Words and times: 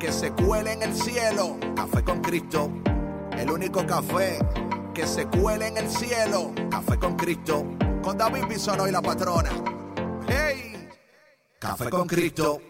que 0.00 0.10
se 0.10 0.32
cuele 0.32 0.72
en 0.72 0.82
el 0.82 0.94
cielo. 0.94 1.58
Café 1.76 2.02
con 2.02 2.22
Cristo, 2.22 2.70
el 3.36 3.50
único 3.50 3.86
café 3.86 4.38
que 4.94 5.06
se 5.06 5.26
cuele 5.26 5.68
en 5.68 5.76
el 5.76 5.88
cielo. 5.90 6.52
Café 6.70 6.98
con 6.98 7.16
Cristo, 7.16 7.66
con 8.02 8.16
David 8.16 8.46
Bisono 8.48 8.88
y 8.88 8.92
la 8.92 9.02
patrona. 9.02 9.50
¡Hey! 10.26 10.88
Café 11.58 11.90
con 11.90 12.08
Cristo. 12.08 12.62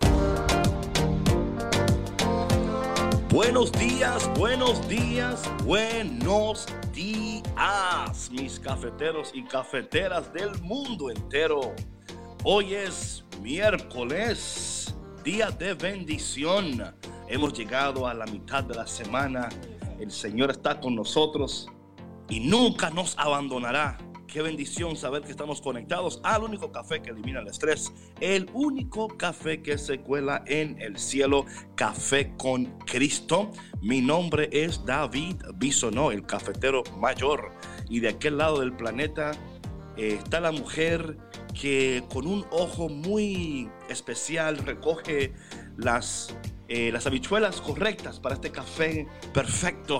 Buenos 3.30 3.70
días, 3.70 4.28
buenos 4.36 4.88
días, 4.88 5.48
buenos 5.64 6.66
días, 6.92 8.28
mis 8.32 8.58
cafeteros 8.58 9.30
y 9.32 9.44
cafeteras 9.44 10.32
del 10.32 10.60
mundo 10.62 11.10
entero. 11.10 11.60
Hoy 12.42 12.74
es 12.74 13.24
miércoles, 13.40 14.92
día 15.22 15.52
de 15.52 15.74
bendición. 15.74 16.92
Hemos 17.32 17.52
llegado 17.52 18.08
a 18.08 18.14
la 18.14 18.26
mitad 18.26 18.64
de 18.64 18.74
la 18.74 18.88
semana. 18.88 19.48
El 20.00 20.10
Señor 20.10 20.50
está 20.50 20.80
con 20.80 20.96
nosotros 20.96 21.68
y 22.28 22.40
nunca 22.40 22.90
nos 22.90 23.16
abandonará. 23.16 23.98
Qué 24.26 24.42
bendición 24.42 24.96
saber 24.96 25.22
que 25.22 25.30
estamos 25.30 25.60
conectados 25.60 26.20
al 26.24 26.42
único 26.42 26.72
café 26.72 27.00
que 27.00 27.10
elimina 27.10 27.38
el 27.38 27.46
estrés, 27.46 27.92
el 28.20 28.50
único 28.52 29.06
café 29.06 29.62
que 29.62 29.78
se 29.78 30.00
cuela 30.00 30.42
en 30.48 30.82
el 30.82 30.98
cielo, 30.98 31.46
Café 31.76 32.34
con 32.36 32.64
Cristo. 32.80 33.52
Mi 33.80 34.00
nombre 34.00 34.48
es 34.50 34.84
David 34.84 35.36
Bisonó, 35.54 36.10
el 36.10 36.26
cafetero 36.26 36.82
mayor. 36.98 37.52
Y 37.88 38.00
de 38.00 38.08
aquel 38.08 38.38
lado 38.38 38.58
del 38.58 38.72
planeta 38.72 39.30
eh, 39.96 40.18
está 40.20 40.40
la 40.40 40.50
mujer 40.50 41.16
que 41.54 42.02
con 42.12 42.26
un 42.26 42.44
ojo 42.50 42.88
muy 42.88 43.70
especial 43.88 44.58
recoge 44.58 45.32
las 45.76 46.34
eh, 46.70 46.90
las 46.92 47.04
habichuelas 47.08 47.60
correctas 47.60 48.20
para 48.20 48.36
este 48.36 48.52
café 48.52 49.08
perfecto. 49.34 49.98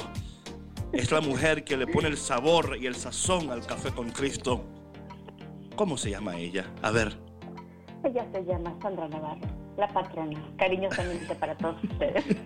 Es 0.92 1.10
la 1.10 1.20
mujer 1.20 1.64
que 1.64 1.76
le 1.76 1.88
pone 1.88 2.06
el 2.06 2.16
sabor 2.16 2.78
y 2.80 2.86
el 2.86 2.94
sazón 2.94 3.50
al 3.50 3.66
café 3.66 3.90
con 3.90 4.10
Cristo. 4.10 4.64
¿Cómo 5.74 5.98
se 5.98 6.10
llama 6.10 6.36
ella? 6.36 6.72
A 6.82 6.92
ver. 6.92 7.16
Ella 8.04 8.24
se 8.32 8.44
llama 8.44 8.72
Sandra 8.80 9.08
Navarro, 9.08 9.48
la 9.76 9.88
patrona. 9.88 10.41
Cariñosamente 10.56 11.34
para 11.34 11.56
todos 11.56 11.82
ustedes. 11.82 12.24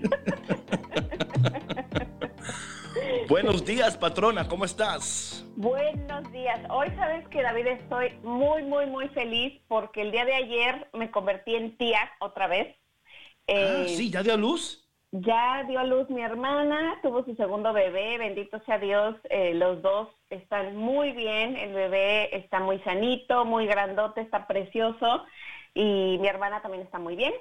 Buenos 3.28 3.64
días, 3.64 3.96
patrona, 3.98 4.48
¿cómo 4.48 4.64
estás? 4.64 5.46
Buenos 5.56 6.32
días. 6.32 6.60
Hoy 6.70 6.88
sabes 6.96 7.28
que 7.28 7.42
David 7.42 7.66
estoy 7.66 8.18
muy, 8.22 8.62
muy, 8.62 8.86
muy 8.86 9.08
feliz 9.08 9.60
porque 9.68 10.00
el 10.00 10.12
día 10.12 10.24
de 10.24 10.34
ayer 10.34 10.88
me 10.94 11.10
convertí 11.10 11.54
en 11.54 11.76
tía 11.76 12.00
otra 12.20 12.46
vez. 12.46 12.74
Ah, 13.48 13.84
sí, 13.86 14.10
ya 14.10 14.22
dio 14.22 14.34
a 14.34 14.36
luz. 14.36 14.80
Ya 15.12 15.62
dio 15.68 15.78
a 15.78 15.84
luz 15.84 16.10
mi 16.10 16.22
hermana, 16.22 16.98
tuvo 17.00 17.24
su 17.24 17.36
segundo 17.36 17.72
bebé, 17.72 18.18
bendito 18.18 18.60
sea 18.64 18.78
Dios, 18.78 19.14
eh, 19.30 19.54
los 19.54 19.80
dos 19.80 20.08
están 20.28 20.74
muy 20.74 21.12
bien, 21.12 21.56
el 21.56 21.72
bebé 21.72 22.36
está 22.36 22.58
muy 22.58 22.80
sanito, 22.80 23.44
muy 23.44 23.66
grandote, 23.66 24.22
está 24.22 24.48
precioso 24.48 25.24
y 25.72 26.18
mi 26.20 26.26
hermana 26.26 26.62
también 26.62 26.82
está 26.82 26.98
muy 26.98 27.14
bien. 27.14 27.32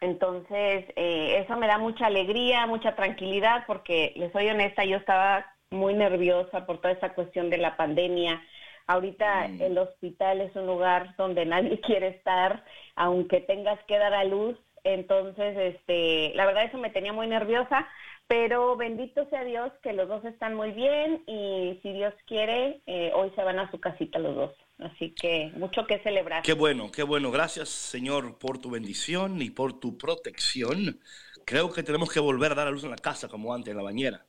Entonces, 0.00 0.86
eh, 0.96 1.44
eso 1.44 1.56
me 1.56 1.68
da 1.68 1.78
mucha 1.78 2.06
alegría, 2.06 2.66
mucha 2.66 2.96
tranquilidad, 2.96 3.62
porque 3.68 4.12
les 4.16 4.32
soy 4.32 4.48
honesta, 4.48 4.84
yo 4.84 4.96
estaba 4.96 5.46
muy 5.70 5.94
nerviosa 5.94 6.66
por 6.66 6.78
toda 6.78 6.94
esa 6.94 7.14
cuestión 7.14 7.48
de 7.50 7.58
la 7.58 7.76
pandemia. 7.76 8.42
Ahorita 8.88 9.46
mm. 9.46 9.62
el 9.62 9.78
hospital 9.78 10.40
es 10.40 10.56
un 10.56 10.66
lugar 10.66 11.14
donde 11.16 11.46
nadie 11.46 11.80
quiere 11.86 12.08
estar, 12.08 12.64
aunque 12.96 13.40
tengas 13.40 13.78
que 13.84 13.96
dar 13.98 14.14
a 14.14 14.24
luz, 14.24 14.58
entonces, 14.84 15.56
este, 15.56 16.32
la 16.34 16.46
verdad 16.46 16.64
eso 16.64 16.78
me 16.78 16.90
tenía 16.90 17.12
muy 17.12 17.26
nerviosa, 17.26 17.88
pero 18.26 18.76
bendito 18.76 19.28
sea 19.28 19.44
Dios 19.44 19.72
que 19.82 19.92
los 19.92 20.08
dos 20.08 20.24
están 20.24 20.54
muy 20.54 20.72
bien 20.72 21.22
y 21.26 21.78
si 21.82 21.92
Dios 21.92 22.14
quiere, 22.26 22.80
eh, 22.86 23.12
hoy 23.14 23.30
se 23.36 23.42
van 23.42 23.58
a 23.58 23.70
su 23.70 23.80
casita 23.80 24.18
los 24.18 24.34
dos. 24.34 24.52
Así 24.78 25.14
que 25.14 25.52
mucho 25.56 25.86
que 25.86 26.00
celebrar. 26.00 26.42
Qué 26.42 26.54
bueno, 26.54 26.90
qué 26.90 27.04
bueno. 27.04 27.30
Gracias 27.30 27.68
Señor 27.68 28.38
por 28.38 28.58
tu 28.58 28.70
bendición 28.70 29.40
y 29.40 29.50
por 29.50 29.78
tu 29.78 29.96
protección. 29.96 30.98
Creo 31.44 31.72
que 31.72 31.82
tenemos 31.82 32.12
que 32.12 32.20
volver 32.20 32.52
a 32.52 32.54
dar 32.56 32.68
a 32.68 32.70
luz 32.70 32.84
en 32.84 32.90
la 32.90 32.96
casa 32.96 33.28
como 33.28 33.54
antes, 33.54 33.70
en 33.70 33.76
la 33.76 33.82
bañera. 33.82 34.26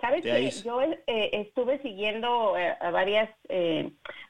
Sabes 0.00 0.22
que 0.22 0.50
yo 0.64 0.80
eh, 0.80 0.96
estuve 1.06 1.82
siguiendo 1.82 2.56
eh, 2.56 2.76
varias, 2.92 3.28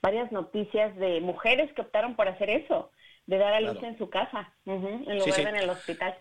varias 0.03 0.33
noticias 0.33 0.97
de 0.97 1.21
mujeres 1.21 1.73
que 1.75 1.83
optaron 1.83 2.17
por 2.17 2.27
hacer 2.27 2.51
eso 2.51 2.91
de 3.29 3.37
dar 3.37 3.53
a 3.53 3.61
luz 3.61 3.83
en 3.83 3.97
su 3.99 4.09
casa, 4.09 4.51
en 4.65 5.19
lugar 5.19 5.37
de 5.37 5.43
en 5.43 5.57
el 5.57 5.71
hospital. 5.71 6.17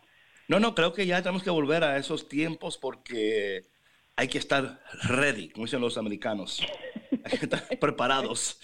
No, 0.50 0.60
no, 0.60 0.76
creo 0.76 0.94
que 0.94 1.06
ya 1.06 1.22
tenemos 1.22 1.42
que 1.42 1.50
volver 1.50 1.86
a 1.86 1.98
esos 1.98 2.28
tiempos 2.28 2.78
porque 2.78 3.66
hay 4.18 4.28
que 4.28 4.38
estar 4.38 4.82
ready, 5.04 5.50
como 5.50 5.66
dicen 5.66 5.80
los 5.80 5.98
americanos. 5.98 6.62
Hay 7.24 7.38
que 7.38 7.46
estar 7.46 7.66
preparados. 7.80 8.60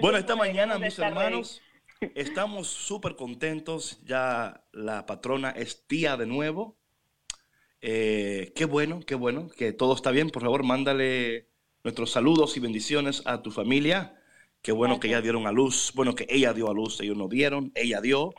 bueno, 0.00 0.18
esta 0.18 0.34
mañana, 0.34 0.76
mis 0.76 0.98
hermanos, 0.98 1.62
estamos 2.16 2.66
súper 2.66 3.14
contentos. 3.14 4.00
Ya 4.04 4.64
la 4.72 5.06
patrona 5.06 5.50
es 5.50 5.86
tía 5.86 6.16
de 6.16 6.26
nuevo. 6.26 6.76
Eh, 7.80 8.52
qué 8.56 8.64
bueno, 8.64 9.00
qué 9.06 9.14
bueno, 9.14 9.48
que 9.56 9.72
todo 9.72 9.94
está 9.94 10.10
bien. 10.10 10.30
Por 10.30 10.42
favor, 10.42 10.64
mándale 10.64 11.48
nuestros 11.84 12.10
saludos 12.10 12.56
y 12.56 12.60
bendiciones 12.60 13.22
a 13.24 13.40
tu 13.40 13.52
familia. 13.52 14.19
Qué 14.62 14.72
bueno 14.72 15.00
que 15.00 15.08
ya 15.08 15.20
dieron 15.20 15.46
a 15.46 15.52
luz. 15.52 15.92
Bueno, 15.94 16.14
que 16.14 16.26
ella 16.28 16.52
dio 16.52 16.70
a 16.70 16.74
luz, 16.74 17.00
ellos 17.00 17.16
no 17.16 17.28
dieron, 17.28 17.72
ella 17.74 18.00
dio. 18.00 18.34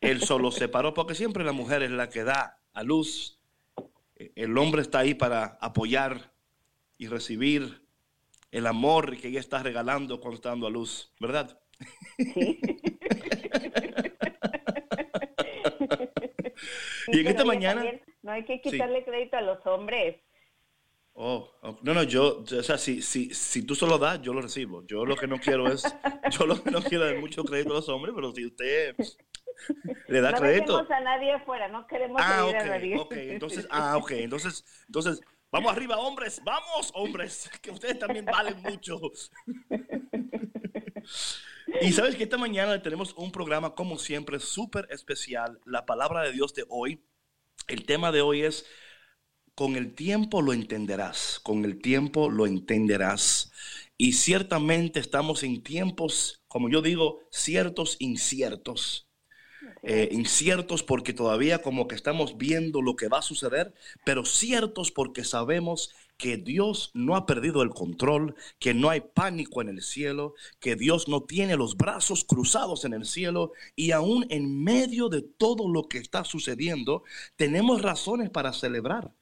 Él 0.00 0.20
solo 0.22 0.50
se 0.50 0.68
paró, 0.68 0.94
porque 0.94 1.14
siempre 1.14 1.44
la 1.44 1.52
mujer 1.52 1.82
es 1.82 1.90
la 1.90 2.08
que 2.08 2.24
da 2.24 2.58
a 2.72 2.82
luz. 2.82 3.40
El 4.16 4.58
hombre 4.58 4.82
está 4.82 5.00
ahí 5.00 5.14
para 5.14 5.58
apoyar 5.60 6.32
y 6.98 7.06
recibir 7.06 7.82
el 8.50 8.66
amor 8.66 9.16
que 9.16 9.28
ella 9.28 9.40
está 9.40 9.62
regalando 9.62 10.20
cuando 10.20 10.36
está 10.36 10.50
dando 10.50 10.66
a 10.66 10.70
luz, 10.70 11.12
¿verdad? 11.20 11.58
y 17.08 17.20
en 17.20 17.26
esta 17.26 17.44
mañana... 17.44 17.84
no 18.22 18.32
hay 18.32 18.44
que 18.44 18.60
quitarle 18.60 19.04
crédito 19.04 19.36
a 19.36 19.40
los 19.40 19.64
hombres. 19.66 20.16
Oh, 21.14 21.78
no, 21.82 21.92
no, 21.92 22.02
yo, 22.04 22.42
o 22.42 22.62
sea, 22.62 22.78
si, 22.78 23.02
si, 23.02 23.34
si 23.34 23.62
tú 23.64 23.74
solo 23.74 23.98
das, 23.98 24.22
yo 24.22 24.32
lo 24.32 24.40
recibo. 24.40 24.82
Yo 24.86 25.04
lo 25.04 25.14
que 25.14 25.26
no 25.26 25.38
quiero 25.38 25.70
es, 25.70 25.82
yo 26.30 26.46
lo 26.46 26.62
que 26.62 26.70
no 26.70 26.82
quiero 26.82 27.06
es 27.06 27.20
mucho 27.20 27.44
crédito 27.44 27.72
a 27.72 27.76
los 27.76 27.88
hombres, 27.90 28.14
pero 28.14 28.32
si 28.32 28.46
usted 28.46 28.96
le 30.08 30.20
da 30.20 30.32
crédito. 30.32 30.72
No 30.72 30.86
queremos 30.86 30.90
a 30.90 31.00
nadie 31.00 31.32
afuera, 31.32 31.68
no 31.68 31.86
queremos 31.86 32.22
ah, 32.22 32.48
a 32.48 32.64
nadie. 32.64 32.98
Ok, 32.98 33.12
entonces, 33.12 33.66
ah, 33.70 33.96
ok, 33.98 34.12
entonces, 34.12 34.64
entonces, 34.86 35.20
vamos 35.50 35.72
arriba, 35.72 35.98
hombres, 35.98 36.40
vamos, 36.44 36.90
hombres, 36.94 37.50
que 37.62 37.70
ustedes 37.70 37.98
también 37.98 38.24
valen 38.24 38.60
mucho. 38.62 38.98
y 41.82 41.92
sabes 41.92 42.16
que 42.16 42.24
esta 42.24 42.38
mañana 42.38 42.80
tenemos 42.80 43.12
un 43.14 43.30
programa, 43.30 43.74
como 43.74 43.98
siempre, 43.98 44.40
súper 44.40 44.88
especial, 44.90 45.60
la 45.66 45.84
palabra 45.84 46.22
de 46.22 46.32
Dios 46.32 46.54
de 46.54 46.64
hoy. 46.68 47.04
El 47.68 47.84
tema 47.84 48.10
de 48.10 48.22
hoy 48.22 48.42
es 48.42 48.66
con 49.54 49.76
el 49.76 49.94
tiempo 49.94 50.42
lo 50.42 50.52
entenderás, 50.52 51.40
con 51.42 51.64
el 51.64 51.80
tiempo 51.80 52.30
lo 52.30 52.46
entenderás. 52.46 53.52
Y 53.98 54.14
ciertamente 54.14 55.00
estamos 55.00 55.42
en 55.42 55.62
tiempos, 55.62 56.42
como 56.48 56.68
yo 56.68 56.82
digo, 56.82 57.20
ciertos 57.30 57.96
inciertos. 58.00 59.08
Eh, 59.84 60.08
inciertos 60.12 60.82
porque 60.82 61.12
todavía 61.12 61.60
como 61.62 61.86
que 61.86 61.94
estamos 61.94 62.36
viendo 62.36 62.82
lo 62.82 62.96
que 62.96 63.08
va 63.08 63.18
a 63.18 63.22
suceder, 63.22 63.74
pero 64.04 64.24
ciertos 64.24 64.90
porque 64.90 65.24
sabemos 65.24 65.92
que 66.16 66.36
Dios 66.36 66.90
no 66.94 67.16
ha 67.16 67.26
perdido 67.26 67.62
el 67.62 67.70
control, 67.70 68.34
que 68.58 68.74
no 68.74 68.90
hay 68.90 69.00
pánico 69.00 69.60
en 69.60 69.68
el 69.68 69.82
cielo, 69.82 70.34
que 70.60 70.76
Dios 70.76 71.08
no 71.08 71.22
tiene 71.24 71.56
los 71.56 71.76
brazos 71.76 72.24
cruzados 72.24 72.84
en 72.84 72.92
el 72.92 73.04
cielo 73.04 73.52
y 73.76 73.90
aún 73.92 74.26
en 74.30 74.62
medio 74.62 75.08
de 75.08 75.22
todo 75.22 75.68
lo 75.68 75.88
que 75.88 75.98
está 75.98 76.24
sucediendo, 76.24 77.02
tenemos 77.36 77.82
razones 77.82 78.30
para 78.30 78.52
celebrar. 78.52 79.12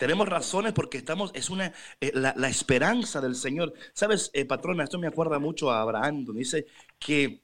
Tenemos 0.00 0.30
razones 0.30 0.72
porque 0.72 0.96
estamos, 0.96 1.30
es 1.34 1.50
una, 1.50 1.74
eh, 2.00 2.10
la, 2.14 2.48
esperanza 2.48 3.20
del 3.20 3.34
Señor. 3.34 3.74
Sabes, 3.92 4.30
eh, 4.32 4.46
patrona, 4.46 4.82
esto 4.82 4.98
me 4.98 5.06
acuerda 5.06 5.38
mucho 5.38 5.70
a 5.70 5.82
Abraham, 5.82 6.24
donde 6.24 6.38
dice 6.38 6.64
que 6.98 7.42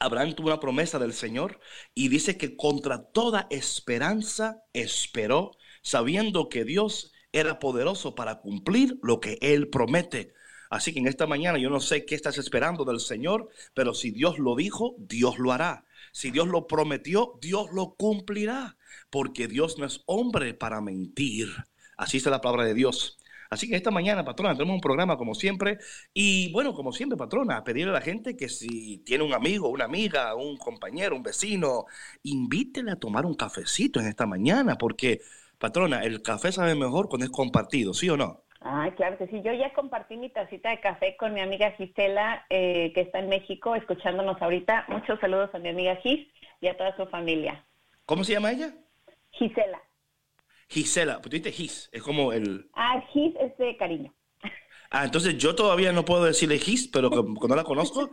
Abraham 0.00 0.34
tuvo 0.34 0.48
una 0.48 0.58
promesa 0.58 0.98
del 0.98 1.12
Señor 1.12 1.60
y 1.94 2.08
dice 2.08 2.36
que 2.36 2.56
contra 2.56 3.04
toda 3.12 3.46
esperanza 3.48 4.64
esperó, 4.72 5.52
sabiendo 5.82 6.48
que 6.48 6.64
Dios 6.64 7.12
era 7.30 7.60
poderoso 7.60 8.16
para 8.16 8.40
cumplir 8.40 8.98
lo 9.04 9.20
que 9.20 9.38
Él 9.40 9.68
promete. 9.68 10.34
Así 10.70 10.92
que 10.92 10.98
en 10.98 11.06
esta 11.06 11.28
mañana 11.28 11.58
yo 11.58 11.70
no 11.70 11.78
sé 11.78 12.04
qué 12.04 12.16
estás 12.16 12.38
esperando 12.38 12.84
del 12.84 12.98
Señor, 12.98 13.50
pero 13.72 13.94
si 13.94 14.10
Dios 14.10 14.40
lo 14.40 14.56
dijo, 14.56 14.96
Dios 14.98 15.38
lo 15.38 15.52
hará. 15.52 15.84
Si 16.10 16.32
Dios 16.32 16.48
lo 16.48 16.66
prometió, 16.66 17.38
Dios 17.40 17.68
lo 17.72 17.94
cumplirá, 17.94 18.78
porque 19.10 19.46
Dios 19.46 19.78
no 19.78 19.86
es 19.86 20.02
hombre 20.06 20.54
para 20.54 20.80
mentir. 20.80 21.54
Así 21.96 22.18
es 22.18 22.26
la 22.26 22.40
palabra 22.40 22.64
de 22.64 22.74
Dios. 22.74 23.18
Así 23.50 23.68
que 23.68 23.76
esta 23.76 23.90
mañana, 23.90 24.24
patrona, 24.24 24.54
tenemos 24.54 24.74
un 24.74 24.80
programa 24.80 25.16
como 25.16 25.34
siempre. 25.34 25.78
Y 26.12 26.52
bueno, 26.52 26.74
como 26.74 26.92
siempre, 26.92 27.16
patrona, 27.16 27.62
pedirle 27.62 27.90
a 27.90 27.94
la 27.94 28.00
gente 28.00 28.36
que 28.36 28.48
si 28.48 28.98
tiene 29.04 29.24
un 29.24 29.34
amigo, 29.34 29.68
una 29.68 29.84
amiga, 29.84 30.34
un 30.34 30.56
compañero, 30.56 31.14
un 31.14 31.22
vecino, 31.22 31.84
invítele 32.22 32.90
a 32.90 32.96
tomar 32.96 33.26
un 33.26 33.34
cafecito 33.34 34.00
en 34.00 34.06
esta 34.06 34.26
mañana, 34.26 34.76
porque, 34.76 35.20
patrona, 35.58 36.02
el 36.02 36.22
café 36.22 36.52
sabe 36.52 36.74
mejor 36.74 37.08
cuando 37.08 37.26
es 37.26 37.30
compartido, 37.30 37.94
¿sí 37.94 38.08
o 38.10 38.16
no? 38.16 38.44
Ah, 38.60 38.90
claro 38.96 39.18
que 39.18 39.26
sí. 39.26 39.42
Yo 39.44 39.52
ya 39.52 39.72
compartí 39.74 40.16
mi 40.16 40.30
tacita 40.30 40.70
de 40.70 40.80
café 40.80 41.16
con 41.16 41.34
mi 41.34 41.40
amiga 41.40 41.70
Gisela, 41.72 42.46
eh, 42.48 42.92
que 42.94 43.02
está 43.02 43.18
en 43.18 43.28
México, 43.28 43.76
escuchándonos 43.76 44.40
ahorita. 44.40 44.86
Muchos 44.88 45.20
saludos 45.20 45.50
a 45.54 45.58
mi 45.58 45.68
amiga 45.68 45.96
Gis 45.96 46.26
y 46.62 46.68
a 46.68 46.76
toda 46.76 46.96
su 46.96 47.06
familia. 47.06 47.62
¿Cómo 48.06 48.24
se 48.24 48.32
llama 48.32 48.52
ella? 48.52 48.74
Gisela. 49.32 49.80
Gisela, 50.68 51.20
pues 51.20 51.30
tú 51.30 51.36
dices 51.36 51.54
Gis, 51.54 51.88
es 51.92 52.02
como 52.02 52.32
el... 52.32 52.68
Ah, 52.74 53.02
Gis 53.12 53.34
es 53.40 53.56
de 53.58 53.76
cariño. 53.76 54.14
Ah, 54.90 55.04
entonces 55.04 55.36
yo 55.36 55.54
todavía 55.56 55.92
no 55.92 56.04
puedo 56.04 56.24
decirle 56.24 56.58
Gis, 56.58 56.88
pero 56.88 57.10
cuando 57.10 57.56
la 57.56 57.64
conozco. 57.64 58.10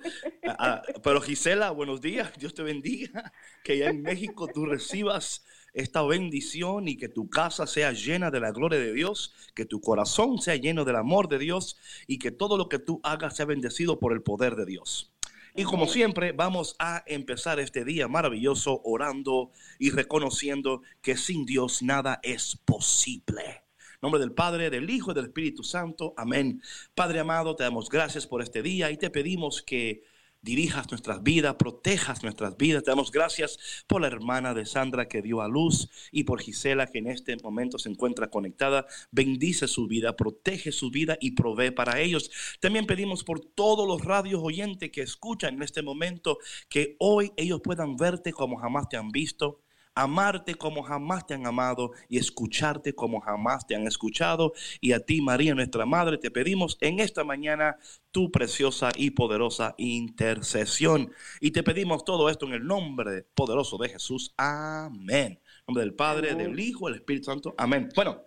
Ah, 0.48 0.56
ah, 0.60 0.82
pero 1.04 1.22
Gisela, 1.22 1.70
buenos 1.72 2.02
días, 2.02 2.34
Dios 2.40 2.54
te 2.54 2.64
bendiga, 2.64 3.32
que 3.64 3.78
ya 3.78 3.90
en 3.90 4.02
México 4.02 4.48
tú 4.52 4.66
recibas 4.66 5.46
esta 5.74 6.02
bendición 6.04 6.88
y 6.88 6.98
que 6.98 7.08
tu 7.08 7.30
casa 7.30 7.68
sea 7.68 7.92
llena 7.92 8.32
de 8.32 8.40
la 8.40 8.52
gloria 8.52 8.80
de 8.80 8.94
Dios, 8.94 9.34
que 9.56 9.66
tu 9.66 9.80
corazón 9.80 10.40
sea 10.40 10.56
lleno 10.56 10.84
del 10.84 10.96
amor 10.96 11.28
de 11.28 11.38
Dios 11.38 11.78
y 12.08 12.18
que 12.18 12.32
todo 12.32 12.58
lo 12.58 12.68
que 12.68 12.80
tú 12.80 13.00
hagas 13.04 13.36
sea 13.36 13.46
bendecido 13.46 14.00
por 14.00 14.14
el 14.14 14.22
poder 14.22 14.56
de 14.56 14.66
Dios. 14.66 15.14
Y 15.54 15.64
como 15.64 15.86
siempre, 15.88 16.32
vamos 16.32 16.76
a 16.80 17.04
empezar 17.06 17.60
este 17.60 17.84
día 17.84 18.08
maravilloso 18.08 18.82
orando 18.86 19.52
y 19.80 19.90
reconociendo 19.92 20.82
que 21.02 21.18
sin 21.18 21.46
Dios 21.46 21.82
nada 21.82 22.20
es 22.24 22.58
posible. 22.64 23.44
En 23.46 24.00
nombre 24.02 24.22
del 24.22 24.32
Padre, 24.32 24.70
del 24.70 24.90
Hijo 24.90 25.12
y 25.12 25.14
del 25.14 25.26
Espíritu 25.26 25.64
Santo. 25.64 26.14
Amén. 26.16 26.62
Padre 26.96 27.20
amado, 27.20 27.56
te 27.56 27.64
damos 27.64 27.90
gracias 27.90 28.26
por 28.26 28.42
este 28.42 28.62
día 28.62 28.92
y 28.92 28.98
te 28.98 29.10
pedimos 29.10 29.62
que 29.62 30.04
dirijas 30.42 30.90
nuestras 30.90 31.22
vidas, 31.24 31.56
protejas 31.56 32.24
nuestras 32.24 32.58
vidas. 32.58 32.84
Te 32.84 32.92
damos 32.92 33.12
gracias 33.12 33.84
por 33.88 34.02
la 34.02 34.08
hermana 34.08 34.54
de 34.54 34.66
Sandra 34.66 35.08
que 35.08 35.22
dio 35.22 35.42
a 35.42 35.48
luz 35.48 35.90
y 36.12 36.24
por 36.24 36.42
Gisela 36.42 36.88
que 36.88 37.00
en 37.00 37.08
este 37.08 37.38
momento 37.38 37.78
se 37.78 37.90
encuentra 37.90 38.30
conectada. 38.30 38.86
Bendice 39.12 39.68
su 39.68 39.88
vida, 39.88 40.16
protege 40.16 40.72
su 40.72 40.90
vida 40.90 41.18
y 41.22 41.32
provee 41.32 41.72
para 41.72 42.00
ellos. 42.00 42.32
También 42.60 42.86
pedimos 42.86 43.24
por 43.24 43.40
todos 43.40 43.88
los 43.88 44.04
radios 44.04 44.42
oyentes 44.44 44.92
que 44.92 45.02
escuchan 45.02 45.56
en 45.56 45.64
este 45.64 45.82
momento 45.82 46.40
que 46.70 46.96
hoy 47.00 47.32
ellos 47.38 47.62
puedan 47.64 47.96
verte 47.96 48.34
como 48.34 48.58
jamás 48.58 48.90
te 48.90 48.98
han 48.98 49.10
visto 49.10 49.62
amarte 49.96 50.56
como 50.56 50.84
jamás 50.84 51.28
te 51.28 51.34
han 51.34 51.46
amado 51.46 51.92
y 52.08 52.18
escucharte 52.18 52.94
como 52.94 53.20
jamás 53.20 53.68
te 53.68 53.76
han 53.76 53.88
escuchado. 53.88 54.54
Y 54.80 54.94
a 54.94 55.00
ti, 55.00 55.22
María, 55.22 55.54
nuestra 55.54 55.86
Madre, 55.86 56.18
te 56.18 56.32
pedimos 56.32 56.78
en 56.82 57.00
esta 57.00 57.24
mañana 57.24 57.78
tu 58.12 58.32
preciosa 58.32 58.90
y 58.96 59.12
poderosa 59.12 59.76
intercesión. 59.78 61.12
Y 61.40 61.52
te 61.52 61.64
pedimos 61.64 62.06
todo 62.06 62.30
esto 62.30 62.46
en 62.46 62.54
el 62.54 62.66
nombre 62.66 63.24
poderoso 63.36 63.78
de 63.78 63.90
Jesús. 63.90 64.34
Amén. 64.38 65.40
En 65.42 65.64
nombre 65.68 65.84
del 65.84 65.94
Padre, 65.94 66.36
del 66.36 66.60
Hijo, 66.60 66.88
del 66.88 66.96
Espíritu 66.96 67.26
Santo. 67.26 67.56
Amén. 67.58 67.90
Bueno, 67.96 68.22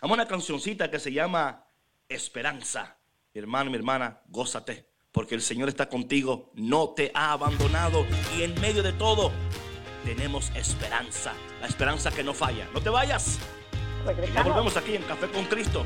vamos 0.00 0.18
a 0.18 0.22
una 0.22 0.28
cancioncita 0.28 0.90
que 0.90 0.98
se 0.98 1.12
llama 1.12 1.64
Esperanza. 2.08 2.98
Mi 3.32 3.40
hermano, 3.40 3.70
mi 3.70 3.76
hermana, 3.76 4.22
gózate, 4.28 4.88
porque 5.12 5.36
el 5.36 5.42
Señor 5.42 5.68
está 5.68 5.88
contigo, 5.88 6.50
no 6.54 6.90
te 6.90 7.12
ha 7.14 7.32
abandonado 7.32 8.04
y 8.36 8.42
en 8.42 8.60
medio 8.60 8.82
de 8.82 8.92
todo 8.92 9.30
tenemos 10.04 10.50
esperanza, 10.54 11.32
la 11.60 11.66
esperanza 11.66 12.10
que 12.10 12.24
no 12.24 12.34
falla. 12.34 12.68
No 12.72 12.80
te 12.80 12.90
vayas. 12.90 13.38
Ya 14.34 14.42
volvemos 14.42 14.76
aquí 14.76 14.96
en 14.96 15.02
Café 15.02 15.28
con 15.28 15.44
Cristo. 15.44 15.84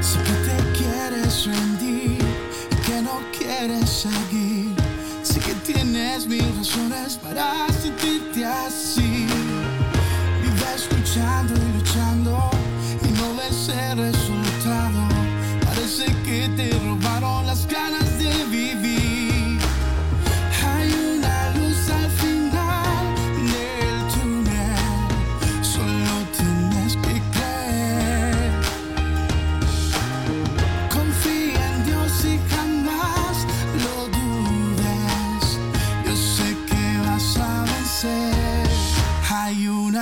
Si 0.00 0.18
que 0.18 0.32
te 0.32 0.78
quieres 0.78 1.46
rendir 1.46 2.18
y 2.70 2.76
que 2.84 3.00
no 3.00 3.20
quieres 3.38 3.88
seguir, 3.88 4.74
si 5.22 5.38
que 5.38 5.54
tienes 5.54 6.26
mil 6.26 6.44
razones 6.56 7.16
para 7.16 7.67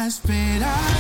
Hay 0.07 0.96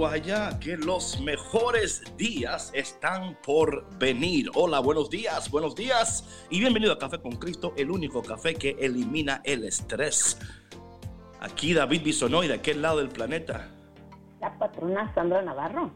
toalla, 0.00 0.58
que 0.58 0.78
los 0.78 1.20
mejores 1.20 2.02
días 2.16 2.72
están 2.74 3.36
por 3.44 3.84
venir. 3.98 4.48
Hola, 4.54 4.80
buenos 4.80 5.10
días, 5.10 5.50
buenos 5.50 5.74
días 5.74 6.46
y 6.48 6.58
bienvenido 6.58 6.94
a 6.94 6.98
Café 6.98 7.20
con 7.20 7.32
Cristo, 7.32 7.74
el 7.76 7.90
único 7.90 8.22
café 8.22 8.54
que 8.54 8.70
elimina 8.80 9.42
el 9.44 9.62
estrés. 9.62 10.40
Aquí 11.40 11.74
David 11.74 12.02
Bisonoy, 12.02 12.48
de 12.48 12.54
aquel 12.54 12.80
lado 12.80 12.96
del 12.96 13.10
planeta. 13.10 13.68
La 14.40 14.56
patrona 14.58 15.12
Sandra 15.14 15.42
Navarro. 15.42 15.90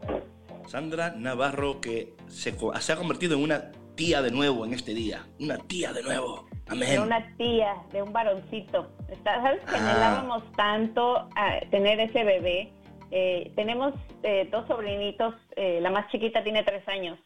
Sandra 0.67 1.15
Navarro 1.17 1.81
que 1.81 2.13
se, 2.27 2.55
se 2.81 2.93
ha 2.93 2.95
convertido 2.97 3.35
en 3.35 3.41
una 3.41 3.71
tía 3.95 4.21
de 4.21 4.29
nuevo 4.29 4.65
en 4.65 4.73
este 4.75 4.93
día. 4.93 5.25
Una 5.39 5.57
tía 5.57 5.93
de 5.93 6.03
nuevo. 6.03 6.45
Amén. 6.67 6.91
De 6.91 6.99
una 6.99 7.35
tía, 7.37 7.73
de 7.91 8.03
un 8.03 8.13
varoncito. 8.13 8.87
¿Sabes 9.23 9.61
que 9.61 9.75
ah. 9.75 9.79
anhelábamos 9.79 10.43
tanto 10.51 11.27
a 11.35 11.59
tener 11.71 11.99
ese 11.99 12.23
bebé? 12.23 12.71
Eh, 13.17 13.53
tenemos 13.55 13.93
eh, 14.23 14.45
dos 14.51 14.67
sobrinitos, 14.67 15.35
eh, 15.55 15.79
la 15.79 15.89
más 15.89 16.11
chiquita 16.11 16.43
tiene 16.43 16.63
tres 16.63 16.85
años, 16.89 17.17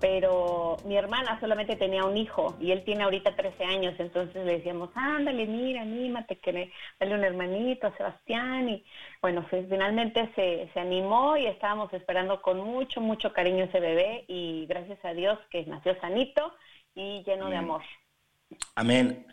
pero 0.00 0.78
mi 0.86 0.96
hermana 0.96 1.38
solamente 1.40 1.76
tenía 1.76 2.06
un 2.06 2.16
hijo 2.16 2.56
y 2.58 2.70
él 2.70 2.82
tiene 2.84 3.04
ahorita 3.04 3.36
13 3.36 3.64
años, 3.64 3.94
entonces 3.98 4.46
le 4.46 4.56
decíamos, 4.56 4.88
ándale, 4.94 5.44
mira, 5.44 5.82
anímate, 5.82 6.38
que 6.38 6.72
dale 6.98 7.14
un 7.14 7.22
hermanito 7.22 7.86
a 7.86 7.96
Sebastián 7.98 8.70
y 8.70 8.84
bueno, 9.20 9.46
pues, 9.50 9.66
finalmente 9.68 10.26
se, 10.34 10.70
se 10.72 10.80
animó 10.80 11.36
y 11.36 11.44
estábamos 11.48 11.92
esperando 11.92 12.40
con 12.40 12.56
mucho, 12.56 13.02
mucho 13.02 13.34
cariño 13.34 13.64
ese 13.64 13.78
bebé 13.78 14.24
y 14.28 14.64
gracias 14.70 15.04
a 15.04 15.12
Dios 15.12 15.38
que 15.50 15.66
nació 15.66 16.00
sanito 16.00 16.54
y 16.94 17.22
lleno 17.24 17.50
de 17.50 17.58
amor. 17.58 17.82
Amén. 18.74 19.26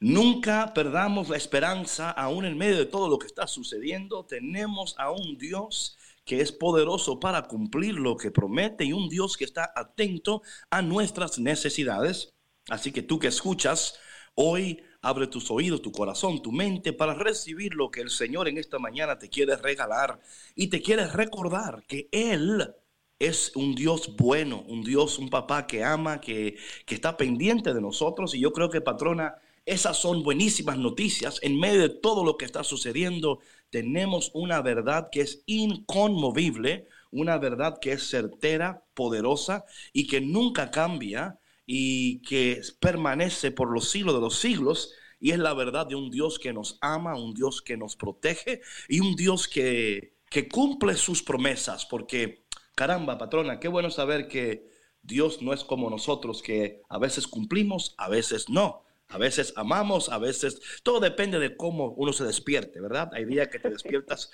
Nunca 0.00 0.72
perdamos 0.74 1.28
la 1.28 1.36
esperanza, 1.36 2.10
aún 2.10 2.44
en 2.44 2.56
medio 2.56 2.76
de 2.78 2.86
todo 2.86 3.08
lo 3.08 3.18
que 3.18 3.26
está 3.26 3.48
sucediendo. 3.48 4.24
Tenemos 4.24 4.94
a 4.96 5.10
un 5.10 5.36
Dios 5.38 5.98
que 6.24 6.40
es 6.40 6.52
poderoso 6.52 7.18
para 7.18 7.42
cumplir 7.48 7.94
lo 7.94 8.16
que 8.16 8.30
promete 8.30 8.84
y 8.84 8.92
un 8.92 9.08
Dios 9.08 9.36
que 9.36 9.44
está 9.44 9.72
atento 9.74 10.42
a 10.70 10.82
nuestras 10.82 11.40
necesidades. 11.40 12.34
Así 12.68 12.92
que 12.92 13.02
tú 13.02 13.18
que 13.18 13.26
escuchas, 13.26 13.98
hoy 14.34 14.80
abre 15.02 15.26
tus 15.26 15.50
oídos, 15.50 15.82
tu 15.82 15.90
corazón, 15.90 16.42
tu 16.42 16.52
mente 16.52 16.92
para 16.92 17.14
recibir 17.14 17.74
lo 17.74 17.90
que 17.90 18.00
el 18.00 18.10
Señor 18.10 18.46
en 18.46 18.58
esta 18.58 18.78
mañana 18.78 19.18
te 19.18 19.28
quiere 19.28 19.56
regalar 19.56 20.20
y 20.54 20.68
te 20.68 20.80
quiere 20.80 21.08
recordar 21.08 21.84
que 21.88 22.08
Él 22.12 22.72
es 23.18 23.50
un 23.56 23.74
Dios 23.74 24.14
bueno, 24.16 24.62
un 24.68 24.84
Dios, 24.84 25.18
un 25.18 25.28
papá 25.28 25.66
que 25.66 25.82
ama, 25.82 26.20
que, 26.20 26.56
que 26.86 26.94
está 26.94 27.16
pendiente 27.16 27.74
de 27.74 27.80
nosotros. 27.80 28.34
Y 28.34 28.40
yo 28.40 28.52
creo 28.52 28.70
que, 28.70 28.80
patrona, 28.80 29.38
esas 29.68 29.98
son 29.98 30.22
buenísimas 30.22 30.78
noticias. 30.78 31.38
En 31.42 31.60
medio 31.60 31.82
de 31.82 31.90
todo 31.90 32.24
lo 32.24 32.38
que 32.38 32.46
está 32.46 32.64
sucediendo, 32.64 33.40
tenemos 33.68 34.30
una 34.32 34.62
verdad 34.62 35.10
que 35.12 35.20
es 35.20 35.42
inconmovible, 35.44 36.88
una 37.10 37.36
verdad 37.36 37.78
que 37.78 37.92
es 37.92 38.08
certera, 38.08 38.84
poderosa 38.94 39.66
y 39.92 40.06
que 40.06 40.22
nunca 40.22 40.70
cambia 40.70 41.38
y 41.66 42.20
que 42.22 42.62
permanece 42.80 43.50
por 43.50 43.70
los 43.70 43.90
siglos 43.90 44.14
de 44.14 44.22
los 44.22 44.38
siglos. 44.38 44.94
Y 45.20 45.32
es 45.32 45.38
la 45.38 45.52
verdad 45.52 45.86
de 45.86 45.96
un 45.96 46.10
Dios 46.10 46.38
que 46.38 46.54
nos 46.54 46.78
ama, 46.80 47.20
un 47.20 47.34
Dios 47.34 47.60
que 47.60 47.76
nos 47.76 47.94
protege 47.94 48.62
y 48.88 49.00
un 49.00 49.16
Dios 49.16 49.48
que, 49.48 50.14
que 50.30 50.48
cumple 50.48 50.94
sus 50.94 51.22
promesas. 51.22 51.84
Porque, 51.84 52.46
caramba, 52.74 53.18
patrona, 53.18 53.60
qué 53.60 53.68
bueno 53.68 53.90
saber 53.90 54.28
que 54.28 54.66
Dios 55.02 55.42
no 55.42 55.52
es 55.52 55.62
como 55.62 55.90
nosotros, 55.90 56.40
que 56.40 56.80
a 56.88 56.98
veces 56.98 57.26
cumplimos, 57.26 57.94
a 57.98 58.08
veces 58.08 58.48
no. 58.48 58.87
A 59.10 59.16
veces 59.16 59.54
amamos, 59.56 60.10
a 60.10 60.18
veces 60.18 60.80
todo 60.82 61.00
depende 61.00 61.38
de 61.38 61.56
cómo 61.56 61.92
uno 61.92 62.12
se 62.12 62.24
despierte, 62.24 62.78
¿verdad? 62.78 63.10
Hay 63.14 63.24
días 63.24 63.48
que 63.48 63.58
te 63.58 63.70
despiertas, 63.70 64.30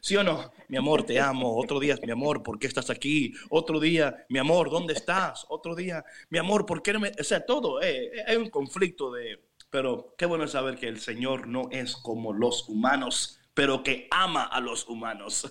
sí 0.00 0.16
o 0.16 0.24
no, 0.24 0.52
mi 0.68 0.78
amor, 0.78 1.04
te 1.04 1.20
amo. 1.20 1.56
Otro 1.56 1.78
día, 1.78 1.96
mi 2.02 2.10
amor, 2.10 2.42
¿por 2.42 2.58
qué 2.58 2.66
estás 2.66 2.88
aquí? 2.88 3.34
Otro 3.50 3.78
día, 3.78 4.24
mi 4.30 4.38
amor, 4.38 4.70
¿dónde 4.70 4.94
estás? 4.94 5.44
Otro 5.50 5.74
día, 5.74 6.02
mi 6.30 6.38
amor, 6.38 6.64
¿por 6.64 6.82
qué 6.82 6.94
no 6.94 7.00
me... 7.00 7.12
O 7.20 7.24
sea, 7.24 7.44
todo, 7.44 7.82
eh, 7.82 8.06
eh, 8.06 8.24
hay 8.26 8.36
un 8.36 8.48
conflicto 8.48 9.12
de... 9.12 9.44
Pero 9.68 10.14
qué 10.16 10.24
bueno 10.24 10.46
saber 10.46 10.76
que 10.76 10.88
el 10.88 11.00
Señor 11.00 11.46
no 11.46 11.68
es 11.70 11.96
como 11.96 12.32
los 12.32 12.68
humanos, 12.68 13.40
pero 13.52 13.82
que 13.82 14.08
ama 14.10 14.44
a 14.44 14.60
los 14.60 14.88
humanos. 14.88 15.50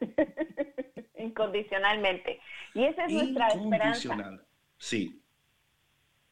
Incondicionalmente. 1.16 2.40
Y 2.74 2.84
esa 2.84 3.04
es 3.04 3.12
nuestra 3.12 3.48
esperanza. 3.48 4.42
Sí. 4.78 5.22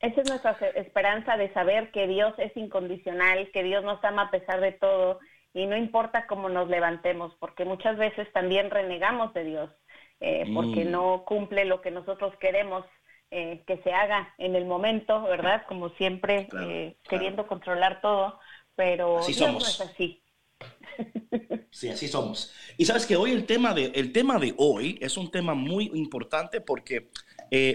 Esa 0.01 0.21
es 0.21 0.29
nuestra 0.29 0.53
esperanza 0.77 1.37
de 1.37 1.53
saber 1.53 1.91
que 1.91 2.07
Dios 2.07 2.33
es 2.39 2.57
incondicional, 2.57 3.51
que 3.53 3.65
Dios 3.65 3.83
nos 3.83 4.03
ama 4.05 4.23
a 4.23 4.31
pesar 4.31 4.61
de 4.61 4.73
todo 4.73 5.19
y 5.53 5.67
no 5.67 5.77
importa 5.77 6.27
cómo 6.27 6.49
nos 6.49 6.69
levantemos, 6.69 7.35
porque 7.41 7.65
muchas 7.65 7.97
veces 7.97 8.31
también 8.33 8.71
renegamos 8.71 9.35
de 9.35 9.45
Dios, 9.45 9.71
eh, 10.21 10.45
porque 10.55 10.85
mm. 10.85 10.91
no 10.91 11.25
cumple 11.27 11.65
lo 11.65 11.81
que 11.81 11.91
nosotros 11.91 12.33
queremos 12.39 12.85
eh, 13.31 13.65
que 13.67 13.79
se 13.79 13.93
haga 13.93 14.33
en 14.39 14.55
el 14.55 14.67
momento, 14.67 15.23
¿verdad? 15.23 15.65
Como 15.67 15.91
siempre, 15.91 16.49
eh, 16.63 16.97
queriendo 17.09 17.47
controlar 17.49 18.01
todo, 18.01 18.39
pero 18.77 19.19
así 19.19 19.35
somos. 19.35 19.63
no 19.65 19.69
es 19.69 19.93
así. 19.93 20.23
Sí, 21.71 21.91
así 21.91 22.09
somos. 22.09 22.55
Y 22.77 22.87
sabes 22.87 23.07
que 23.07 23.17
hoy 23.17 23.31
el 23.31 23.45
tema 23.47 23.75
de, 23.75 23.93
el 23.95 24.13
tema 24.13 24.39
de 24.39 24.55
hoy 24.57 24.99
es 25.03 25.17
un 25.17 25.31
tema 25.31 25.55
muy 25.55 25.91
importante 25.95 26.61
porque 26.61 27.11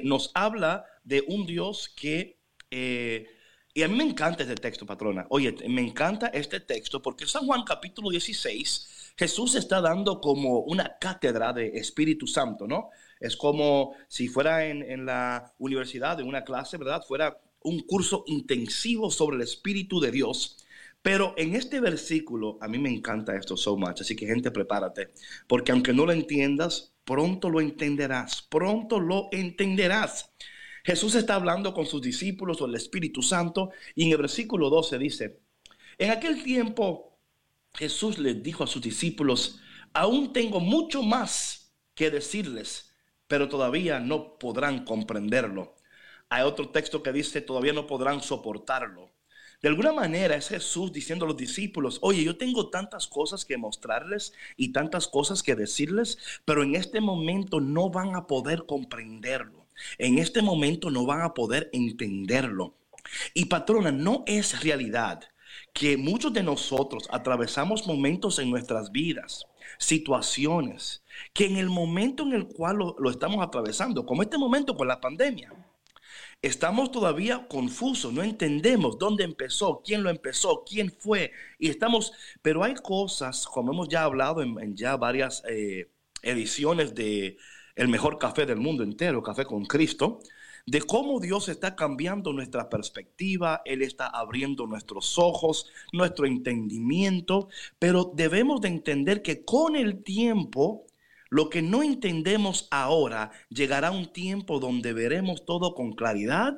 nos 0.04 0.32
habla 0.34 0.86
de 1.04 1.24
un 1.28 1.46
Dios 1.46 1.90
que... 1.96 2.40
Eh, 2.72 3.28
y 3.76 3.82
a 3.82 3.88
mí 3.88 3.96
me 3.96 4.04
encanta 4.04 4.44
este 4.44 4.56
texto, 4.56 4.86
patrona. 4.86 5.26
Oye, 5.30 5.56
me 5.68 5.82
encanta 5.82 6.28
este 6.28 6.60
texto 6.60 7.02
porque 7.02 7.26
San 7.26 7.48
Juan 7.48 7.64
capítulo 7.64 8.12
16, 8.12 9.14
Jesús 9.18 9.56
está 9.56 9.82
dando 9.82 10.22
como 10.22 10.60
una 10.60 10.98
cátedra 11.00 11.54
de 11.54 11.70
Espíritu 11.70 12.28
Santo, 12.28 12.68
¿no? 12.68 12.90
Es 13.20 13.36
como 13.36 13.96
si 14.08 14.28
fuera 14.28 14.68
en, 14.68 14.84
en 14.84 15.06
la 15.08 15.56
universidad, 15.58 16.18
de 16.18 16.24
una 16.24 16.44
clase, 16.44 16.78
¿verdad? 16.78 17.04
Fuera 17.08 17.40
un 17.62 17.80
curso 17.82 18.24
intensivo 18.28 19.10
sobre 19.10 19.38
el 19.38 19.42
Espíritu 19.42 20.00
de 20.00 20.12
Dios. 20.12 20.58
Pero 21.02 21.34
en 21.38 21.56
este 21.56 21.80
versículo, 21.80 22.58
a 22.62 22.68
mí 22.68 22.78
me 22.78 22.90
encanta 22.90 23.36
esto 23.36 23.58
so 23.58 23.76
much, 23.76 24.02
así 24.02 24.16
que 24.16 24.26
gente, 24.26 24.52
prepárate, 24.52 25.12
porque 25.48 25.74
aunque 25.74 25.94
no 25.94 26.06
lo 26.06 26.14
entiendas, 26.14 26.94
pronto 27.04 27.50
lo 27.50 27.60
entenderás, 27.60 28.42
pronto 28.44 29.00
lo 29.02 29.28
entenderás. 29.32 30.32
Jesús 30.84 31.16
está 31.16 31.36
hablando 31.36 31.74
con 31.74 31.86
sus 31.86 32.02
discípulos 32.02 32.62
o 32.62 32.66
el 32.66 32.76
Espíritu 32.76 33.22
Santo 33.22 33.72
y 33.96 34.04
en 34.04 34.12
el 34.12 34.18
versículo 34.18 34.70
12 34.70 34.98
dice, 34.98 35.40
en 35.98 36.12
aquel 36.12 36.44
tiempo 36.44 37.18
Jesús 37.74 38.20
les 38.20 38.44
dijo 38.44 38.66
a 38.66 38.68
sus 38.68 38.82
discípulos, 38.82 39.60
aún 39.94 40.34
tengo 40.34 40.60
mucho 40.60 41.02
más 41.02 41.74
que 41.96 42.12
decirles, 42.12 42.94
pero 43.28 43.48
todavía 43.48 44.02
no 44.02 44.38
podrán 44.38 44.84
comprenderlo. 44.84 45.76
Hay 46.28 46.44
otro 46.44 46.70
texto 46.70 47.02
que 47.02 47.14
dice, 47.14 47.40
todavía 47.40 47.72
no 47.72 47.88
podrán 47.88 48.22
soportarlo. 48.22 49.12
De 49.62 49.70
alguna 49.70 49.94
manera 49.94 50.36
es 50.36 50.50
Jesús 50.50 50.92
diciendo 50.92 51.24
a 51.24 51.30
los 51.30 51.38
discípulos, 51.38 52.00
oye, 52.02 52.26
yo 52.26 52.38
tengo 52.38 52.70
tantas 52.70 53.08
cosas 53.08 53.46
que 53.46 53.58
mostrarles 53.58 54.34
y 54.58 54.74
tantas 54.74 55.08
cosas 55.08 55.44
que 55.44 55.56
decirles, 55.56 56.18
pero 56.44 56.62
en 56.62 56.76
este 56.76 57.00
momento 57.00 57.62
no 57.62 57.90
van 57.90 58.16
a 58.16 58.28
poder 58.28 58.66
comprenderlo. 58.66 59.63
En 59.98 60.20
este 60.20 60.42
momento 60.42 60.90
no 60.92 61.06
van 61.06 61.22
a 61.22 61.34
poder 61.34 61.70
entenderlo. 61.74 62.76
Y 63.34 63.46
patrona, 63.46 63.92
no 63.92 64.24
es 64.28 64.64
realidad 64.64 65.22
que 65.74 65.98
muchos 65.98 66.34
de 66.34 66.44
nosotros 66.44 67.08
atravesamos 67.12 67.88
momentos 67.88 68.40
en 68.40 68.50
nuestras 68.50 68.92
vidas, 68.92 69.46
situaciones, 69.78 71.04
que 71.34 71.46
en 71.46 71.58
el 71.58 71.70
momento 71.70 72.24
en 72.24 72.34
el 72.34 72.48
cual 72.48 72.78
lo, 72.78 73.10
estamos 73.10 73.46
atravesando, 73.46 74.06
como 74.06 74.24
este 74.24 74.38
momento 74.38 74.76
con 74.76 74.88
la 74.88 75.02
pandemia, 75.02 75.52
estamos 76.42 76.92
todavía 76.92 77.48
confusos, 77.48 78.14
no 78.14 78.22
entendemos 78.22 79.00
dónde 79.00 79.24
empezó, 79.24 79.82
quién 79.84 80.04
lo 80.04 80.10
empezó, 80.10 80.64
quién 80.64 80.92
fue, 80.92 81.32
y 81.58 81.70
estamos, 81.70 82.14
pero 82.42 82.64
hay 82.64 82.76
cosas, 82.76 83.46
como 83.46 83.74
hemos 83.74 83.90
ya 83.90 84.04
hablado 84.04 84.42
en, 84.42 84.76
ya 84.76 84.96
varias 84.96 85.44
eh, 85.48 85.90
ediciones 86.22 86.94
de 86.94 87.38
el 87.76 87.88
mejor 87.88 88.18
café 88.18 88.46
del 88.46 88.60
mundo 88.60 88.84
entero, 88.84 89.24
Café 89.24 89.46
con 89.46 89.66
Cristo, 89.66 90.20
de 90.66 90.82
cómo 90.82 91.20
Dios 91.20 91.50
está 91.50 91.76
cambiando 91.76 92.32
nuestra 92.32 92.70
perspectiva, 92.70 93.62
Él 93.66 93.82
está 93.82 94.08
abriendo 94.08 94.66
nuestros 94.68 95.18
ojos, 95.18 95.68
nuestro 95.92 96.26
entendimiento, 96.26 97.50
pero 97.80 98.12
debemos 98.16 98.62
de 98.62 98.70
entender 98.70 99.22
que 99.22 99.44
con 99.44 99.76
el 99.76 100.04
tiempo, 100.04 100.86
lo 101.30 101.50
que 101.50 101.62
no 101.62 101.84
entendemos 101.84 102.68
ahora, 102.72 103.32
llegará 103.50 103.92
un 103.92 104.14
tiempo 104.14 104.60
donde 104.60 104.94
veremos 104.94 105.46
todo 105.46 105.74
con 105.74 105.94
claridad 105.94 106.58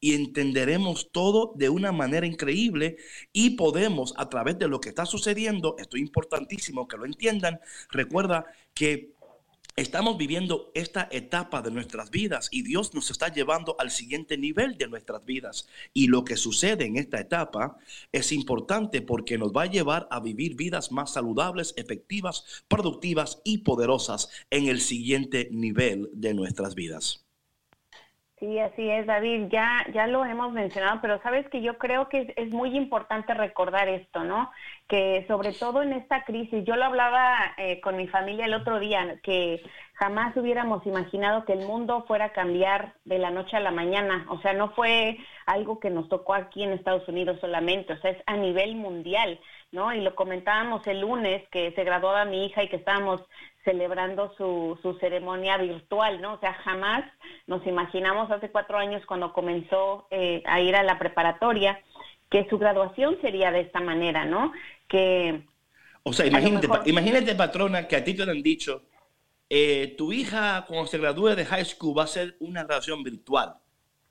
y 0.00 0.14
entenderemos 0.14 1.10
todo 1.10 1.52
de 1.56 1.70
una 1.70 1.92
manera 1.92 2.26
increíble 2.26 2.96
y 3.32 3.50
podemos 3.50 4.12
a 4.18 4.28
través 4.28 4.58
de 4.58 4.68
lo 4.68 4.80
que 4.80 4.90
está 4.90 5.06
sucediendo, 5.06 5.76
esto 5.78 5.96
es 5.96 6.02
importantísimo 6.02 6.86
que 6.86 6.98
lo 6.98 7.06
entiendan, 7.06 7.60
recuerda 7.90 8.44
que 8.74 9.14
estamos 9.76 10.16
viviendo 10.16 10.72
esta 10.74 11.06
etapa 11.10 11.60
de 11.60 11.70
nuestras 11.70 12.10
vidas 12.10 12.48
y 12.50 12.62
Dios 12.62 12.94
nos 12.94 13.10
está 13.10 13.30
llevando 13.32 13.76
al 13.78 13.90
siguiente 13.90 14.38
nivel 14.38 14.78
de 14.78 14.88
nuestras 14.88 15.24
vidas. 15.26 15.68
Y 15.92 16.06
lo 16.06 16.24
que 16.24 16.38
sucede 16.38 16.86
en 16.86 16.96
esta 16.96 17.20
etapa 17.20 17.76
es 18.10 18.32
importante 18.32 19.02
porque 19.02 19.36
nos 19.36 19.52
va 19.52 19.64
a 19.64 19.70
llevar 19.70 20.08
a 20.10 20.20
vivir 20.20 20.56
vidas 20.56 20.92
más 20.92 21.12
saludables, 21.12 21.74
efectivas, 21.76 22.64
productivas 22.68 23.42
y 23.44 23.58
poderosas 23.58 24.30
en 24.48 24.68
el 24.68 24.80
siguiente 24.80 25.48
nivel 25.52 26.08
de 26.14 26.32
nuestras 26.32 26.74
vidas. 26.74 27.25
Sí, 28.38 28.58
así 28.58 28.90
es, 28.90 29.06
David. 29.06 29.48
Ya, 29.50 29.86
ya 29.94 30.06
lo 30.06 30.22
hemos 30.26 30.52
mencionado, 30.52 30.98
pero 31.00 31.22
sabes 31.22 31.48
que 31.48 31.62
yo 31.62 31.78
creo 31.78 32.10
que 32.10 32.34
es, 32.36 32.50
muy 32.50 32.76
importante 32.76 33.32
recordar 33.32 33.88
esto, 33.88 34.24
¿no? 34.24 34.50
Que 34.88 35.24
sobre 35.26 35.52
todo 35.54 35.82
en 35.82 35.94
esta 35.94 36.22
crisis, 36.24 36.62
yo 36.66 36.76
lo 36.76 36.84
hablaba 36.84 37.54
eh, 37.56 37.80
con 37.80 37.96
mi 37.96 38.08
familia 38.08 38.44
el 38.44 38.52
otro 38.52 38.78
día, 38.78 39.18
que 39.22 39.62
jamás 39.94 40.36
hubiéramos 40.36 40.86
imaginado 40.86 41.46
que 41.46 41.54
el 41.54 41.66
mundo 41.66 42.04
fuera 42.06 42.26
a 42.26 42.32
cambiar 42.32 42.92
de 43.06 43.18
la 43.18 43.30
noche 43.30 43.56
a 43.56 43.60
la 43.60 43.70
mañana. 43.70 44.26
O 44.28 44.38
sea, 44.42 44.52
no 44.52 44.68
fue 44.72 45.16
algo 45.46 45.80
que 45.80 45.88
nos 45.88 46.10
tocó 46.10 46.34
aquí 46.34 46.62
en 46.62 46.72
Estados 46.72 47.08
Unidos 47.08 47.38
solamente, 47.40 47.94
o 47.94 47.98
sea, 48.02 48.10
es 48.10 48.22
a 48.26 48.36
nivel 48.36 48.76
mundial, 48.76 49.40
¿no? 49.72 49.92
Y 49.92 50.00
lo 50.00 50.14
comentábamos 50.14 50.86
el 50.86 51.00
lunes 51.00 51.48
que 51.50 51.72
se 51.72 51.84
graduaba 51.84 52.24
mi 52.24 52.46
hija 52.46 52.62
y 52.62 52.68
que 52.68 52.76
estábamos 52.76 53.22
celebrando 53.64 54.32
su, 54.36 54.78
su 54.80 54.94
ceremonia 54.98 55.58
virtual, 55.58 56.20
¿no? 56.20 56.34
O 56.34 56.38
sea, 56.38 56.54
jamás 56.54 57.04
nos 57.46 57.66
imaginamos 57.66 58.30
hace 58.30 58.50
cuatro 58.50 58.78
años 58.78 59.04
cuando 59.06 59.32
comenzó 59.32 60.06
eh, 60.10 60.42
a 60.46 60.60
ir 60.60 60.76
a 60.76 60.84
la 60.84 60.98
preparatoria 60.98 61.80
que 62.30 62.48
su 62.48 62.58
graduación 62.58 63.18
sería 63.20 63.50
de 63.50 63.60
esta 63.60 63.80
manera, 63.80 64.24
¿no? 64.24 64.52
Que... 64.88 65.44
O 66.04 66.12
sea, 66.12 66.26
imagínate, 66.26 66.68
imagínate 66.84 67.34
patrona, 67.34 67.88
que 67.88 67.96
a 67.96 68.04
ti 68.04 68.14
te 68.14 68.22
han 68.22 68.42
dicho, 68.42 68.82
eh, 69.50 69.94
tu 69.98 70.12
hija 70.12 70.64
cuando 70.68 70.86
se 70.86 70.98
gradúe 70.98 71.34
de 71.34 71.44
high 71.44 71.64
school 71.64 71.98
va 71.98 72.04
a 72.04 72.08
ser 72.08 72.36
una 72.38 72.62
graduación 72.62 73.02
virtual. 73.02 73.56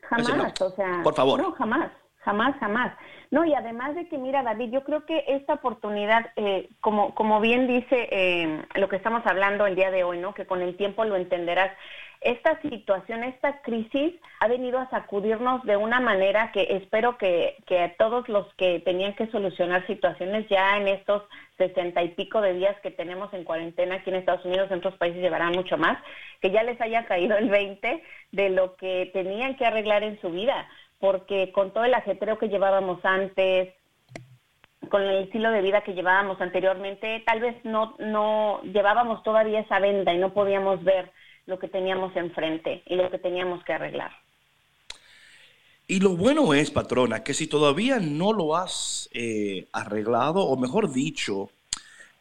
Jamás, 0.02 0.62
o 0.62 0.70
sea, 0.72 1.02
por 1.04 1.16
favor. 1.16 1.42
No, 1.42 1.52
jamás, 1.54 1.92
jamás, 2.26 2.58
jamás. 2.60 2.92
No, 3.32 3.46
y 3.46 3.54
además 3.54 3.96
de 3.96 4.08
que, 4.08 4.18
mira, 4.18 4.44
David, 4.44 4.72
yo 4.72 4.84
creo 4.84 5.06
que 5.06 5.24
esta 5.28 5.54
oportunidad, 5.54 6.32
eh, 6.36 6.70
como, 6.82 7.14
como 7.16 7.40
bien 7.40 7.68
dice 7.68 8.10
eh, 8.12 8.64
lo 8.76 8.90
que 8.90 8.98
estamos 8.98 9.26
hablando 9.26 9.66
el 9.66 9.76
día 9.76 9.92
de 9.92 10.04
hoy, 10.04 10.18
¿no? 10.18 10.34
Que 10.34 10.46
con 10.46 10.62
el 10.62 10.76
tiempo 10.76 11.06
lo 11.06 11.16
entenderás. 11.16 11.72
Esta 12.22 12.60
situación, 12.62 13.24
esta 13.24 13.62
crisis 13.62 14.16
ha 14.40 14.48
venido 14.48 14.80
a 14.80 14.90
sacudirnos 14.90 15.64
de 15.64 15.78
una 15.78 16.00
manera 16.00 16.52
que 16.52 16.64
espero 16.72 17.18
que, 17.18 17.56
que 17.68 17.82
a 17.82 17.96
todos 17.98 18.28
los 18.30 18.52
que 18.56 18.80
tenían 18.80 19.14
que 19.14 19.28
solucionar 19.28 19.86
situaciones 19.86 20.48
ya 20.50 20.78
en 20.78 20.88
estos 20.88 21.24
sesenta 21.58 22.04
y 22.04 22.10
pico 22.10 22.42
de 22.42 22.54
días 22.54 22.76
que 22.82 22.92
tenemos 22.92 23.34
en 23.34 23.44
cuarentena 23.44 23.96
aquí 23.96 24.10
en 24.10 24.18
Estados 24.18 24.44
Unidos, 24.46 24.72
en 24.72 24.80
otros 24.80 24.98
países 24.98 25.22
llevarán 25.22 25.52
mucho 25.52 25.78
más, 25.78 25.98
que 26.42 26.52
ya 26.52 26.64
les 26.64 26.80
haya 26.82 27.06
caído 27.06 27.38
el 27.38 27.50
20 27.50 28.04
de 28.32 28.50
lo 28.50 28.76
que 28.76 29.10
tenían 29.14 29.56
que 29.56 29.66
arreglar 29.66 30.04
en 30.04 30.20
su 30.20 30.32
vida 30.32 30.68
porque 31.00 31.52
con 31.52 31.72
todo 31.72 31.84
el 31.84 31.94
ajetreo 31.94 32.38
que 32.38 32.50
llevábamos 32.50 33.04
antes, 33.04 33.74
con 34.90 35.02
el 35.02 35.24
estilo 35.24 35.52
de 35.52 35.62
vida 35.62 35.82
que 35.82 35.94
llevábamos 35.94 36.40
anteriormente, 36.42 37.24
tal 37.26 37.40
vez 37.40 37.56
no, 37.64 37.96
no 38.00 38.62
llevábamos 38.64 39.24
todavía 39.24 39.62
esa 39.62 39.80
venda 39.80 40.14
y 40.14 40.18
no 40.18 40.34
podíamos 40.34 40.84
ver 40.84 41.12
lo 41.46 41.60
que 41.60 41.68
teníamos 41.68 42.16
enfrente 42.16 42.84
y 42.86 42.96
lo 42.96 43.10
que 43.10 43.20
teníamos 43.20 43.64
que 43.64 43.74
arreglar. 43.74 44.12
Y 45.88 46.00
lo 46.00 46.16
bueno 46.16 46.54
es, 46.54 46.72
patrona, 46.72 47.24
que 47.24 47.36
si 47.36 47.46
todavía 47.46 48.00
no 48.00 48.34
lo 48.34 48.56
has 48.56 49.08
eh, 49.14 49.68
arreglado, 49.72 50.42
o 50.42 50.58
mejor 50.58 50.92
dicho, 50.92 51.52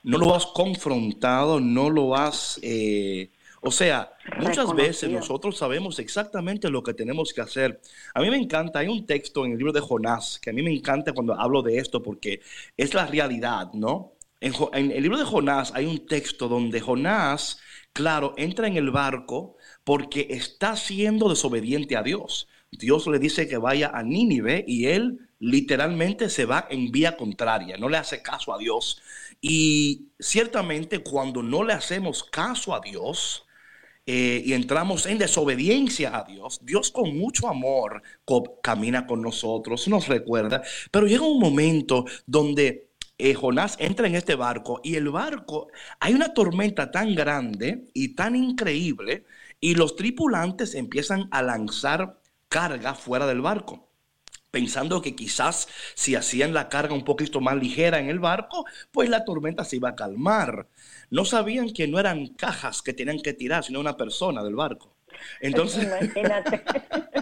no 0.03 0.19
lo 0.19 0.35
has 0.35 0.45
confrontado, 0.45 1.61
no 1.61 1.89
lo 1.89 2.15
has 2.15 2.61
eh, 2.63 3.31
o 3.67 3.71
sea, 3.71 4.13
muchas 4.41 4.75
veces 4.75 5.09
nosotros 5.09 5.57
sabemos 5.57 5.99
exactamente 5.99 6.69
lo 6.69 6.83
que 6.83 6.93
tenemos 6.93 7.33
que 7.33 7.41
hacer. 7.41 7.81
A 8.13 8.21
mí 8.21 8.29
me 8.29 8.37
encanta, 8.37 8.81
hay 8.81 8.89
un 8.89 9.07
texto 9.07 9.47
en 9.47 9.53
el 9.53 9.59
libro 9.59 9.73
de 9.73 9.81
Jonás, 9.81 10.39
que 10.39 10.51
a 10.51 10.53
mí 10.53 10.63
me 10.63 10.71
encanta 10.71 11.15
cuando 11.15 11.33
hablo 11.33 11.63
de 11.63 11.79
esto 11.79 12.03
porque 12.03 12.43
es 12.77 12.93
la 12.93 13.07
realidad, 13.07 13.73
¿no? 13.73 14.13
En, 14.43 14.91
el 14.91 15.03
libro 15.03 15.17
de 15.17 15.25
Jonás 15.25 15.73
hay 15.75 15.87
un 15.87 16.07
texto 16.07 16.49
donde 16.49 16.83
Jonás, 16.83 17.59
claro, 17.95 18.35
entra 18.37 18.67
en 18.67 18.77
el 18.77 18.91
barco 18.91 19.57
porque 19.83 20.27
está 20.29 20.77
siendo 20.77 21.31
desobediente 21.31 21.97
a 21.97 22.03
Dios. 22.03 22.49
Dios 22.71 23.07
le 23.07 23.19
dice 23.19 23.49
que 23.49 23.57
vaya 23.57 23.93
a 23.95 24.03
Nínive 24.03 24.63
y 24.69 24.89
él 24.89 25.31
literalmente 25.39 26.29
se 26.29 26.45
va 26.45 26.67
en 26.69 26.93
vía 26.93 27.17
contraria, 27.17 27.79
no 27.79 27.89
le 27.89 27.97
hace 27.97 28.21
caso 28.21 28.53
a 28.53 28.59
Dios. 28.59 29.01
Y 29.41 30.09
ciertamente 30.19 30.99
cuando 30.99 31.43
no 31.43 31.65
le 31.65 31.73
hacemos 31.73 32.25
caso 32.25 32.75
a 32.75 32.81
Dios, 32.81 33.44
eh, 34.07 34.43
y 34.45 34.53
entramos 34.53 35.07
en 35.07 35.19
desobediencia 35.19 36.17
a 36.17 36.25
Dios, 36.25 36.61
Dios 36.63 36.91
con 36.91 37.17
mucho 37.17 37.49
amor 37.49 38.03
camina 38.63 39.07
con 39.07 39.23
nosotros, 39.23 39.89
nos 39.89 40.09
recuerda, 40.09 40.63
pero 40.91 41.07
llega 41.07 41.27
un 41.27 41.41
momento 41.41 42.05
donde 42.27 42.91
eh, 43.17 43.35
Jonás 43.35 43.77
entra 43.79 44.07
en 44.07 44.15
este 44.15 44.35
barco 44.35 44.81
y 44.83 44.97
el 44.97 45.09
barco, 45.09 45.69
hay 46.01 46.15
una 46.15 46.35
tormenta 46.35 46.91
tan 46.91 47.15
grande 47.15 47.89
y 47.95 48.15
tan 48.15 48.37
increíble 48.37 49.25
y 49.61 49.75
los 49.75 49.97
tripulantes 49.97 50.75
empiezan 50.75 51.29
a 51.31 51.43
lanzar 51.43 52.21
carga 52.49 52.95
fuera 52.95 53.27
del 53.27 53.41
barco 53.41 53.89
pensando 54.55 55.03
que 55.03 55.17
quizás 55.17 55.67
si 55.97 56.15
hacían 56.15 56.55
la 56.55 56.69
carga 56.69 56.95
un 56.95 57.05
poquito 57.05 57.41
más 57.41 57.57
ligera 57.57 57.99
en 57.99 58.09
el 58.09 58.21
barco, 58.21 58.65
pues 58.93 59.11
la 59.11 59.25
tormenta 59.25 59.65
se 59.65 59.77
iba 59.77 59.89
a 59.89 59.97
calmar. 59.97 60.69
No 61.11 61.25
sabían 61.25 61.73
que 61.73 61.89
no 61.89 61.99
eran 61.99 62.29
cajas 62.29 62.81
que 62.81 62.93
tenían 62.93 63.19
que 63.21 63.33
tirar, 63.33 63.65
sino 63.65 63.81
una 63.81 63.97
persona 63.97 64.45
del 64.45 64.55
barco. 64.55 64.95
Entonces, 65.41 65.89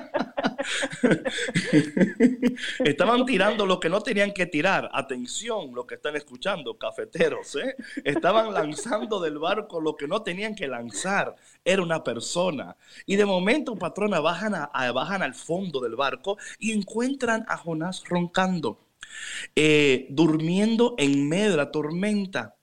estaban 2.85 3.27
tirando 3.27 3.67
lo 3.67 3.81
que 3.81 3.89
no 3.89 4.01
tenían 4.01 4.33
que 4.33 4.47
tirar. 4.47 4.91
Atención, 4.93 5.75
lo 5.75 5.87
que 5.87 5.97
están 5.97 6.17
escuchando, 6.17 6.77
cafeteros, 6.77 7.57
¿eh? 7.57 7.77
Estaban 8.05 8.53
lanzando 8.53 9.21
del 9.21 9.39
barco 9.39 9.81
lo 9.81 9.97
que 9.97 10.09
no 10.09 10.23
tenían 10.23 10.55
que 10.55 10.69
lanzar. 10.69 11.35
Era 11.65 11.83
una 11.83 12.03
persona. 12.03 12.77
Y 13.07 13.17
de 13.17 13.27
momento, 13.27 13.77
patrona, 13.77 14.21
bajan, 14.21 14.55
a, 14.55 14.93
bajan 14.93 15.23
al 15.23 15.35
fondo 15.35 15.81
del 15.81 15.97
barco 15.97 16.39
y 16.59 16.73
encuentran 16.73 17.45
a 17.49 17.57
Jonás 17.57 18.05
roncando, 18.09 18.79
eh, 19.57 20.07
durmiendo 20.11 20.95
en 20.99 21.29
medio 21.29 21.51
de 21.53 21.57
la 21.57 21.71
tormenta. 21.71 22.57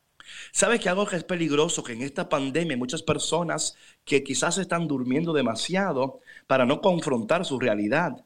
¿Sabes 0.51 0.79
que 0.79 0.89
algo 0.89 1.05
que 1.05 1.15
es 1.15 1.23
peligroso? 1.23 1.83
Que 1.83 1.93
en 1.93 2.01
esta 2.01 2.29
pandemia 2.29 2.77
muchas 2.77 3.03
personas 3.03 3.75
que 4.05 4.23
quizás 4.23 4.57
están 4.57 4.87
durmiendo 4.87 5.33
demasiado 5.33 6.19
para 6.49 6.65
no 6.65 6.81
confrontar 6.81 7.45
su 7.45 7.59
realidad. 7.59 8.25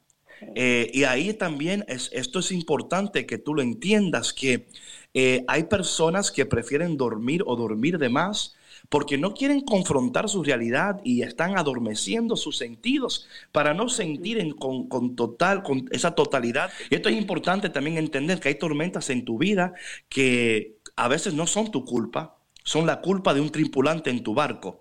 Eh, 0.54 0.90
y 0.94 1.04
ahí 1.04 1.34
también 1.34 1.84
es, 1.88 2.08
esto 2.14 2.38
es 2.38 2.52
importante 2.52 3.26
que 3.26 3.36
tú 3.36 3.52
lo 3.52 3.60
entiendas, 3.60 4.32
que 4.32 4.66
eh, 5.12 5.44
hay 5.46 5.64
personas 5.64 6.30
que 6.30 6.46
prefieren 6.46 6.96
dormir 6.96 7.42
o 7.44 7.54
dormir 7.54 7.98
de 7.98 8.08
más 8.08 8.56
porque 8.88 9.18
no 9.18 9.34
quieren 9.34 9.60
confrontar 9.60 10.30
su 10.30 10.42
realidad 10.42 11.02
y 11.04 11.20
están 11.20 11.58
adormeciendo 11.58 12.34
sus 12.36 12.56
sentidos 12.56 13.28
para 13.52 13.74
no 13.74 13.90
sentir 13.90 14.56
con, 14.56 14.88
con, 14.88 15.16
total, 15.16 15.62
con 15.62 15.86
esa 15.90 16.14
totalidad. 16.14 16.70
Y 16.88 16.94
esto 16.94 17.10
es 17.10 17.16
importante 17.16 17.68
también 17.68 17.98
entender 17.98 18.40
que 18.40 18.48
hay 18.48 18.54
tormentas 18.54 19.10
en 19.10 19.26
tu 19.26 19.36
vida 19.36 19.74
que 20.08 20.78
a 20.96 21.08
veces 21.08 21.34
no 21.34 21.46
son 21.46 21.70
tu 21.70 21.84
culpa, 21.84 22.38
son 22.64 22.86
la 22.86 23.02
culpa 23.02 23.34
de 23.34 23.42
un 23.42 23.50
tripulante 23.50 24.08
en 24.08 24.22
tu 24.22 24.32
barco. 24.32 24.78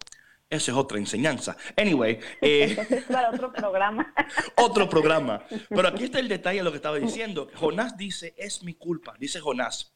Esa 0.54 0.72
es 0.72 0.78
otra 0.78 1.00
enseñanza. 1.00 1.58
Anyway. 1.76 2.20
Eh, 2.42 3.06
para 3.10 3.32
otro 3.32 3.52
programa. 3.52 4.14
otro 4.58 4.90
programa. 4.90 5.44
Pero 5.70 5.88
aquí 5.88 6.04
está 6.04 6.20
el 6.20 6.28
detalle 6.28 6.60
de 6.60 6.64
lo 6.64 6.72
que 6.72 6.78
estaba 6.78 6.98
diciendo. 6.98 7.50
Jonás 7.56 7.98
dice, 7.98 8.36
es 8.38 8.64
mi 8.64 8.74
culpa. 8.74 9.16
Dice 9.18 9.40
Jonás, 9.40 9.96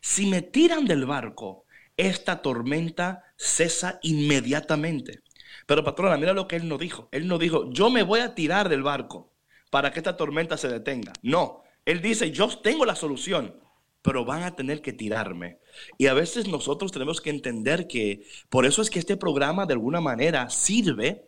si 0.00 0.26
me 0.26 0.42
tiran 0.42 0.84
del 0.84 1.06
barco, 1.06 1.64
esta 1.96 2.42
tormenta 2.42 3.24
cesa 3.36 3.98
inmediatamente. 4.02 5.22
Pero 5.66 5.82
patrona, 5.82 6.16
mira 6.18 6.32
lo 6.32 6.46
que 6.46 6.56
él 6.56 6.68
no 6.68 6.78
dijo. 6.78 7.08
Él 7.12 7.26
no 7.26 7.38
dijo, 7.38 7.70
yo 7.72 7.90
me 7.90 8.02
voy 8.02 8.20
a 8.20 8.34
tirar 8.34 8.68
del 8.68 8.82
barco 8.82 9.32
para 9.70 9.90
que 9.90 10.00
esta 10.00 10.16
tormenta 10.16 10.56
se 10.56 10.68
detenga. 10.68 11.12
No, 11.22 11.62
él 11.84 12.02
dice, 12.02 12.30
yo 12.30 12.48
tengo 12.58 12.84
la 12.84 12.94
solución 12.94 13.58
pero 14.06 14.24
van 14.24 14.44
a 14.44 14.54
tener 14.54 14.82
que 14.82 14.92
tirarme. 14.92 15.58
Y 15.98 16.06
a 16.06 16.14
veces 16.14 16.46
nosotros 16.46 16.92
tenemos 16.92 17.20
que 17.20 17.30
entender 17.30 17.88
que 17.88 18.24
por 18.48 18.64
eso 18.64 18.80
es 18.80 18.88
que 18.88 19.00
este 19.00 19.16
programa 19.16 19.66
de 19.66 19.72
alguna 19.72 20.00
manera 20.00 20.48
sirve 20.48 21.26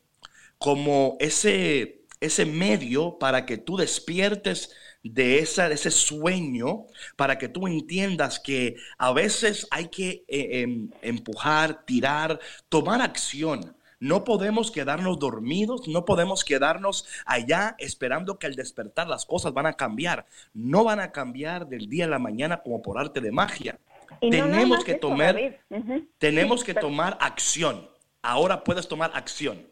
como 0.58 1.16
ese, 1.18 2.02
ese 2.20 2.46
medio 2.46 3.18
para 3.18 3.46
que 3.46 3.58
tú 3.58 3.76
despiertes 3.76 4.70
de, 5.02 5.40
esa, 5.40 5.66
ese 5.72 5.90
sueño, 5.90 6.86
para 7.16 7.36
que 7.36 7.48
tú 7.48 7.66
entiendas 7.66 8.38
que 8.38 8.76
a 8.96 9.12
veces 9.12 9.66
hay 9.72 9.88
que 9.88 10.24
eh, 10.28 10.62
em, 10.62 10.90
empujar, 11.02 11.84
tirar, 11.84 12.38
tomar 12.68 13.02
acción. 13.02 13.74
No 14.00 14.24
podemos 14.24 14.70
quedarnos 14.70 15.18
dormidos, 15.18 15.88
no 15.88 16.04
podemos 16.04 16.44
quedarnos 16.44 17.06
allá 17.26 17.74
esperando 17.78 18.38
que 18.38 18.46
al 18.46 18.54
despertar 18.54 19.08
las 19.08 19.26
cosas 19.26 19.52
van 19.52 19.66
a 19.66 19.74
cambiar. 19.74 20.26
No 20.54 20.84
van 20.84 21.00
a 21.00 21.12
cambiar 21.12 21.66
del 21.66 21.88
día 21.88 22.04
a 22.04 22.08
la 22.08 22.18
mañana 22.18 22.62
como 22.62 22.82
por 22.82 22.98
arte 22.98 23.20
de 23.20 23.32
magia. 23.32 23.78
tenemos 24.20 24.84
que 24.84 24.94
tomar, 24.94 25.36
tenemos 26.18 26.64
que 26.64 26.74
tomar 26.74 27.18
acción 27.20 27.88
Ahora 28.22 28.64
puedes 28.64 28.88
tomar 28.88 29.10
acción. 29.14 29.66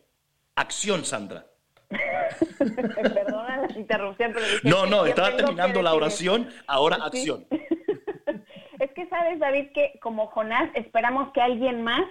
Acción, 0.54 1.04
Sandra. 1.04 1.46
Perdona 2.58 3.66
la 3.68 3.78
interrupción, 3.78 4.32
pero 4.34 4.46
no, 4.64 4.86
no, 4.86 5.06
estaba 5.06 5.36
terminando 5.36 5.82
la 5.82 5.94
oración, 5.94 6.48
ahora 6.66 6.96
acción. 6.96 7.46
es 8.80 8.90
que 8.92 9.08
sabes, 9.08 9.38
David, 9.38 9.70
que 9.72 9.98
como 10.00 10.26
Jonás 10.28 10.70
esperamos 10.74 11.32
que 11.32 11.40
alguien 11.40 11.82
más 11.82 12.02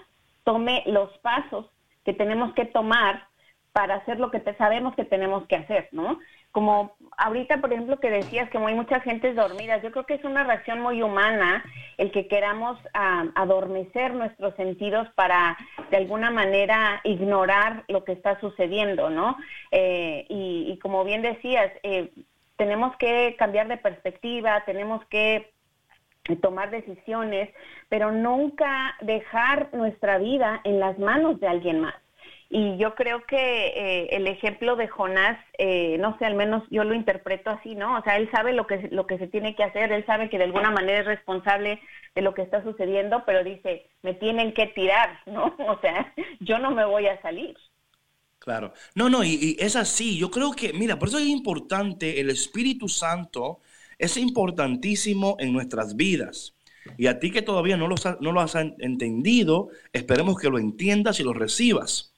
tome 0.44 0.84
los 0.86 1.10
pasos 1.18 1.66
que 2.06 2.14
tenemos 2.14 2.54
que 2.54 2.66
tomar 2.66 3.28
para 3.76 3.96
hacer 3.96 4.22
lo 4.22 4.32
que 4.32 4.40
te 4.40 4.56
sabemos 4.56 4.96
que 4.96 5.04
tenemos 5.04 5.46
que 5.48 5.58
hacer, 5.58 5.90
¿no? 5.92 6.18
Como 6.54 6.96
ahorita, 7.18 7.58
por 7.60 7.74
ejemplo, 7.74 8.00
que 8.00 8.10
decías 8.10 8.50
que 8.50 8.58
hay 8.58 8.74
mucha 8.74 9.02
gente 9.02 9.34
dormida, 9.34 9.82
yo 9.82 9.92
creo 9.92 10.06
que 10.06 10.14
es 10.14 10.24
una 10.24 10.46
reacción 10.46 10.80
muy 10.80 11.02
humana 11.02 11.62
el 11.98 12.10
que 12.12 12.30
queramos 12.30 12.80
adormecer 12.94 14.14
nuestros 14.14 14.56
sentidos 14.56 15.10
para, 15.16 15.58
de 15.92 15.98
alguna 15.98 16.32
manera, 16.32 17.02
ignorar 17.04 17.84
lo 17.90 18.06
que 18.06 18.14
está 18.14 18.40
sucediendo, 18.40 19.10
¿no? 19.10 19.36
Eh, 19.72 20.26
y, 20.30 20.80
como 20.82 21.04
bien 21.04 21.22
decías, 21.22 21.70
eh, 21.84 22.14
tenemos 22.56 22.96
que 22.96 23.36
cambiar 23.38 23.68
de 23.68 23.76
perspectiva, 23.76 24.64
tenemos 24.66 25.04
que 25.08 25.52
tomar 26.42 26.72
decisiones, 26.72 27.50
pero 27.90 28.12
nunca 28.12 28.96
dejar 29.02 29.70
nuestra 29.74 30.18
vida 30.18 30.62
en 30.64 30.80
las 30.80 30.98
manos 30.98 31.40
de 31.40 31.48
alguien 31.48 31.82
más. 31.82 31.96
Y 32.50 32.78
yo 32.78 32.96
creo 32.96 33.26
que 33.26 33.36
eh, 33.36 34.08
el 34.12 34.28
ejemplo 34.28 34.76
de 34.76 34.88
Jonás, 34.88 35.38
eh, 35.58 35.98
no 36.00 36.18
sé, 36.18 36.26
al 36.26 36.36
menos 36.36 36.64
yo 36.70 36.84
lo 36.84 36.94
interpreto 36.94 37.50
así, 37.50 37.76
¿no? 37.76 37.98
O 37.98 38.04
sea, 38.04 38.18
él 38.18 38.30
sabe 38.32 38.54
lo 38.54 38.68
que, 38.68 38.88
lo 38.92 39.08
que 39.08 39.18
se 39.18 39.28
tiene 39.28 39.56
que 39.56 39.64
hacer, 39.64 39.92
él 39.92 40.06
sabe 40.06 40.30
que 40.30 40.38
de 40.38 40.46
alguna 40.46 40.72
manera 40.72 41.00
es 41.00 41.06
responsable 41.06 41.82
de 42.14 42.22
lo 42.22 42.34
que 42.34 42.44
está 42.44 42.64
sucediendo, 42.64 43.24
pero 43.26 43.44
dice, 43.44 43.90
me 44.04 44.14
tienen 44.14 44.54
que 44.54 44.68
tirar, 44.68 45.20
¿no? 45.26 45.56
O 45.68 45.80
sea, 45.82 46.14
yo 46.40 46.60
no 46.60 46.72
me 46.72 46.86
voy 46.86 47.08
a 47.08 47.22
salir. 47.22 47.56
Claro. 48.40 48.74
No, 48.94 49.10
no, 49.10 49.24
y, 49.24 49.58
es 49.60 49.76
así. 49.76 50.20
Yo 50.20 50.30
creo 50.30 50.52
que, 50.52 50.72
mira, 50.72 51.00
por 51.00 51.08
eso 51.08 51.18
es 51.18 51.26
importante, 51.26 52.20
el 52.20 52.30
Espíritu 52.30 52.88
Santo 52.88 53.60
es 54.00 54.18
importantísimo 54.18 55.36
en 55.40 55.54
nuestras 55.54 55.96
vidas. 55.96 56.54
Y 56.98 57.08
a 57.08 57.20
ti 57.20 57.32
que 57.32 57.42
todavía 57.42 57.78
no 57.78 57.88
lo, 57.88 57.96
no 58.22 58.32
lo 58.32 58.42
has 58.42 58.56
entendido, 58.56 59.70
esperemos 59.92 60.38
que 60.40 60.50
lo 60.50 60.60
entiendas 60.60 61.20
y 61.20 61.24
lo 61.24 61.34
recibas. 61.34 62.14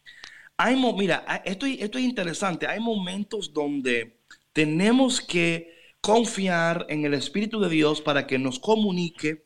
Hay, 0.57 0.75
mira, 0.97 1.23
esto, 1.45 1.65
esto 1.65 1.97
es 1.97 2.03
interesante. 2.03 2.67
Hay 2.67 2.79
momentos 2.79 3.53
donde 3.53 4.19
tenemos 4.53 5.21
que 5.21 5.77
confiar 6.01 6.85
en 6.89 7.05
el 7.05 7.13
Espíritu 7.13 7.59
de 7.59 7.69
Dios 7.69 8.01
para 8.01 8.27
que 8.27 8.39
nos 8.39 8.59
comunique 8.59 9.43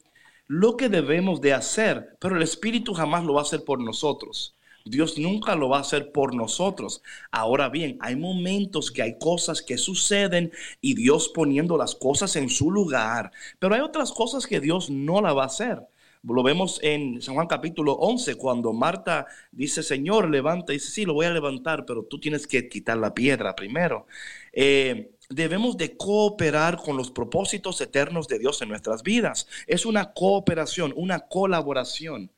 lo 0.48 0.76
que 0.76 0.90
debemos 0.90 1.42
de 1.42 1.54
hacer, 1.54 2.18
pero 2.20 2.36
el 2.36 2.44
Espíritu 2.44 2.94
jamás 2.94 3.24
lo 3.24 3.34
va 3.34 3.42
a 3.42 3.44
hacer 3.44 3.64
por 3.64 3.80
nosotros. 3.80 4.56
Dios 4.86 5.18
nunca 5.18 5.56
lo 5.56 5.70
va 5.70 5.78
a 5.78 5.82
hacer 5.82 6.12
por 6.12 6.36
nosotros. 6.36 7.02
Ahora 7.32 7.70
bien, 7.70 7.98
hay 8.02 8.16
momentos 8.16 8.92
que 8.92 9.02
hay 9.02 9.18
cosas 9.20 9.62
que 9.62 9.78
suceden 9.78 10.52
y 10.82 10.94
Dios 10.96 11.30
poniendo 11.30 11.78
las 11.78 11.96
cosas 11.96 12.36
en 12.36 12.50
su 12.50 12.72
lugar, 12.72 13.32
pero 13.60 13.76
hay 13.76 13.82
otras 13.82 14.12
cosas 14.12 14.48
que 14.48 14.60
Dios 14.60 14.90
no 14.90 15.22
la 15.22 15.34
va 15.34 15.44
a 15.44 15.48
hacer. 15.48 15.88
Lo 16.24 16.44
vemos 16.44 16.80
en 16.84 17.20
San 17.22 17.34
Juan 17.34 17.48
capítulo 17.48 17.94
11, 17.94 18.36
cuando 18.36 18.74
Marta 18.74 19.26
dice, 19.52 19.82
Señor, 19.82 20.30
levanta. 20.30 20.72
Y 20.72 20.76
dice, 20.76 20.92
sí, 20.92 21.06
lo 21.06 21.16
voy 21.16 21.26
a 21.26 21.32
levantar, 21.32 21.84
pero 21.86 22.04
tú 22.04 22.20
tienes 22.20 22.46
que 22.46 22.70
quitar 22.70 22.98
la 22.98 23.14
piedra 23.16 23.56
primero. 23.56 24.06
Eh, 24.54 25.12
debemos 25.30 25.78
de 25.78 25.98
cooperar 25.98 26.78
con 26.78 26.96
los 26.96 27.10
propósitos 27.10 27.82
eternos 27.82 28.28
de 28.28 28.38
Dios 28.38 28.62
en 28.62 28.70
nuestras 28.70 29.02
vidas. 29.02 29.48
Es 29.66 29.86
una 29.86 30.14
cooperación, 30.14 30.94
una 30.96 31.22
colaboración. 31.22 32.30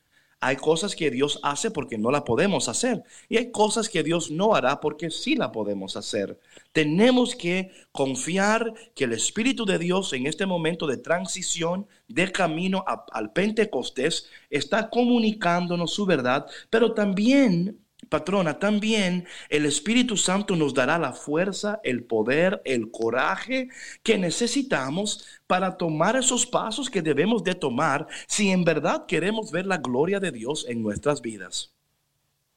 Hay 0.46 0.56
cosas 0.56 0.94
que 0.94 1.10
Dios 1.10 1.40
hace 1.42 1.70
porque 1.70 1.96
no 1.96 2.10
la 2.10 2.22
podemos 2.22 2.68
hacer. 2.68 3.02
Y 3.30 3.38
hay 3.38 3.50
cosas 3.50 3.88
que 3.88 4.02
Dios 4.02 4.30
no 4.30 4.54
hará 4.54 4.78
porque 4.78 5.10
sí 5.10 5.36
la 5.36 5.50
podemos 5.50 5.96
hacer. 5.96 6.38
Tenemos 6.72 7.34
que 7.34 7.70
confiar 7.92 8.74
que 8.94 9.04
el 9.04 9.14
Espíritu 9.14 9.64
de 9.64 9.78
Dios 9.78 10.12
en 10.12 10.26
este 10.26 10.44
momento 10.44 10.86
de 10.86 10.98
transición, 10.98 11.86
de 12.08 12.30
camino 12.30 12.84
al 13.10 13.32
Pentecostés, 13.32 14.28
está 14.50 14.90
comunicándonos 14.90 15.94
su 15.94 16.04
verdad, 16.04 16.44
pero 16.68 16.92
también 16.92 17.78
Patrona, 18.08 18.58
también 18.58 19.26
el 19.48 19.66
Espíritu 19.66 20.16
Santo 20.16 20.56
nos 20.56 20.74
dará 20.74 20.98
la 20.98 21.12
fuerza, 21.12 21.80
el 21.82 22.04
poder, 22.04 22.60
el 22.64 22.90
coraje 22.90 23.68
que 24.02 24.18
necesitamos 24.18 25.40
para 25.46 25.76
tomar 25.76 26.16
esos 26.16 26.46
pasos 26.46 26.90
que 26.90 27.02
debemos 27.02 27.44
de 27.44 27.54
tomar 27.54 28.06
si 28.26 28.50
en 28.50 28.64
verdad 28.64 29.06
queremos 29.06 29.52
ver 29.52 29.66
la 29.66 29.78
gloria 29.78 30.20
de 30.20 30.32
Dios 30.32 30.66
en 30.68 30.82
nuestras 30.82 31.20
vidas. 31.20 31.74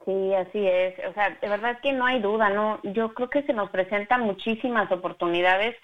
Sí, 0.04 0.32
así 0.32 0.66
es. 0.66 0.94
O 1.06 1.12
sea, 1.12 1.36
de 1.38 1.48
verdad 1.48 1.80
que 1.82 1.92
no 1.92 2.06
hay 2.06 2.20
duda, 2.20 2.48
¿no? 2.48 2.80
Yo 2.82 3.12
creo 3.12 3.28
que 3.28 3.42
se 3.42 3.52
nos 3.52 3.68
presentan 3.68 4.22
muchísimas 4.22 4.90
oportunidades 4.90 5.76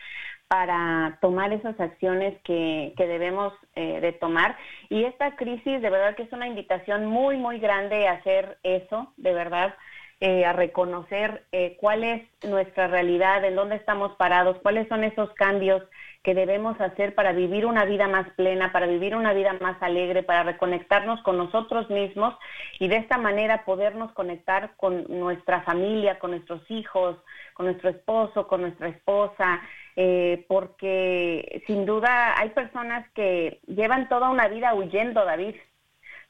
para 0.49 1.19
tomar 1.21 1.53
esas 1.53 1.79
acciones 1.81 2.35
que, 2.45 2.93
debemos 2.97 3.53
eh, 3.75 4.01
de 4.01 4.13
tomar. 4.13 4.57
Y 4.89 5.05
esta 5.05 5.37
crisis 5.37 5.81
de 5.83 5.91
verdad 5.91 6.15
que 6.15 6.25
es 6.25 6.33
una 6.33 6.47
invitación 6.47 7.07
muy, 7.07 7.37
muy 7.37 7.59
grande 7.59 8.07
a 8.09 8.13
hacer 8.13 8.59
eso, 8.63 9.13
de 9.17 9.33
verdad, 9.33 9.75
eh, 10.21 10.45
a 10.45 10.53
reconocer 10.53 11.45
eh, 11.53 11.77
cuál 11.81 12.05
es 12.05 12.23
nuestra 12.45 12.87
realidad, 12.87 13.45
en 13.45 13.57
dónde 13.57 13.77
estamos 13.77 14.13
parados, 14.17 14.57
cuáles 14.63 14.89
son 14.89 15.05
esos 15.05 15.31
cambios 15.35 15.83
que 16.23 16.35
debemos 16.35 16.81
hacer 16.81 17.15
para 17.15 17.33
vivir 17.33 17.67
una 17.67 17.85
vida 17.85 18.09
más 18.09 18.31
plena, 18.31 18.73
para 18.73 18.87
vivir 18.87 19.15
una 19.15 19.35
vida 19.35 19.55
más 19.61 19.77
alegre, 19.83 20.23
para 20.23 20.43
reconectarnos 20.43 21.21
con 21.23 21.37
nosotros 21.37 21.91
mismos 21.91 22.35
y 22.79 22.89
de 22.89 22.97
esta 22.97 23.19
manera 23.19 23.67
podernos 23.67 24.11
conectar 24.13 24.75
con 24.77 25.05
nuestra 25.09 25.61
familia, 25.63 26.19
con 26.19 26.31
nuestros 26.31 26.63
hijos, 26.71 27.19
con 27.53 27.67
nuestro 27.67 27.91
esposo, 27.91 28.47
con 28.47 28.63
nuestra 28.63 28.89
esposa, 28.89 29.61
eh, 29.97 30.45
porque 30.49 31.63
sin 31.67 31.87
duda 31.87 32.39
hay 32.39 32.51
personas 32.51 33.09
que 33.15 33.61
llevan 33.67 34.09
toda 34.09 34.31
una 34.31 34.49
vida 34.49 34.75
huyendo, 34.75 35.25
David, 35.25 35.55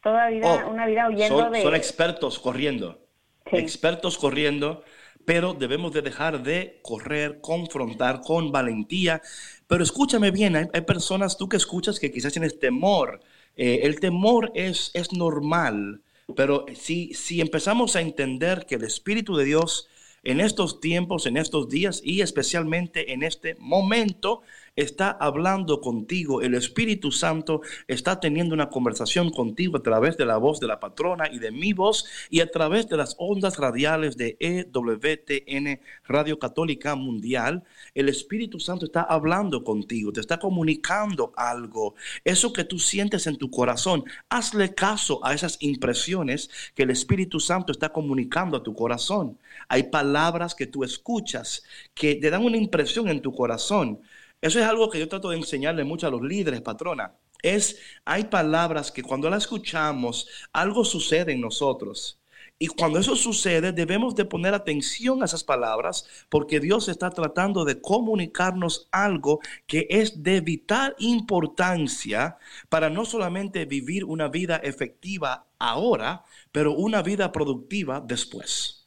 toda 0.03 0.29
vida, 0.29 0.67
oh, 0.67 0.71
una 0.71 0.87
vida 0.87 1.09
huyendo 1.09 1.51
de... 1.51 1.63
Son 1.63 1.75
expertos 1.75 2.39
corriendo, 2.39 2.99
expertos 3.47 4.19
corriendo, 4.19 4.85
pero 5.25 5.55
debemos 5.55 5.93
de 5.93 6.03
dejar 6.03 6.43
de 6.43 6.79
correr, 6.83 7.41
confrontar 7.41 8.21
con 8.21 8.53
valentía. 8.53 9.23
Pero 9.67 9.83
escúchame 9.83 10.31
bien, 10.31 10.57
hay, 10.57 10.81
personas, 10.83 11.39
tú 11.39 11.49
que 11.49 11.57
escuchas 11.57 11.99
que 11.99 12.13
quizás 12.13 12.35
tienes 12.35 12.59
temor, 12.59 13.21
eh, 13.57 13.81
el 13.85 13.99
temor 13.99 14.53
es, 14.55 14.91
es 14.93 15.13
normal, 15.13 16.03
pero 16.37 16.67
si, 16.75 17.15
si 17.15 17.41
empezamos 17.41 17.97
a 17.97 18.03
entender 18.03 18.67
que 18.67 18.75
el 18.75 18.85
Espíritu 18.85 19.37
de 19.37 19.45
Dios 19.45 19.89
en 20.25 20.41
estos 20.41 20.81
tiempos, 20.81 21.27
en 21.27 21.37
estos 21.37 21.69
días 21.69 22.01
y 22.03 22.23
especialmente 22.23 23.13
en 23.13 23.23
este 23.23 23.57
momento 23.59 24.43
está 24.77 25.11
hablando 25.11 25.81
contigo. 25.81 26.43
El 26.43 26.55
Espíritu 26.55 27.13
Santo 27.13 27.61
está 27.87 28.21
teniendo 28.21 28.55
una 28.55 28.71
conversación 28.71 29.31
contigo 29.31 29.77
a 29.77 29.83
través 29.83 30.17
de 30.17 30.27
la 30.27 30.37
voz 30.37 30.61
de 30.61 30.67
la 30.67 30.81
patrona 30.81 31.29
y 31.31 31.39
de 31.39 31.53
mi 31.53 31.73
voz 31.73 32.07
y 32.31 32.41
a 32.41 32.51
través 32.51 32.89
de 32.89 32.97
las 32.97 33.15
ondas 33.19 33.59
radiales 33.59 34.17
de 34.17 34.37
EWTN 34.41 35.81
Radio 36.07 36.39
Católica 36.39 36.95
Mundial. 36.97 37.65
El 37.95 38.09
Espíritu 38.09 38.59
Santo 38.59 38.85
está 38.87 39.03
hablando 39.03 39.63
contigo, 39.63 40.13
te 40.13 40.21
está 40.21 40.39
comunicando 40.39 41.33
algo. 41.37 41.95
Eso 42.25 42.53
que 42.53 42.65
tú 42.65 42.79
sientes 42.79 43.27
en 43.27 43.37
tu 43.37 43.51
corazón, 43.51 44.05
hazle 44.29 44.75
caso 44.75 45.25
a 45.25 45.35
esas 45.35 45.57
impresiones 45.61 46.51
que 46.75 46.83
el 46.83 46.91
Espíritu 46.91 47.39
Santo 47.41 47.73
está 47.73 47.91
comunicando 47.91 48.57
a 48.57 48.63
tu 48.63 48.75
corazón. 48.75 49.39
Hay 49.69 49.85
palabras 49.85 50.55
que 50.55 50.67
tú 50.67 50.85
escuchas 50.85 51.63
que 51.95 52.17
te 52.17 52.31
dan 52.31 52.45
una 52.45 52.57
impresión 52.57 53.09
en 53.09 53.23
tu 53.23 53.33
corazón 53.33 54.01
eso 54.45 54.59
es 54.59 54.67
algo 54.67 54.91
que 54.91 54.99
yo 54.99 55.09
trato 55.09 55.31
de 55.31 55.39
enseñarle 55.39 55.85
mucho 55.85 56.07
a 56.07 56.11
los 56.11 56.21
líderes, 56.21 56.61
patrona. 56.61 57.15
Es, 57.43 57.81
hay 58.05 58.25
palabras 58.25 58.93
que 58.93 59.03
cuando 59.03 59.31
las 59.31 59.45
escuchamos, 59.45 60.29
algo 60.53 60.85
sucede 60.85 61.33
en 61.33 61.41
nosotros. 61.41 62.21
Y 62.59 62.67
cuando 62.67 62.99
eso 62.99 63.17
sucede, 63.17 63.73
debemos 63.73 64.15
de 64.15 64.27
poner 64.27 64.53
atención 64.53 65.23
a 65.23 65.25
esas 65.25 65.45
palabras 65.45 66.27
porque 66.29 66.61
Dios 66.61 66.91
está 66.91 67.09
tratando 67.09 67.65
de 67.65 67.81
comunicarnos 67.81 68.87
algo 68.93 69.41
que 69.67 69.87
es 69.89 70.23
de 70.23 70.43
vital 70.43 70.95
importancia 70.99 72.37
para 72.69 72.91
no 72.91 73.07
solamente 73.07 73.65
vivir 73.65 74.05
una 74.05 74.29
vida 74.29 74.57
efectiva 74.57 75.47
ahora, 75.59 76.23
pero 76.53 76.73
una 76.73 77.01
vida 77.01 77.33
productiva 77.33 77.99
después. 77.99 78.87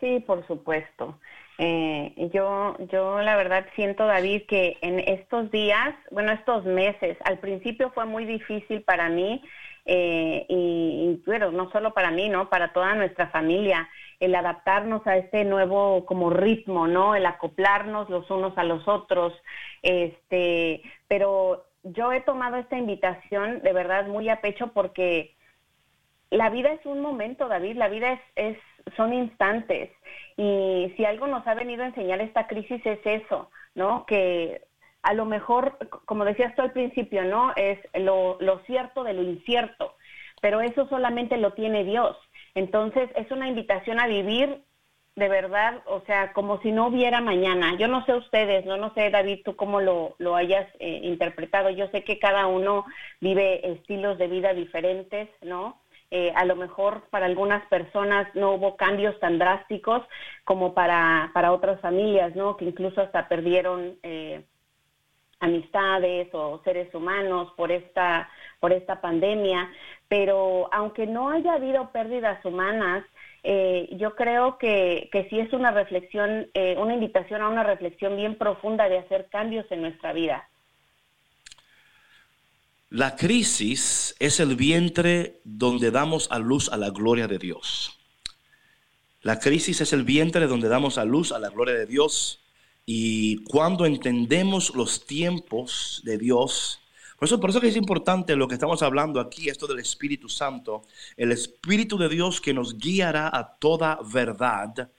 Sí, 0.00 0.20
por 0.26 0.46
supuesto. 0.46 1.18
Eh, 1.58 2.30
yo, 2.32 2.76
yo 2.92 3.20
la 3.20 3.36
verdad 3.36 3.66
siento, 3.74 4.06
David, 4.06 4.42
que 4.46 4.78
en 4.80 5.00
estos 5.00 5.50
días, 5.50 5.94
bueno, 6.10 6.32
estos 6.32 6.64
meses, 6.64 7.18
al 7.24 7.38
principio 7.38 7.90
fue 7.90 8.06
muy 8.06 8.24
difícil 8.24 8.82
para 8.82 9.08
mí, 9.08 9.42
eh, 9.90 10.44
y, 10.48 11.20
bueno, 11.26 11.50
no 11.50 11.70
solo 11.72 11.94
para 11.94 12.10
mí, 12.10 12.28
¿no? 12.28 12.50
Para 12.50 12.72
toda 12.72 12.94
nuestra 12.94 13.28
familia, 13.28 13.88
el 14.20 14.34
adaptarnos 14.34 15.06
a 15.06 15.16
este 15.16 15.44
nuevo 15.44 16.04
como 16.04 16.30
ritmo, 16.30 16.86
¿no? 16.86 17.14
El 17.14 17.26
acoplarnos 17.26 18.10
los 18.10 18.30
unos 18.30 18.56
a 18.58 18.64
los 18.64 18.86
otros, 18.86 19.32
este, 19.82 20.82
pero 21.08 21.64
yo 21.82 22.12
he 22.12 22.20
tomado 22.20 22.56
esta 22.56 22.76
invitación 22.76 23.62
de 23.62 23.72
verdad 23.72 24.06
muy 24.06 24.28
a 24.28 24.40
pecho 24.42 24.72
porque 24.74 25.34
la 26.30 26.50
vida 26.50 26.70
es 26.72 26.84
un 26.84 27.00
momento, 27.00 27.48
David, 27.48 27.76
la 27.76 27.88
vida 27.88 28.12
es, 28.12 28.20
es, 28.36 28.58
son 28.96 29.12
instantes. 29.12 29.90
Y 30.36 30.92
si 30.96 31.04
algo 31.04 31.26
nos 31.26 31.46
ha 31.46 31.54
venido 31.54 31.82
a 31.82 31.88
enseñar 31.88 32.20
esta 32.20 32.46
crisis 32.46 32.84
es 32.84 33.00
eso, 33.04 33.50
¿no? 33.74 34.06
Que 34.06 34.62
a 35.02 35.14
lo 35.14 35.24
mejor, 35.24 35.78
como 36.04 36.24
decías 36.24 36.54
tú 36.54 36.62
al 36.62 36.72
principio, 36.72 37.24
¿no? 37.24 37.52
Es 37.56 37.78
lo, 37.94 38.36
lo 38.40 38.60
cierto 38.60 39.04
de 39.04 39.14
lo 39.14 39.22
incierto, 39.22 39.94
pero 40.40 40.60
eso 40.60 40.88
solamente 40.88 41.36
lo 41.36 41.52
tiene 41.52 41.84
Dios. 41.84 42.16
Entonces 42.54 43.10
es 43.16 43.30
una 43.30 43.48
invitación 43.48 44.00
a 44.00 44.06
vivir 44.06 44.62
de 45.18 45.28
verdad, 45.28 45.82
o 45.86 46.00
sea, 46.06 46.32
como 46.32 46.60
si 46.62 46.70
no 46.70 46.86
hubiera 46.86 47.20
mañana. 47.20 47.76
Yo 47.76 47.88
no 47.88 48.04
sé 48.06 48.14
ustedes, 48.14 48.64
no, 48.64 48.76
no 48.76 48.94
sé 48.94 49.10
David, 49.10 49.40
tú 49.44 49.56
cómo 49.56 49.80
lo, 49.80 50.14
lo 50.18 50.36
hayas 50.36 50.66
eh, 50.78 51.00
interpretado. 51.02 51.70
Yo 51.70 51.88
sé 51.88 52.04
que 52.04 52.18
cada 52.18 52.46
uno 52.46 52.86
vive 53.20 53.68
estilos 53.72 54.16
de 54.18 54.28
vida 54.28 54.54
diferentes, 54.54 55.28
¿no? 55.42 55.80
Eh, 56.10 56.32
a 56.34 56.44
lo 56.46 56.56
mejor 56.56 57.02
para 57.10 57.26
algunas 57.26 57.66
personas 57.66 58.26
no 58.34 58.54
hubo 58.54 58.76
cambios 58.76 59.18
tan 59.20 59.38
drásticos 59.38 60.02
como 60.44 60.72
para, 60.72 61.30
para 61.34 61.52
otras 61.52 61.80
familias, 61.80 62.34
¿no? 62.34 62.56
Que 62.56 62.64
incluso 62.64 63.02
hasta 63.02 63.28
perdieron 63.28 63.98
eh, 64.02 64.44
amistades 65.40 66.28
o 66.32 66.60
seres 66.64 66.92
humanos 66.94 67.52
por 67.56 67.70
esta, 67.70 68.28
por 68.60 68.72
esta 68.72 69.00
pandemia. 69.00 69.70
Pero 70.08 70.68
aunque 70.72 71.06
no 71.06 71.30
haya 71.30 71.54
habido 71.54 71.90
pérdidas 71.90 72.42
humanas, 72.44 73.04
eh, 73.42 73.88
yo 73.92 74.14
creo 74.16 74.58
que, 74.58 75.08
que 75.12 75.28
sí 75.28 75.38
es 75.38 75.52
una 75.52 75.70
reflexión, 75.70 76.48
eh, 76.54 76.76
una 76.78 76.94
invitación 76.94 77.42
a 77.42 77.48
una 77.48 77.62
reflexión 77.62 78.16
bien 78.16 78.36
profunda 78.36 78.88
de 78.88 78.98
hacer 78.98 79.28
cambios 79.30 79.66
en 79.70 79.82
nuestra 79.82 80.12
vida. 80.12 80.48
La 82.90 83.16
crisis 83.16 84.14
es 84.18 84.40
el 84.40 84.56
vientre 84.56 85.42
donde 85.44 85.90
damos 85.90 86.26
a 86.30 86.38
luz 86.38 86.70
a 86.70 86.78
la 86.78 86.88
gloria 86.88 87.28
de 87.28 87.38
Dios. 87.38 87.98
La 89.20 89.38
crisis 89.38 89.82
es 89.82 89.92
el 89.92 90.04
vientre 90.04 90.46
donde 90.46 90.68
damos 90.68 90.96
a 90.96 91.04
luz 91.04 91.32
a 91.32 91.38
la 91.38 91.50
gloria 91.50 91.74
de 91.74 91.84
Dios. 91.84 92.40
Y 92.86 93.44
cuando 93.44 93.84
entendemos 93.84 94.74
los 94.74 95.04
tiempos 95.04 96.00
de 96.04 96.16
Dios, 96.16 96.80
por 97.18 97.28
eso, 97.28 97.38
por 97.38 97.50
eso 97.50 97.60
que 97.60 97.68
es 97.68 97.76
importante 97.76 98.34
lo 98.36 98.48
que 98.48 98.54
estamos 98.54 98.80
hablando 98.80 99.20
aquí, 99.20 99.50
esto 99.50 99.66
del 99.66 99.80
Espíritu 99.80 100.30
Santo, 100.30 100.86
el 101.18 101.30
Espíritu 101.30 101.98
de 101.98 102.08
Dios 102.08 102.40
que 102.40 102.54
nos 102.54 102.78
guiará 102.78 103.28
a 103.30 103.58
toda 103.58 103.98
verdad. 104.02 104.90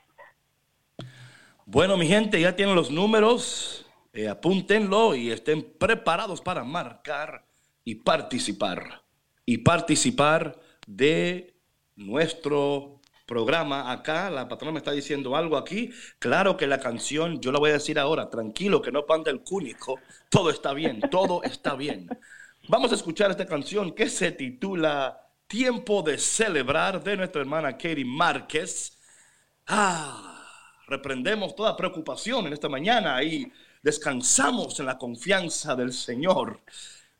Bueno, 1.64 1.96
mi 1.96 2.06
gente, 2.06 2.38
ya 2.40 2.54
tienen 2.56 2.74
los 2.74 2.90
números. 2.90 3.86
Eh, 4.12 4.28
apúntenlo 4.28 5.14
y 5.14 5.30
estén 5.30 5.64
preparados 5.78 6.42
para 6.42 6.64
marcar 6.64 7.46
y 7.84 7.94
participar. 7.94 9.02
Y 9.46 9.58
participar 9.58 10.58
de 10.86 11.54
nuestro 11.96 12.99
programa 13.30 13.92
acá, 13.92 14.28
la 14.28 14.48
patrona 14.48 14.72
me 14.72 14.78
está 14.78 14.90
diciendo 14.90 15.36
algo 15.36 15.56
aquí. 15.56 15.92
Claro 16.18 16.56
que 16.56 16.66
la 16.66 16.80
canción, 16.80 17.40
yo 17.40 17.52
la 17.52 17.60
voy 17.60 17.70
a 17.70 17.74
decir 17.74 17.96
ahora, 17.96 18.28
tranquilo, 18.28 18.82
que 18.82 18.90
no 18.90 19.06
panda 19.06 19.30
el 19.30 19.42
cúnico, 19.42 20.00
todo 20.28 20.50
está 20.50 20.72
bien, 20.72 21.00
todo 21.12 21.44
está 21.44 21.76
bien. 21.76 22.08
Vamos 22.66 22.90
a 22.90 22.96
escuchar 22.96 23.30
esta 23.30 23.46
canción 23.46 23.92
que 23.94 24.08
se 24.08 24.32
titula 24.32 25.28
Tiempo 25.46 26.02
de 26.02 26.18
celebrar 26.18 27.04
de 27.04 27.16
nuestra 27.16 27.40
hermana 27.40 27.78
Katie 27.78 28.04
Márquez. 28.04 28.98
Ah, 29.68 30.44
reprendemos 30.88 31.54
toda 31.54 31.76
preocupación 31.76 32.48
en 32.48 32.52
esta 32.52 32.68
mañana 32.68 33.22
y 33.22 33.50
descansamos 33.80 34.80
en 34.80 34.86
la 34.86 34.98
confianza 34.98 35.76
del 35.76 35.92
Señor. 35.92 36.60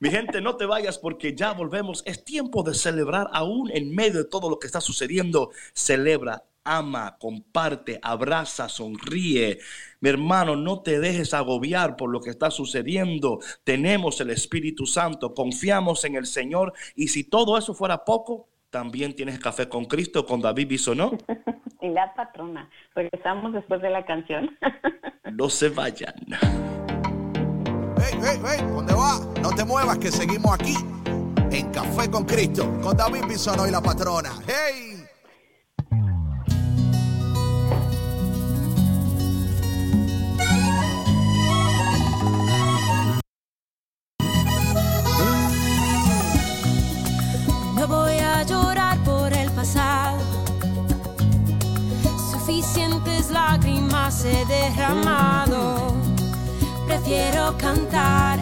Mi 0.00 0.10
gente, 0.10 0.40
no 0.40 0.56
te 0.56 0.64
vayas 0.64 0.98
porque 0.98 1.36
ya 1.36 1.52
volvemos. 1.52 2.02
Es 2.06 2.24
tiempo 2.24 2.62
de 2.62 2.72
celebrar 2.72 3.28
aún 3.32 3.70
en 3.70 3.94
medio 3.94 4.14
de 4.14 4.24
todo 4.24 4.48
lo 4.48 4.58
que 4.58 4.66
está 4.66 4.80
sucediendo. 4.80 5.50
Celebra, 5.74 6.42
ama, 6.64 7.18
comparte, 7.18 8.00
abraza, 8.02 8.70
sonríe. 8.70 9.58
Mi 10.00 10.08
hermano, 10.08 10.56
no 10.56 10.80
te 10.80 11.00
dejes 11.00 11.34
agobiar 11.34 11.96
por 11.96 12.08
lo 12.10 12.22
que 12.22 12.30
está 12.30 12.50
sucediendo. 12.50 13.40
Tenemos 13.62 14.18
el 14.22 14.30
Espíritu 14.30 14.86
Santo, 14.86 15.34
confiamos 15.34 16.02
en 16.06 16.14
el 16.14 16.24
Señor 16.24 16.72
y 16.96 17.08
si 17.08 17.24
todo 17.24 17.58
eso 17.58 17.74
fuera 17.74 18.02
poco, 18.06 18.48
también 18.70 19.14
tienes 19.14 19.38
café 19.38 19.68
con 19.68 19.84
Cristo, 19.84 20.24
con 20.24 20.40
David 20.40 20.68
Bisonó. 20.68 21.10
y 21.82 21.88
la 21.88 22.14
patrona. 22.14 22.70
Regresamos 22.94 23.52
después 23.52 23.82
de 23.82 23.90
la 23.90 24.06
canción. 24.06 24.56
no 25.30 25.50
se 25.50 25.68
vayan. 25.68 26.14
Hey, 28.22 28.38
hey, 28.44 28.66
¿dónde 28.74 28.92
va? 28.92 29.18
No 29.40 29.50
te 29.50 29.64
muevas 29.64 29.96
que 29.98 30.12
seguimos 30.12 30.52
aquí 30.52 30.76
en 31.50 31.70
Café 31.70 32.10
con 32.10 32.24
Cristo 32.24 32.68
con 32.82 32.94
David 32.94 33.24
Bisono 33.26 33.66
y 33.66 33.70
la 33.70 33.80
patrona. 33.80 34.30
¡Hey! 34.46 35.06
No 47.74 47.88
voy 47.88 48.18
a 48.18 48.42
llorar 48.42 48.98
por 49.02 49.32
el 49.32 49.50
pasado. 49.52 50.18
Suficientes 52.30 53.30
lágrimas 53.30 54.24
he 54.26 54.44
derramado 54.44 56.09
Prefiero 56.90 57.56
cantar, 57.56 58.40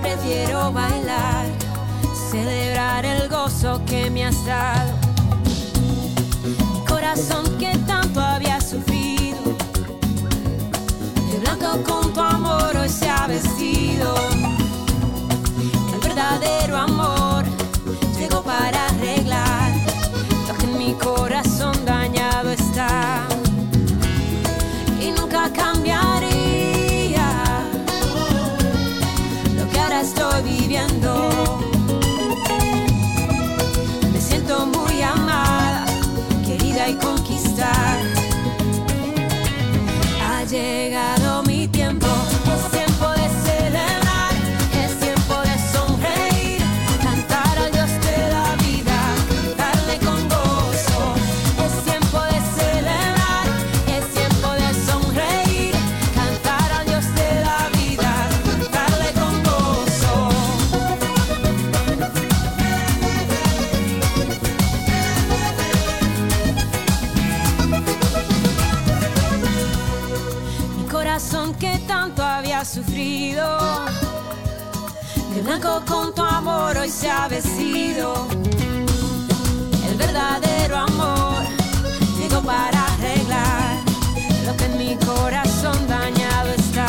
prefiero 0.00 0.72
bailar, 0.72 1.44
celebrar 2.30 3.04
el 3.04 3.28
gozo 3.28 3.84
que 3.84 4.08
me 4.10 4.24
has 4.24 4.46
dado. 4.46 4.92
corazón 6.86 7.44
que 7.58 7.76
tanto 7.78 8.20
había 8.20 8.60
sufrido, 8.60 9.40
de 11.32 11.38
blanco 11.40 11.82
con 11.82 12.12
tu 12.12 12.20
amor 12.20 12.76
hoy 12.76 12.88
se 12.88 13.10
ha 13.10 13.26
vestido. 13.26 14.14
El 15.94 16.00
verdadero 16.00 16.76
amor 16.76 17.44
llegó 18.16 18.40
para 18.42 18.86
sufrido. 72.94 73.58
De 75.34 75.42
blanco 75.42 75.82
con 75.84 76.14
tu 76.14 76.22
amor 76.22 76.76
hoy 76.76 76.88
se 76.88 77.10
ha 77.10 77.26
vestido. 77.26 78.28
El 79.88 79.96
verdadero 79.96 80.76
amor 80.76 81.42
llegó 82.20 82.40
para 82.42 82.84
arreglar 82.94 83.78
lo 84.46 84.56
que 84.56 84.64
en 84.66 84.78
mi 84.78 84.96
corazón 85.04 85.76
dañado 85.88 86.50
está. 86.50 86.86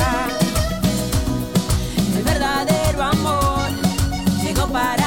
El 2.16 2.24
verdadero 2.24 3.02
amor 3.02 3.68
llegó 4.44 4.68
para 4.68 5.05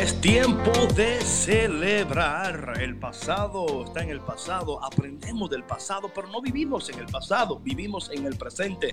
Es 0.00 0.18
tiempo 0.22 0.72
de 0.96 1.20
celebrar. 1.20 2.72
El 2.80 2.98
pasado 2.98 3.84
está 3.84 4.02
en 4.02 4.08
el 4.08 4.20
pasado. 4.20 4.82
Aprendemos 4.82 5.50
del 5.50 5.62
pasado, 5.62 6.10
pero 6.14 6.26
no 6.28 6.40
vivimos 6.40 6.88
en 6.88 7.00
el 7.00 7.06
pasado, 7.06 7.58
vivimos 7.58 8.10
en 8.10 8.24
el 8.24 8.38
presente. 8.38 8.92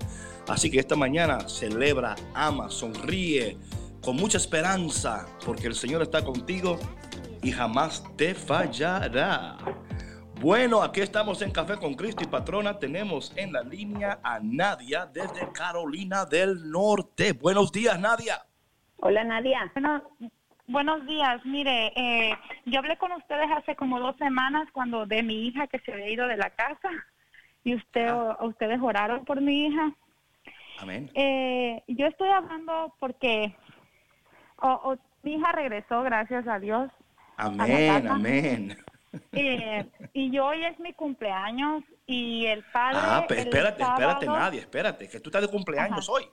Así 0.49 0.69
que 0.69 0.79
esta 0.79 0.97
mañana 0.97 1.47
celebra, 1.47 2.13
ama, 2.33 2.69
sonríe 2.69 3.57
con 4.03 4.17
mucha 4.17 4.37
esperanza, 4.37 5.25
porque 5.45 5.67
el 5.67 5.75
Señor 5.75 6.01
está 6.01 6.25
contigo 6.25 6.77
y 7.41 7.53
jamás 7.53 8.03
te 8.17 8.35
fallará. 8.35 9.59
Bueno, 10.41 10.83
aquí 10.83 10.99
estamos 10.99 11.41
en 11.41 11.51
Café 11.51 11.77
con 11.77 11.93
Cristo 11.93 12.25
y 12.25 12.27
Patrona. 12.27 12.79
Tenemos 12.79 13.31
en 13.37 13.53
la 13.53 13.61
línea 13.61 14.19
a 14.21 14.41
Nadia 14.41 15.05
desde 15.05 15.53
Carolina 15.53 16.25
del 16.25 16.69
Norte. 16.69 17.31
Buenos 17.31 17.71
días, 17.71 17.97
Nadia. 17.97 18.45
Hola 18.97 19.23
Nadia. 19.23 19.71
Bueno, 19.73 20.03
buenos 20.67 21.05
días. 21.05 21.43
Mire, 21.45 21.91
eh, 21.95 22.35
yo 22.65 22.79
hablé 22.79 22.97
con 22.97 23.11
ustedes 23.13 23.49
hace 23.51 23.75
como 23.75 23.99
dos 23.99 24.15
semanas 24.17 24.67
cuando 24.71 25.05
de 25.05 25.23
mi 25.23 25.47
hija 25.47 25.67
que 25.67 25.79
se 25.79 25.93
había 25.93 26.09
ido 26.09 26.27
de 26.27 26.37
la 26.37 26.49
casa 26.51 26.89
y 27.63 27.75
usted, 27.75 28.13
ustedes 28.41 28.79
oraron 28.81 29.25
por 29.25 29.41
mi 29.41 29.67
hija. 29.67 29.91
Amén. 30.79 31.09
Eh, 31.15 31.83
yo 31.87 32.07
estoy 32.07 32.29
hablando 32.29 32.93
porque 32.99 33.55
o- 34.61 34.67
o- 34.91 34.97
mi 35.23 35.35
hija 35.35 35.51
regresó, 35.51 36.03
gracias 36.03 36.47
a 36.47 36.59
Dios. 36.59 36.91
Amén, 37.37 38.07
amén. 38.07 38.77
Eh, 39.33 39.85
y 40.13 40.31
yo 40.31 40.45
hoy 40.47 40.63
es 40.63 40.79
mi 40.79 40.93
cumpleaños 40.93 41.83
y 42.05 42.45
el 42.45 42.63
padre. 42.71 42.99
Ah, 43.01 43.25
pero 43.27 43.41
espérate, 43.41 43.83
espérate, 43.83 44.25
Nadia, 44.25 44.61
espérate, 44.61 45.09
que 45.09 45.19
tú 45.19 45.29
estás 45.29 45.41
de 45.41 45.47
cumpleaños 45.49 46.07
Ajá. 46.07 46.11
hoy. 46.11 46.25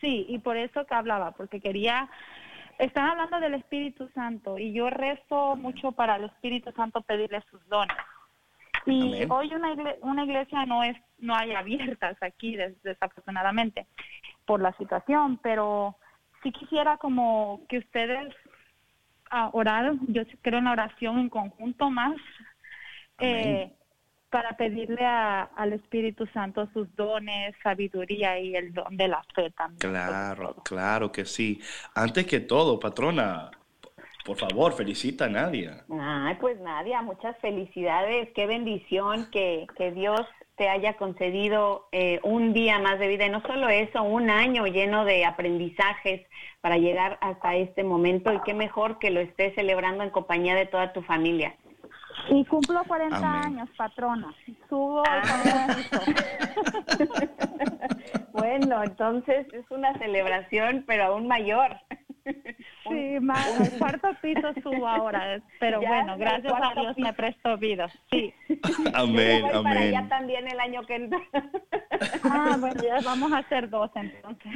Sí, 0.00 0.26
y 0.28 0.38
por 0.38 0.56
eso 0.56 0.86
que 0.86 0.94
hablaba, 0.94 1.32
porque 1.32 1.60
quería, 1.60 2.08
están 2.78 3.10
hablando 3.10 3.40
del 3.40 3.54
Espíritu 3.54 4.08
Santo 4.14 4.58
y 4.58 4.72
yo 4.72 4.88
rezo 4.90 5.56
mucho 5.56 5.92
para 5.92 6.16
el 6.16 6.24
Espíritu 6.24 6.70
Santo 6.72 7.00
pedirle 7.02 7.42
sus 7.50 7.66
dones. 7.68 7.96
Y 8.86 9.16
Amén. 9.16 9.30
hoy 9.30 9.54
una, 9.54 9.72
igle- 9.74 9.98
una 10.02 10.24
iglesia 10.24 10.64
no 10.64 10.82
es 10.82 10.96
no 11.18 11.34
hay 11.34 11.52
abiertas 11.52 12.16
aquí 12.22 12.56
des- 12.56 12.80
desafortunadamente 12.82 13.86
por 14.46 14.60
la 14.62 14.72
situación, 14.74 15.38
pero 15.42 15.96
sí 16.42 16.52
quisiera 16.52 16.96
como 16.96 17.60
que 17.68 17.78
ustedes 17.78 18.32
ah, 19.30 19.50
oraran, 19.52 19.98
yo 20.08 20.22
creo 20.42 20.58
en 20.60 20.66
la 20.66 20.72
oración 20.72 21.18
en 21.18 21.28
conjunto 21.28 21.90
más 21.90 22.14
eh, 23.18 23.72
para 24.30 24.56
pedirle 24.56 25.04
a- 25.04 25.42
al 25.56 25.72
Espíritu 25.72 26.26
Santo 26.28 26.68
sus 26.72 26.94
dones, 26.96 27.54
sabiduría 27.62 28.38
y 28.38 28.54
el 28.56 28.72
don 28.72 28.96
de 28.96 29.08
la 29.08 29.22
fe 29.34 29.50
también. 29.50 29.78
Claro, 29.78 30.56
claro 30.64 31.10
que 31.12 31.24
sí. 31.24 31.60
Antes 31.94 32.26
que 32.26 32.40
todo, 32.40 32.78
patrona, 32.78 33.50
por 34.24 34.36
favor, 34.36 34.72
felicita 34.74 35.24
a 35.24 35.28
Nadia. 35.28 35.84
Ay, 35.90 36.36
pues 36.40 36.60
Nadia, 36.60 37.00
muchas 37.02 37.36
felicidades. 37.38 38.28
Qué 38.34 38.46
bendición 38.46 39.30
que, 39.30 39.66
que 39.76 39.92
Dios 39.92 40.20
te 40.56 40.68
haya 40.68 40.94
concedido 40.94 41.88
eh, 41.92 42.20
un 42.24 42.52
día 42.52 42.78
más 42.80 42.98
de 42.98 43.08
vida. 43.08 43.24
Y 43.26 43.30
no 43.30 43.40
solo 43.42 43.68
eso, 43.68 44.02
un 44.02 44.28
año 44.28 44.66
lleno 44.66 45.04
de 45.04 45.24
aprendizajes 45.24 46.26
para 46.60 46.76
llegar 46.76 47.16
hasta 47.20 47.56
este 47.56 47.84
momento. 47.84 48.32
Y 48.34 48.40
qué 48.40 48.54
mejor 48.54 48.98
que 48.98 49.10
lo 49.10 49.20
estés 49.20 49.54
celebrando 49.54 50.02
en 50.04 50.10
compañía 50.10 50.54
de 50.56 50.66
toda 50.66 50.92
tu 50.92 51.00
familia. 51.02 51.54
Y 52.30 52.44
cumplo 52.44 52.82
40 52.86 53.16
Amén. 53.16 53.42
años, 53.44 53.68
patrona. 53.76 54.32
Subo 54.68 55.02
Ah. 55.06 55.66
bueno, 58.32 58.82
entonces 58.82 59.46
es 59.52 59.70
una 59.70 59.92
celebración, 59.98 60.84
pero 60.86 61.04
aún 61.04 61.26
mayor. 61.26 61.76
Sí, 62.88 63.20
más, 63.20 63.46
al 63.60 63.78
cuarto 63.78 64.08
piso 64.22 64.52
subo 64.62 64.88
ahora, 64.88 65.42
pero 65.60 65.82
Ya, 65.82 65.88
bueno, 65.88 66.16
gracias 66.16 66.52
a 66.54 66.72
Dios 66.80 66.94
piso. 66.96 67.06
me 67.06 67.12
prestó 67.12 67.58
vida. 67.58 67.90
Sí. 68.10 68.32
Amén, 68.94 69.42
voy 69.42 69.50
para 69.62 69.80
amén. 69.80 69.96
allá 69.96 70.08
también 70.08 70.48
el 70.48 70.58
año 70.58 70.82
que 70.86 70.94
entra. 70.94 71.20
Ah, 72.22 72.56
bueno, 72.60 72.80
ya 72.82 73.00
vamos 73.04 73.32
a 73.32 73.38
hacer 73.38 73.68
dos 73.68 73.90
entonces. 73.96 74.52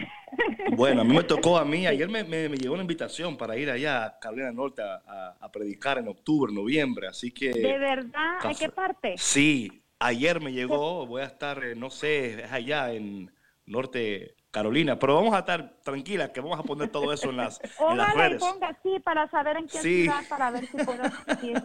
Bueno, 0.77 1.01
a 1.01 1.05
mí 1.05 1.12
me 1.14 1.25
tocó 1.25 1.59
a 1.59 1.64
mí, 1.64 1.87
ayer 1.89 2.09
me, 2.09 2.23
me- 2.23 2.49
me 2.49 2.57
llegó 2.57 2.75
una 2.75 2.83
invitación 2.83 3.37
para 3.37 3.57
ir 3.57 3.68
allá 3.68 4.05
a 4.05 4.18
Carolina 4.20 4.47
del 4.47 4.57
Norte 4.57 4.81
a, 4.83 5.03
a- 5.07 5.37
a 5.41 5.51
predicar 5.51 5.99
en 5.99 6.07
octubre, 6.09 6.53
noviembre, 6.53 7.09
así 7.09 7.33
que... 7.33 7.51
¿De 7.53 7.79
verdad? 7.79 8.35
¿En 8.45 8.55
qué 8.57 8.68
parte? 8.68 9.14
Sí, 9.16 9.83
ayer 9.99 10.41
me 10.41 10.53
llegó, 10.53 11.05
voy 11.07 11.23
a 11.23 11.27
estar, 11.27 11.64
eh, 11.64 11.75
no 11.75 11.91
sé, 11.91 12.45
es 12.45 12.53
allá 12.53 12.93
en 12.93 13.33
Norte 13.66 14.37
Carolina, 14.53 14.98
pero 14.98 15.14
vamos 15.16 15.34
a 15.34 15.38
estar 15.40 15.78
tranquilas 15.82 16.28
que 16.30 16.40
vamos 16.40 16.61
a 16.61 16.62
poner 16.62 16.90
todo 16.90 17.12
eso 17.12 17.30
en 17.30 17.38
las, 17.38 17.59
en 17.90 17.96
las 17.96 18.14
redes. 18.14 18.38
ponga 18.40 18.78
sí 18.82 19.00
para 19.03 19.28
saber 19.30 19.57
en 19.57 19.66
qué 19.66 19.78
Sí. 19.78 20.03
ciudad 20.03 20.22
para 20.28 20.50
ver 20.53 20.66
si 20.66 20.76
puedo 20.76 21.03
asistir. 21.03 21.62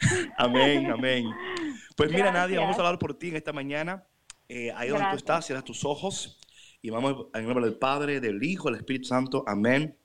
Amén, 0.38 0.90
amén. 0.90 1.24
Pues 1.96 2.10
mira, 2.12 2.30
Nadia, 2.32 2.60
vamos 2.60 2.76
Gracias. 2.76 2.78
a 2.78 2.80
hablar 2.88 2.98
por 3.00 3.18
ti 3.18 3.28
en 3.28 3.36
esta 3.36 3.52
mañana. 3.52 4.04
Eh, 4.48 4.72
ahí 4.76 4.88
donde 4.88 5.02
tú 5.04 5.10
Gracias. 5.10 5.16
estás, 5.18 5.46
cierras 5.46 5.64
tus 5.64 5.84
ojos 5.84 6.40
y 6.80 6.90
vamos 6.90 7.26
en 7.34 7.44
nombre 7.46 7.64
del 7.66 7.76
Padre, 7.78 8.20
del 8.20 8.42
Hijo, 8.42 8.70
del 8.70 8.76
Espíritu 8.80 9.08
Santo. 9.08 9.44
Amén. 9.46 9.96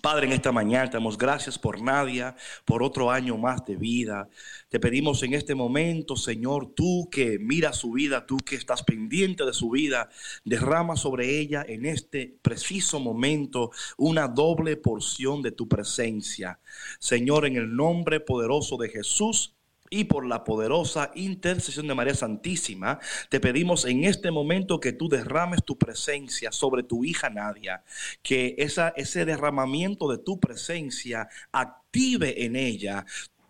Padre, 0.00 0.26
en 0.26 0.32
esta 0.32 0.52
mañana 0.52 0.88
te 0.88 0.96
damos 0.96 1.18
gracias 1.18 1.58
por 1.58 1.80
Nadia, 1.80 2.34
por 2.64 2.82
otro 2.82 3.10
año 3.10 3.36
más 3.36 3.64
de 3.64 3.76
vida. 3.76 4.28
Te 4.68 4.80
pedimos 4.80 5.22
en 5.22 5.34
este 5.34 5.54
momento, 5.54 6.16
Señor, 6.16 6.72
tú 6.74 7.08
que 7.10 7.38
miras 7.38 7.76
su 7.76 7.92
vida, 7.92 8.26
tú 8.26 8.38
que 8.38 8.56
estás 8.56 8.82
pendiente 8.82 9.44
de 9.44 9.52
su 9.52 9.70
vida, 9.70 10.08
derrama 10.44 10.96
sobre 10.96 11.38
ella 11.38 11.64
en 11.68 11.84
este 11.84 12.38
preciso 12.42 13.00
momento 13.00 13.70
una 13.96 14.28
doble 14.28 14.76
porción 14.76 15.42
de 15.42 15.52
tu 15.52 15.68
presencia. 15.68 16.58
Señor, 16.98 17.46
en 17.46 17.56
el 17.56 17.76
nombre 17.76 18.18
poderoso 18.18 18.78
de 18.78 18.88
Jesús, 18.88 19.54
y 19.92 20.04
por 20.04 20.24
la 20.26 20.42
poderosa 20.42 21.10
intercesión 21.14 21.86
de 21.86 21.94
María 21.94 22.14
Santísima, 22.14 22.98
te 23.28 23.40
pedimos 23.40 23.84
en 23.84 24.04
este 24.04 24.30
momento 24.30 24.80
que 24.80 24.94
tú 24.94 25.06
derrames 25.06 25.62
tu 25.62 25.76
presencia 25.76 26.50
sobre 26.50 26.82
tu 26.82 27.04
hija 27.04 27.28
Nadia, 27.28 27.84
que 28.22 28.54
esa, 28.56 28.88
ese 28.96 29.26
derramamiento 29.26 30.10
de 30.10 30.16
tu 30.16 30.40
presencia 30.40 31.28
active 31.52 32.46
en 32.46 32.56
ella 32.56 33.04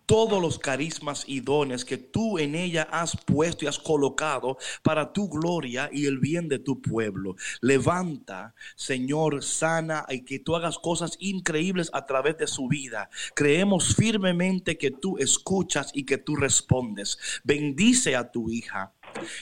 todos 0.05 0.41
los 0.41 0.59
carismas 0.59 1.23
y 1.27 1.39
dones 1.39 1.85
que 1.85 1.97
tú 1.97 2.39
en 2.39 2.55
ella 2.55 2.87
has 2.91 3.15
puesto 3.15 3.65
y 3.65 3.67
has 3.67 3.79
colocado 3.79 4.57
para 4.81 5.13
tu 5.13 5.29
gloria 5.29 5.89
y 5.91 6.05
el 6.05 6.19
bien 6.19 6.47
de 6.47 6.59
tu 6.59 6.81
pueblo. 6.81 7.35
Levanta, 7.61 8.53
Señor, 8.75 9.43
sana 9.43 10.05
y 10.09 10.21
que 10.21 10.39
tú 10.39 10.55
hagas 10.55 10.79
cosas 10.79 11.15
increíbles 11.19 11.89
a 11.93 12.05
través 12.05 12.37
de 12.37 12.47
su 12.47 12.67
vida. 12.67 13.09
Creemos 13.35 13.95
firmemente 13.95 14.77
que 14.77 14.91
tú 14.91 15.17
escuchas 15.17 15.91
y 15.93 16.03
que 16.03 16.17
tú 16.17 16.35
respondes. 16.35 17.17
Bendice 17.43 18.15
a 18.15 18.31
tu 18.31 18.49
hija. 18.49 18.93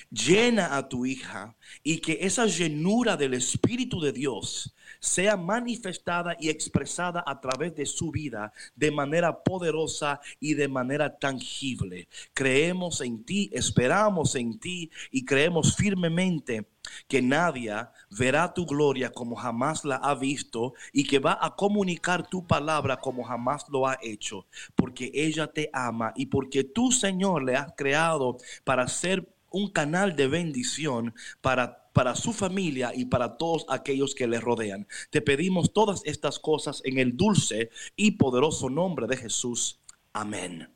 Llena 0.10 0.76
a 0.76 0.90
tu 0.90 1.06
hija 1.06 1.56
y 1.82 2.00
que 2.00 2.20
esa 2.22 2.46
llenura 2.46 3.16
del 3.16 3.34
Espíritu 3.34 4.02
de 4.02 4.12
Dios 4.12 4.74
sea 5.02 5.36
manifestada 5.36 6.38
y 6.40 6.50
expresada 6.50 7.24
a 7.26 7.42
través 7.42 7.76
de 7.76 7.86
su 7.86 8.12
vida 8.12 8.54
de 8.76 8.92
manera 8.92 9.44
poderosa 9.44 10.22
y 10.40 10.54
de 10.54 10.68
manera 10.68 11.18
tangible. 11.18 12.08
Creemos 12.34 13.02
en 13.02 13.24
ti, 13.26 13.50
esperamos 13.52 14.36
en 14.36 14.60
ti 14.60 14.92
y 15.10 15.26
creemos 15.26 15.76
firmemente 15.76 16.68
que 17.08 17.22
nadie 17.22 17.74
verá 18.12 18.54
tu 18.54 18.66
gloria 18.66 19.12
como 19.12 19.36
jamás 19.36 19.86
la 19.86 19.96
ha 19.98 20.16
visto 20.16 20.74
y 20.94 21.04
que 21.06 21.20
va 21.20 21.38
a 21.42 21.56
comunicar 21.56 22.28
tu 22.28 22.46
palabra 22.46 22.98
como 22.98 23.24
jamás 23.24 23.66
lo 23.70 23.88
ha 23.88 23.98
hecho, 24.02 24.48
porque 24.76 25.12
ella 25.14 25.48
te 25.48 25.70
ama 25.74 26.14
y 26.16 26.28
porque 26.28 26.64
tú, 26.64 26.92
Señor, 26.92 27.44
le 27.44 27.56
has 27.56 27.74
creado 27.76 28.38
para 28.64 28.88
ser 28.88 29.28
un 29.50 29.70
canal 29.70 30.16
de 30.16 30.28
bendición 30.28 31.14
para 31.42 31.81
para 31.94 32.16
su 32.16 32.34
familia 32.34 32.92
y 32.94 33.06
para 33.06 33.38
todos 33.38 33.66
aquellos 33.70 34.16
que 34.16 34.28
le 34.28 34.40
rodean. 34.40 34.88
Te 35.10 35.22
pedimos 35.22 35.74
todas 35.74 36.02
estas 36.06 36.40
cosas 36.40 36.82
en 36.86 36.98
el 37.00 37.18
dulce 37.18 37.70
y 37.96 38.12
poderoso 38.12 38.70
nombre 38.70 39.08
de 39.08 39.18
Jesús. 39.18 39.80
Amén. 40.14 40.70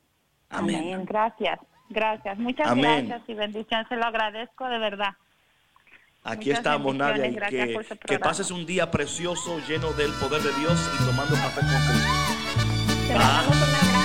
Amén. 0.48 1.04
Gracias, 1.04 1.58
gracias. 1.88 2.38
Muchas 2.38 2.74
gracias 2.76 3.22
y 3.26 3.34
bendiciones. 3.34 3.88
Se 3.88 3.96
lo 3.96 4.04
agradezco 4.04 4.68
de 4.68 4.78
verdad. 4.78 5.14
Aquí 6.22 6.50
estamos, 6.50 6.94
Nadia. 6.94 7.28
Y 7.28 7.36
que, 7.36 7.78
que, 8.04 8.18
pases 8.18 8.50
un 8.50 8.66
día 8.66 8.90
precioso, 8.90 9.60
lleno 9.68 9.92
del 9.92 10.10
poder 10.14 10.42
de 10.42 10.52
Dios 10.58 10.90
y 10.94 11.04
tomando 11.04 11.34
café 11.36 11.60
con 11.60 11.68
Cristo. 11.68 12.36
Ah, 13.14 13.44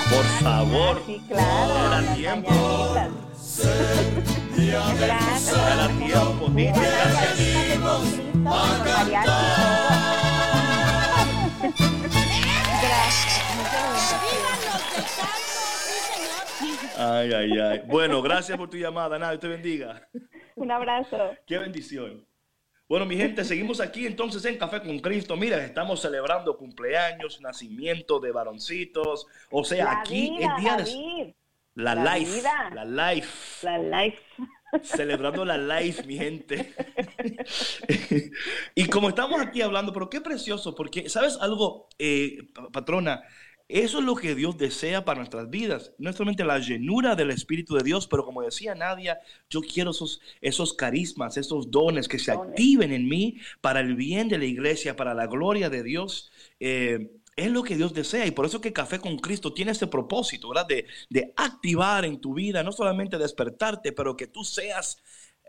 por 0.09 0.25
favor. 0.43 1.01
Sí, 1.07 1.19
claro. 1.27 2.15
tiempo. 2.15 2.51
Gracias. 4.55 5.53
Ay, 16.97 17.33
ay, 17.33 17.59
ay. 17.59 17.81
Bueno, 17.87 18.21
gracias 18.21 18.57
por 18.57 18.69
tu 18.69 18.77
llamada. 18.77 19.17
Nada, 19.17 19.39
te 19.39 19.47
bendiga. 19.47 20.07
Un 20.55 20.71
abrazo. 20.71 21.17
Qué 21.47 21.57
bendición. 21.57 22.25
Bueno, 22.87 23.05
mi 23.05 23.15
gente, 23.15 23.43
seguimos 23.45 23.79
aquí 23.79 24.05
entonces 24.05 24.43
en 24.45 24.57
Café 24.57 24.81
con 24.81 24.99
Cristo. 24.99 25.37
Mira, 25.37 25.63
estamos 25.63 26.01
celebrando 26.01 26.57
cumpleaños, 26.57 27.39
nacimiento 27.39 28.19
de 28.19 28.31
varoncitos. 28.31 29.27
O 29.49 29.63
sea, 29.63 29.99
aquí 29.99 30.37
el 30.41 30.61
día 30.61 30.75
de 30.75 31.33
la, 31.75 31.95
life, 32.17 32.41
la 32.73 32.85
life. 32.85 33.65
La 33.65 33.77
life. 33.77 34.19
Celebrando 34.83 35.43
la 35.43 35.57
life, 35.57 36.03
mi 36.03 36.17
gente. 36.17 36.73
y 38.75 38.85
como 38.85 39.09
estamos 39.09 39.41
aquí 39.41 39.61
hablando, 39.61 39.91
pero 39.91 40.09
qué 40.09 40.21
precioso, 40.21 40.75
porque, 40.75 41.09
¿sabes 41.09 41.37
algo, 41.41 41.89
eh, 41.99 42.37
patrona? 42.71 43.23
Eso 43.67 43.99
es 43.99 44.05
lo 44.05 44.15
que 44.15 44.35
Dios 44.35 44.57
desea 44.57 45.05
para 45.05 45.19
nuestras 45.19 45.49
vidas. 45.49 45.93
No 45.97 46.11
solamente 46.11 46.43
la 46.43 46.59
llenura 46.59 47.15
del 47.15 47.31
Espíritu 47.31 47.75
de 47.75 47.83
Dios, 47.83 48.05
pero 48.05 48.25
como 48.25 48.41
decía 48.41 48.75
Nadia, 48.75 49.19
yo 49.49 49.61
quiero 49.61 49.91
esos, 49.91 50.19
esos 50.41 50.73
carismas, 50.73 51.37
esos 51.37 51.71
dones 51.71 52.09
que 52.09 52.19
se 52.19 52.33
activen 52.33 52.91
en 52.91 53.07
mí 53.07 53.37
para 53.61 53.79
el 53.79 53.95
bien 53.95 54.27
de 54.27 54.39
la 54.39 54.45
iglesia, 54.45 54.97
para 54.97 55.13
la 55.13 55.27
gloria 55.27 55.69
de 55.69 55.83
Dios. 55.83 56.33
Eh, 56.59 57.20
es 57.35 57.51
lo 57.51 57.63
que 57.63 57.75
Dios 57.77 57.93
desea 57.93 58.25
y 58.25 58.31
por 58.31 58.45
eso 58.45 58.61
que 58.61 58.73
Café 58.73 58.99
con 58.99 59.17
Cristo 59.17 59.53
tiene 59.53 59.71
ese 59.71 59.87
propósito, 59.87 60.49
¿verdad? 60.49 60.67
De, 60.67 60.85
de 61.09 61.33
activar 61.35 62.05
en 62.05 62.19
tu 62.19 62.33
vida, 62.33 62.63
no 62.63 62.71
solamente 62.71 63.17
despertarte, 63.17 63.91
pero 63.91 64.17
que 64.17 64.27
tú 64.27 64.43
seas 64.43 65.01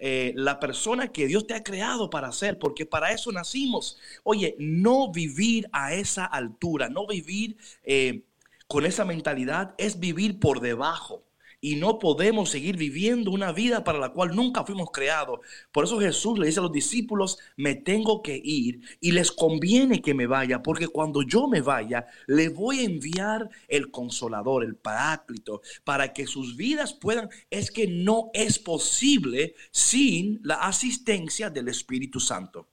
eh, 0.04 0.32
la 0.34 0.58
persona 0.58 1.12
que 1.12 1.28
Dios 1.28 1.46
te 1.46 1.54
ha 1.54 1.62
creado 1.62 2.10
para 2.10 2.32
ser, 2.32 2.58
porque 2.58 2.86
para 2.86 3.12
eso 3.12 3.30
nacimos. 3.30 3.98
Oye, 4.24 4.56
no 4.58 5.12
vivir 5.12 5.68
a 5.72 5.94
esa 5.94 6.24
altura, 6.24 6.88
no 6.88 7.06
vivir 7.06 7.56
eh, 7.84 8.24
con 8.66 8.84
esa 8.84 9.04
mentalidad, 9.04 9.74
es 9.78 10.00
vivir 10.00 10.40
por 10.40 10.60
debajo 10.60 11.22
y 11.64 11.76
no 11.76 12.00
podemos 12.00 12.50
seguir 12.50 12.76
viviendo 12.76 13.30
una 13.30 13.52
vida 13.52 13.84
para 13.84 14.00
la 14.00 14.08
cual 14.10 14.34
nunca 14.34 14.64
fuimos 14.64 14.90
creados. 14.90 15.38
Por 15.70 15.84
eso 15.84 16.00
Jesús 16.00 16.36
le 16.36 16.46
dice 16.46 16.58
a 16.58 16.64
los 16.64 16.72
discípulos, 16.72 17.38
me 17.56 17.76
tengo 17.76 18.20
que 18.20 18.38
ir 18.42 18.80
y 19.00 19.12
les 19.12 19.30
conviene 19.30 20.02
que 20.02 20.12
me 20.12 20.26
vaya, 20.26 20.60
porque 20.60 20.88
cuando 20.88 21.22
yo 21.22 21.46
me 21.46 21.60
vaya, 21.60 22.06
le 22.26 22.48
voy 22.48 22.80
a 22.80 22.84
enviar 22.84 23.48
el 23.68 23.92
consolador, 23.92 24.64
el 24.64 24.74
paráclito, 24.74 25.62
para 25.84 26.12
que 26.12 26.26
sus 26.26 26.56
vidas 26.56 26.92
puedan, 26.94 27.30
es 27.48 27.70
que 27.70 27.86
no 27.86 28.30
es 28.34 28.58
posible 28.58 29.54
sin 29.70 30.40
la 30.42 30.56
asistencia 30.56 31.48
del 31.48 31.68
Espíritu 31.68 32.18
Santo. 32.18 32.66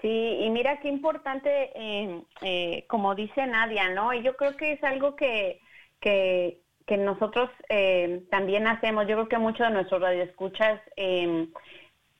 Sí, 0.00 0.08
y 0.08 0.48
mira 0.48 0.80
qué 0.80 0.88
importante, 0.88 1.70
eh, 1.74 2.22
eh, 2.40 2.86
como 2.88 3.14
dice 3.14 3.46
Nadia, 3.46 3.90
¿no? 3.90 4.14
Y 4.14 4.22
yo 4.22 4.36
creo 4.36 4.56
que 4.56 4.72
es 4.72 4.84
algo 4.84 5.16
que, 5.16 5.60
que, 6.00 6.63
que 6.86 6.96
nosotros 6.96 7.50
eh, 7.68 8.24
también 8.30 8.66
hacemos, 8.66 9.06
yo 9.06 9.16
creo 9.16 9.28
que 9.28 9.38
muchos 9.38 9.66
de 9.66 9.72
nuestros 9.72 10.02
radioescuchas 10.02 10.80
eh, 10.96 11.48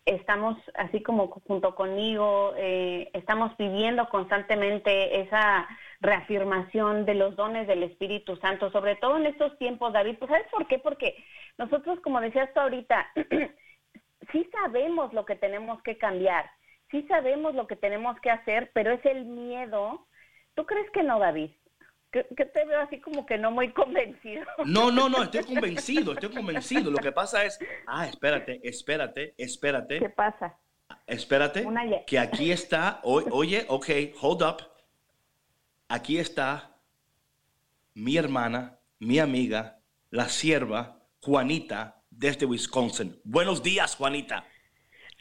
estamos, 0.06 0.56
así 0.74 1.02
como 1.02 1.28
junto 1.46 1.74
conmigo, 1.74 2.54
eh, 2.56 3.10
estamos 3.14 3.56
viviendo 3.56 4.08
constantemente 4.08 5.20
esa 5.20 5.66
reafirmación 6.00 7.04
de 7.06 7.14
los 7.14 7.36
dones 7.36 7.66
del 7.66 7.82
Espíritu 7.82 8.36
Santo, 8.36 8.70
sobre 8.70 8.96
todo 8.96 9.16
en 9.16 9.26
estos 9.26 9.56
tiempos, 9.58 9.92
David. 9.92 10.16
¿Pues 10.18 10.30
¿Sabes 10.30 10.46
por 10.50 10.66
qué? 10.66 10.78
Porque 10.78 11.14
nosotros, 11.58 12.00
como 12.00 12.20
decías 12.20 12.52
tú 12.52 12.60
ahorita, 12.60 13.06
sí 14.32 14.48
sabemos 14.52 15.12
lo 15.12 15.24
que 15.24 15.36
tenemos 15.36 15.82
que 15.82 15.96
cambiar, 15.96 16.50
sí 16.90 17.06
sabemos 17.08 17.54
lo 17.54 17.66
que 17.66 17.76
tenemos 17.76 18.18
que 18.20 18.30
hacer, 18.30 18.70
pero 18.74 18.92
es 18.92 19.04
el 19.06 19.24
miedo. 19.24 20.06
¿Tú 20.54 20.66
crees 20.66 20.90
que 20.90 21.02
no, 21.02 21.18
David? 21.18 21.50
Que, 22.36 22.44
te 22.44 22.64
veo 22.64 22.80
así 22.80 23.00
como 23.00 23.26
que 23.26 23.36
no 23.38 23.50
muy 23.50 23.72
convencido. 23.72 24.44
No, 24.64 24.92
no, 24.92 25.08
no, 25.08 25.24
estoy 25.24 25.42
convencido, 25.44 26.12
estoy 26.12 26.30
convencido. 26.30 26.90
Lo 26.90 26.98
que 26.98 27.10
pasa 27.10 27.44
es, 27.44 27.58
ah, 27.86 28.06
espérate, 28.06 28.60
espérate, 28.62 29.34
espérate. 29.36 29.98
¿Qué 29.98 30.08
pasa? 30.10 30.56
Espérate, 31.06 31.66
que 32.06 32.18
aquí 32.18 32.52
está, 32.52 33.00
oye, 33.02 33.66
ok, 33.68 33.88
hold 34.20 34.42
up. 34.42 34.56
Aquí 35.88 36.18
está 36.18 36.78
mi 37.94 38.16
hermana, 38.16 38.78
mi 39.00 39.18
amiga, 39.18 39.80
la 40.10 40.28
sierva 40.28 41.00
Juanita 41.20 42.02
desde 42.10 42.46
Wisconsin. 42.46 43.20
Buenos 43.24 43.62
días, 43.62 43.96
Juanita. 43.96 44.44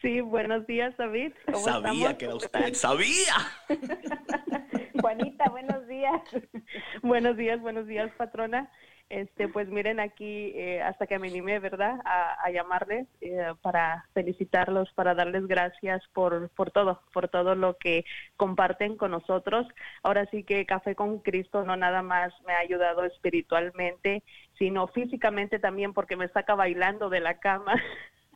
Sí, 0.01 0.21
buenos 0.21 0.67
días, 0.67 0.95
David. 0.97 1.33
Sabía 1.63 2.17
que 2.17 2.25
era 2.25 2.35
usted, 2.35 2.73
sabía. 2.73 3.35
Juanita, 5.03 5.49
buenos 5.49 5.85
días. 5.85 6.21
buenos 7.03 7.35
días, 7.35 7.59
buenos 7.59 7.85
días, 7.87 8.09
patrona. 8.15 8.71
Este, 9.09 9.49
pues 9.49 9.67
miren 9.67 9.99
aquí, 9.99 10.53
eh, 10.55 10.81
hasta 10.81 11.07
que 11.07 11.19
me 11.19 11.27
animé, 11.27 11.59
¿verdad?, 11.59 11.99
a, 12.05 12.49
llamarles 12.51 13.05
eh, 13.19 13.53
para 13.61 14.05
felicitarlos, 14.13 14.89
para 14.93 15.13
darles 15.13 15.45
gracias 15.45 16.01
por, 16.13 16.49
por 16.51 16.71
todo, 16.71 17.01
por 17.11 17.27
todo 17.27 17.53
lo 17.53 17.75
que 17.77 18.05
comparten 18.37 18.95
con 18.95 19.11
nosotros. 19.11 19.67
Ahora 20.03 20.25
sí 20.31 20.45
que 20.45 20.65
Café 20.65 20.95
con 20.95 21.19
Cristo 21.19 21.65
no 21.65 21.75
nada 21.75 22.01
más 22.01 22.33
me 22.47 22.53
ha 22.53 22.59
ayudado 22.59 23.03
espiritualmente, 23.03 24.23
sino 24.57 24.87
físicamente 24.87 25.59
también 25.59 25.91
porque 25.91 26.15
me 26.15 26.29
saca 26.29 26.55
bailando 26.55 27.09
de 27.09 27.19
la 27.19 27.39
cama. 27.39 27.75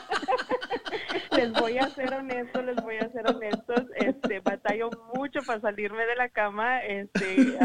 les 1.36 1.52
voy 1.52 1.78
a 1.78 1.88
ser 1.90 2.12
honestos, 2.12 2.64
les 2.64 2.76
voy 2.76 2.96
a 2.96 3.08
ser 3.10 3.28
honestos, 3.28 3.84
este, 3.96 4.40
batallo 4.40 4.90
mucho 5.14 5.40
para 5.46 5.60
salirme 5.60 6.04
de 6.06 6.16
la 6.16 6.28
cama, 6.28 6.84
este, 6.84 7.56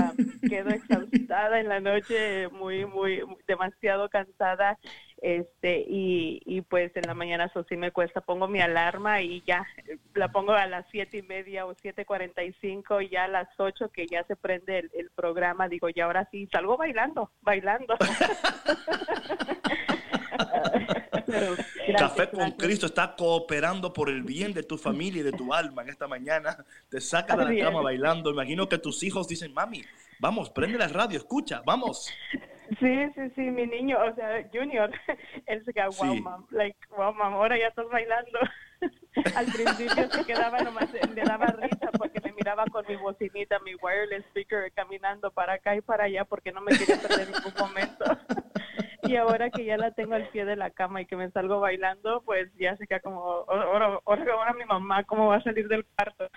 quedo 0.47 0.69
exhaustada 0.69 1.59
en 1.59 1.69
la 1.69 1.79
noche, 1.79 2.47
muy, 2.49 2.85
muy, 2.85 3.23
demasiado 3.47 4.09
cansada, 4.09 4.77
este, 5.21 5.83
y, 5.87 6.41
y 6.45 6.61
pues 6.61 6.95
en 6.95 7.03
la 7.07 7.13
mañana 7.13 7.45
eso 7.45 7.65
sí 7.67 7.77
me 7.77 7.91
cuesta, 7.91 8.21
pongo 8.21 8.47
mi 8.47 8.61
alarma 8.61 9.21
y 9.21 9.41
ya, 9.47 9.65
la 10.13 10.31
pongo 10.31 10.53
a 10.53 10.67
las 10.67 10.85
siete 10.91 11.17
y 11.17 11.23
media 11.23 11.65
o 11.65 11.73
siete 11.75 12.05
cuarenta 12.05 12.43
y 12.43 12.53
cinco, 12.61 13.01
y 13.01 13.09
ya 13.09 13.25
a 13.25 13.29
las 13.29 13.47
ocho 13.57 13.89
que 13.89 14.05
ya 14.07 14.23
se 14.25 14.35
prende 14.35 14.79
el, 14.79 14.91
el 14.93 15.09
programa, 15.11 15.67
digo, 15.67 15.87
y 15.93 15.99
ahora 16.01 16.27
sí, 16.31 16.47
salgo 16.51 16.77
bailando, 16.77 17.31
bailando. 17.41 17.95
Gracias, 21.27 21.97
Café 21.97 22.29
con 22.29 22.39
gracias. 22.39 22.57
Cristo 22.57 22.85
está 22.87 23.15
cooperando 23.15 23.91
por 23.93 24.09
el 24.09 24.23
bien 24.23 24.53
de 24.53 24.63
tu 24.63 24.77
familia 24.77 25.21
y 25.21 25.23
de 25.23 25.31
tu 25.31 25.53
alma 25.53 25.81
en 25.83 25.89
esta 25.89 26.07
mañana. 26.07 26.65
Te 26.89 27.01
saca 27.01 27.35
de 27.35 27.53
la 27.55 27.65
cama 27.65 27.81
bailando. 27.81 28.31
Imagino 28.31 28.67
que 28.69 28.77
tus 28.77 29.03
hijos 29.03 29.27
dicen, 29.27 29.53
mami, 29.53 29.83
vamos, 30.19 30.49
prende 30.49 30.77
la 30.77 30.87
radio, 30.87 31.17
escucha, 31.17 31.61
vamos. 31.65 32.11
Sí, 32.79 33.11
sí, 33.13 33.21
sí, 33.35 33.41
mi 33.41 33.67
niño, 33.67 33.97
o 33.99 34.15
sea, 34.15 34.47
Junior, 34.51 34.91
él 35.45 35.63
se 35.65 35.73
queda, 35.73 35.89
wow, 35.89 36.13
Sí. 36.15 36.21
mam, 36.21 36.45
like, 36.49 36.77
wow, 36.97 37.13
mam, 37.13 37.33
ahora 37.33 37.57
ya 37.59 37.67
estás 37.67 37.87
bailando. 37.89 38.39
Al 39.35 39.45
principio 39.45 40.09
se 40.11 40.25
quedaba 40.25 40.59
nomás, 40.61 40.89
le 40.91 41.23
daba 41.23 41.45
risa 41.47 41.89
porque 41.97 42.19
me 42.21 42.33
miraba 42.33 42.65
con 42.65 42.85
mi 42.87 42.95
bocinita, 42.95 43.59
mi 43.59 43.75
wireless 43.75 44.25
speaker, 44.31 44.71
caminando 44.73 45.31
para 45.31 45.53
acá 45.53 45.75
y 45.75 45.81
para 45.81 46.05
allá 46.05 46.25
porque 46.25 46.51
no 46.51 46.61
me 46.61 46.77
quería 46.77 46.99
perder 46.99 47.29
ningún 47.29 47.51
ahora 49.29 49.49
que 49.49 49.65
ya 49.65 49.77
la 49.77 49.91
tengo 49.91 50.15
al 50.15 50.29
pie 50.29 50.45
de 50.45 50.55
la 50.55 50.69
cama 50.69 51.01
y 51.01 51.05
que 51.05 51.15
me 51.15 51.31
salgo 51.31 51.59
bailando, 51.59 52.21
pues 52.25 52.49
ya 52.55 52.75
se 52.77 52.87
queda 52.87 52.99
como, 52.99 53.21
ahora, 53.47 53.99
ahora, 54.05 54.33
ahora 54.33 54.53
mi 54.53 54.65
mamá, 54.65 55.03
¿cómo 55.03 55.27
va 55.27 55.37
a 55.37 55.43
salir 55.43 55.67
del 55.67 55.85
cuarto? 55.85 56.29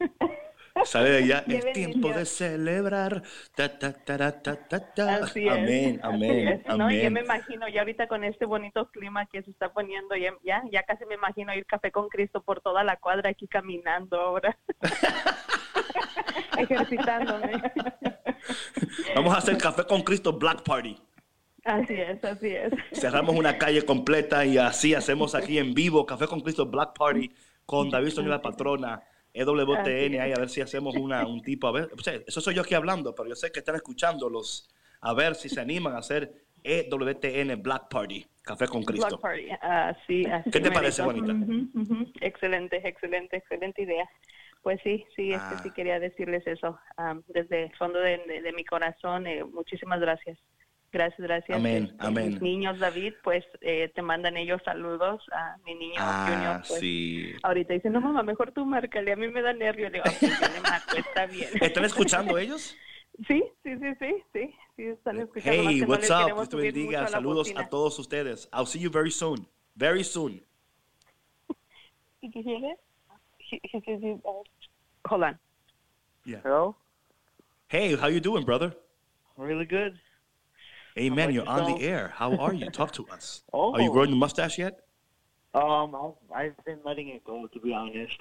Sale 0.84 1.10
de 1.10 1.16
allá, 1.18 1.44
es 1.48 1.72
tiempo 1.72 2.10
de 2.10 2.26
celebrar. 2.26 3.22
Ta, 3.54 3.78
ta, 3.78 3.92
ta. 3.92 5.14
Así 5.16 5.46
es. 5.46 5.52
Amén, 5.52 6.00
amén, 6.04 6.62
¿no? 6.76 6.90
Ya 6.90 7.10
me 7.10 7.20
imagino, 7.20 7.68
ya 7.68 7.80
ahorita 7.80 8.06
con 8.08 8.24
este 8.24 8.44
bonito 8.44 8.88
clima 8.90 9.26
que 9.26 9.42
se 9.42 9.50
está 9.50 9.72
poniendo, 9.72 10.14
ya, 10.16 10.34
ya, 10.44 10.62
ya 10.70 10.82
casi 10.82 11.04
me 11.06 11.14
imagino 11.14 11.54
ir 11.54 11.64
café 11.66 11.90
con 11.90 12.08
Cristo 12.08 12.42
por 12.42 12.60
toda 12.60 12.84
la 12.84 12.96
cuadra 12.96 13.30
aquí 13.30 13.48
caminando 13.48 14.20
ahora. 14.20 14.56
Ejercitándome. 16.58 17.62
Vamos 19.14 19.34
a 19.34 19.38
hacer 19.38 19.56
café 19.58 19.84
con 19.84 20.02
Cristo 20.02 20.32
Black 20.32 20.62
Party. 20.62 20.96
Así 21.66 21.94
es, 21.94 22.22
así 22.24 22.48
es. 22.48 22.72
Cerramos 22.92 23.34
una 23.34 23.58
calle 23.58 23.82
completa 23.84 24.44
y 24.46 24.56
así 24.56 24.94
hacemos 24.94 25.34
aquí 25.34 25.58
en 25.58 25.74
vivo 25.74 26.06
Café 26.06 26.26
con 26.28 26.40
Cristo 26.40 26.64
Black 26.66 26.96
Party 26.96 27.30
con 27.64 27.90
David 27.90 28.10
Sonia 28.10 28.30
la 28.30 28.40
patrona, 28.42 29.02
EWTN, 29.34 30.20
ahí 30.20 30.32
a 30.32 30.38
ver 30.38 30.48
si 30.48 30.60
hacemos 30.60 30.94
una, 30.96 31.26
un 31.26 31.42
tipo, 31.42 31.66
a 31.66 31.72
ver, 31.72 31.90
o 31.92 32.00
sea, 32.02 32.14
eso 32.26 32.40
soy 32.40 32.54
yo 32.54 32.62
aquí 32.62 32.74
hablando, 32.74 33.14
pero 33.14 33.28
yo 33.28 33.34
sé 33.34 33.50
que 33.50 33.58
están 33.58 33.74
escuchando 33.74 34.30
los, 34.30 34.70
a 35.00 35.12
ver 35.14 35.34
si 35.34 35.48
se 35.48 35.60
animan 35.60 35.94
a 35.94 35.98
hacer 35.98 36.32
EWTN 36.62 37.60
Black 37.62 37.88
Party, 37.88 38.24
Café 38.42 38.68
con 38.68 38.82
Cristo. 38.84 39.08
Block 39.08 39.20
party. 39.20 39.48
Así, 39.60 40.24
así. 40.26 40.50
¿Qué 40.50 40.60
te 40.60 40.70
parece, 40.70 41.02
Juanita? 41.02 41.34
Excelente, 42.20 42.80
excelente, 42.86 43.36
excelente 43.38 43.82
idea. 43.82 44.08
Pues 44.62 44.80
sí, 44.84 45.04
sí, 45.16 45.32
es 45.32 45.40
Ah. 45.40 45.54
que 45.56 45.62
sí 45.64 45.70
quería 45.74 45.98
decirles 46.00 46.46
eso 46.46 46.78
am, 46.96 47.22
desde 47.28 47.64
el 47.64 47.76
fondo 47.76 47.98
de, 48.00 48.18
de- 48.26 48.42
de 48.42 48.52
mi 48.52 48.64
corazón. 48.64 49.26
eh, 49.26 49.42
muchísimas 49.44 50.00
gracias. 50.00 50.38
Gracias, 50.92 51.20
gracias. 51.20 51.58
Amén, 51.58 51.84
Este, 51.90 52.06
amén. 52.06 52.28
Mis 52.30 52.42
niños, 52.42 52.78
David, 52.78 53.14
pues 53.22 53.44
eh, 53.60 53.90
te 53.94 54.02
mandan 54.02 54.36
ellos 54.36 54.62
saludos 54.64 55.22
a 55.32 55.56
mi 55.64 55.74
niño 55.74 55.94
Junior. 56.00 56.54
Ah, 56.56 56.62
Pues, 56.66 56.80
sí. 56.80 57.34
Ahorita 57.42 57.74
dice, 57.74 57.90
no 57.90 58.00
mamá, 58.00 58.22
mejor 58.22 58.52
tú 58.52 58.64
márcale, 58.64 59.12
a 59.12 59.16
mí 59.16 59.28
me 59.28 59.42
da 59.42 59.52
nervio. 59.52 59.90
Le 59.90 59.98
digo, 59.98 60.04
"Ok, 60.08 60.20
yo 60.22 60.48
le 60.54 60.60
marco, 60.60 60.96
está 60.96 61.26
bien. 61.26 61.48
¿Están 61.60 61.84
escuchando 61.84 62.38
ellos? 62.38 62.76
Sí, 63.26 63.42
sí, 63.62 63.70
sí, 63.78 63.94
sí, 63.98 64.22
sí, 64.34 64.54
sí, 64.76 64.82
están 64.88 65.18
escuchando. 65.18 65.50
Hey, 65.70 65.80
no 65.80 65.86
what's 65.86 66.02
les 66.10 66.10
up? 66.10 66.26
Dios 66.26 66.48
te 66.50 66.56
bendiga. 66.58 67.04
a 67.04 67.08
Saludos 67.08 67.48
bocina. 67.48 67.60
a 67.62 67.68
todos 67.70 67.98
ustedes. 67.98 68.46
I'll 68.52 68.66
see 68.66 68.78
you 68.78 68.90
very 68.90 69.10
soon. 69.10 69.48
Very 69.74 70.04
soon. 70.04 70.42
Hold 75.08 75.22
on. 75.22 75.38
Yeah. 76.26 76.40
Hello? 76.42 76.76
Hey, 77.68 77.96
how 77.96 78.08
you 78.08 78.20
doing, 78.20 78.44
brother? 78.44 78.74
Really 79.38 79.64
good. 79.64 79.98
About 80.96 81.32
you're 81.32 81.46
on 81.48 81.72
the 81.72 81.84
air. 81.84 82.12
How 82.14 82.34
are 82.36 82.54
you? 82.54 82.70
Talk 82.70 82.92
to 82.92 83.06
us. 83.08 83.42
Oh. 83.52 83.72
Are 83.74 83.80
you 83.82 83.90
growing 83.90 84.10
the 84.10 84.16
mustache 84.16 84.58
yet? 84.58 84.80
Um, 85.54 85.94
I've, 86.34 86.54
been 86.64 86.78
letting 86.84 87.08
it 87.08 87.22
go, 87.24 87.46
to 87.46 87.60
be 87.60 87.72
honest. 87.72 88.16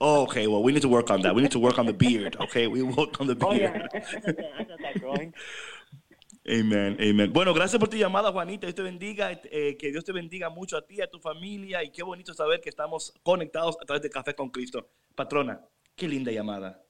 Oh, 0.00 0.22
okay. 0.26 0.46
Well, 0.46 0.62
we 0.62 0.72
need 0.72 0.82
to 0.82 0.88
work 0.88 1.10
on 1.10 1.22
that. 1.22 1.34
We 1.34 1.42
need 1.42 1.50
to 1.52 1.58
work 1.58 1.78
on 1.78 1.86
the 1.86 1.92
beard. 1.92 2.36
Okay, 2.40 2.66
we 2.66 2.82
work 2.82 3.20
on 3.20 3.26
the 3.26 3.36
Oh, 3.40 3.50
beard. 3.50 3.90
yeah. 3.94 4.00
I 4.02 4.20
got 4.20 4.36
that, 4.36 4.50
I 4.58 4.64
got 4.64 4.78
that 4.82 5.00
growing. 5.00 5.32
Amen, 6.44 6.96
amen. 7.00 7.32
Bueno, 7.32 7.54
gracias 7.54 7.78
por 7.78 7.88
tu 7.88 7.96
llamada, 7.96 8.32
Juanita. 8.32 8.66
Dios 8.66 8.74
te 8.74 8.82
bendiga. 8.82 9.30
eh, 9.44 9.76
que 9.78 9.92
Dios 9.92 10.02
te 10.04 10.10
bendiga 10.10 10.50
mucho 10.50 10.76
a 10.76 10.84
ti, 10.84 11.00
a 11.00 11.06
tu 11.06 11.20
familia. 11.20 11.84
Y 11.84 11.90
qué 11.92 12.02
bonito 12.02 12.34
saber 12.34 12.60
que 12.60 12.68
estamos 12.68 13.14
conectados 13.22 13.76
a 13.80 13.84
través 13.84 14.02
de 14.02 14.10
Café 14.10 14.34
con 14.34 14.48
Cristo. 14.50 14.88
Patrona, 15.14 15.60
qué 15.94 16.08
linda 16.08 16.32
llamada. 16.32 16.82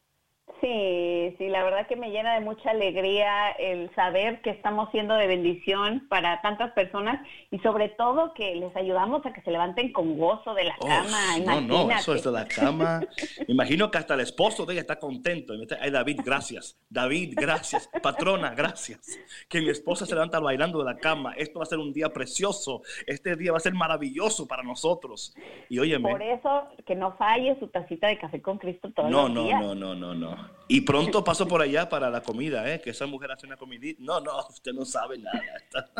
Sí, 0.60 1.34
sí, 1.38 1.48
la 1.48 1.64
verdad 1.64 1.88
que 1.88 1.96
me 1.96 2.10
llena 2.10 2.34
de 2.34 2.40
mucha 2.40 2.70
alegría 2.70 3.50
el 3.58 3.92
saber 3.96 4.40
que 4.42 4.50
estamos 4.50 4.88
siendo 4.92 5.14
de 5.16 5.26
bendición 5.26 6.06
para 6.08 6.40
tantas 6.40 6.70
personas 6.70 7.20
y 7.50 7.58
sobre 7.58 7.88
todo 7.88 8.32
que 8.32 8.54
les 8.54 8.74
ayudamos 8.76 9.26
a 9.26 9.32
que 9.32 9.40
se 9.42 9.50
levanten 9.50 9.92
con 9.92 10.16
gozo 10.16 10.54
de 10.54 10.62
la 10.64 10.76
Oh, 10.78 10.86
cama. 10.86 11.38
no, 11.44 11.60
no, 11.86 11.90
eso 11.90 12.14
es 12.14 12.22
de 12.22 12.30
la 12.30 12.46
cama. 12.46 13.00
Imagino 13.48 13.90
que 13.90 13.98
hasta 13.98 14.14
el 14.14 14.20
esposo 14.20 14.64
de 14.64 14.74
ella 14.74 14.82
está 14.82 15.00
contento. 15.00 15.52
Ay, 15.80 15.90
David, 15.90 16.20
gracias. 16.24 16.78
David, 16.88 17.34
gracias. 17.36 17.90
Patrona, 18.00 18.50
gracias. 18.54 19.18
Que 19.48 19.60
mi 19.60 19.70
esposa 19.70 20.06
se 20.06 20.14
levanta 20.14 20.38
bailando 20.38 20.78
de 20.78 20.84
la 20.84 20.96
cama. 20.96 21.32
Esto 21.36 21.58
va 21.58 21.64
a 21.64 21.66
ser 21.66 21.78
un 21.80 21.92
día 21.92 22.10
precioso. 22.10 22.82
Este 23.08 23.34
día 23.34 23.50
va 23.50 23.56
a 23.56 23.60
ser 23.60 23.74
maravilloso 23.74 24.46
para 24.46 24.62
nosotros. 24.62 25.34
Y 25.68 25.80
óyeme. 25.80 26.08
Por 26.08 26.22
eso 26.22 26.68
que 26.86 26.94
no 26.94 27.16
falle 27.16 27.56
su 27.58 27.66
tacita 27.66 28.06
de 28.06 28.18
café 28.18 28.40
con 28.40 28.58
Cristo 28.58 28.92
todos 28.94 29.10
No, 29.10 29.22
los 29.22 29.30
no, 29.32 29.42
días. 29.44 29.60
no, 29.60 29.74
no, 29.74 29.94
no, 29.96 30.14
no. 30.14 30.41
Y 30.68 30.80
pronto 30.82 31.22
paso 31.22 31.46
por 31.46 31.60
allá 31.60 31.88
para 31.88 32.08
la 32.08 32.22
comida, 32.22 32.72
¿eh? 32.72 32.80
Que 32.80 32.90
esa 32.90 33.06
mujer 33.06 33.30
hace 33.32 33.46
una 33.46 33.56
comidita. 33.56 34.00
No, 34.02 34.20
no, 34.20 34.38
usted 34.48 34.72
no 34.72 34.84
sabe 34.84 35.18
nada. 35.18 35.42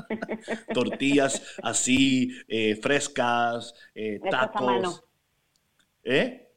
Tortillas 0.75 1.59
así, 1.63 2.31
eh, 2.49 2.77
frescas, 2.77 3.75
eh, 3.95 4.19
Hechas 4.25 4.51
a 4.55 4.61
mano. 4.61 4.93
tacos. 4.93 5.05
¿Eh? 6.05 6.49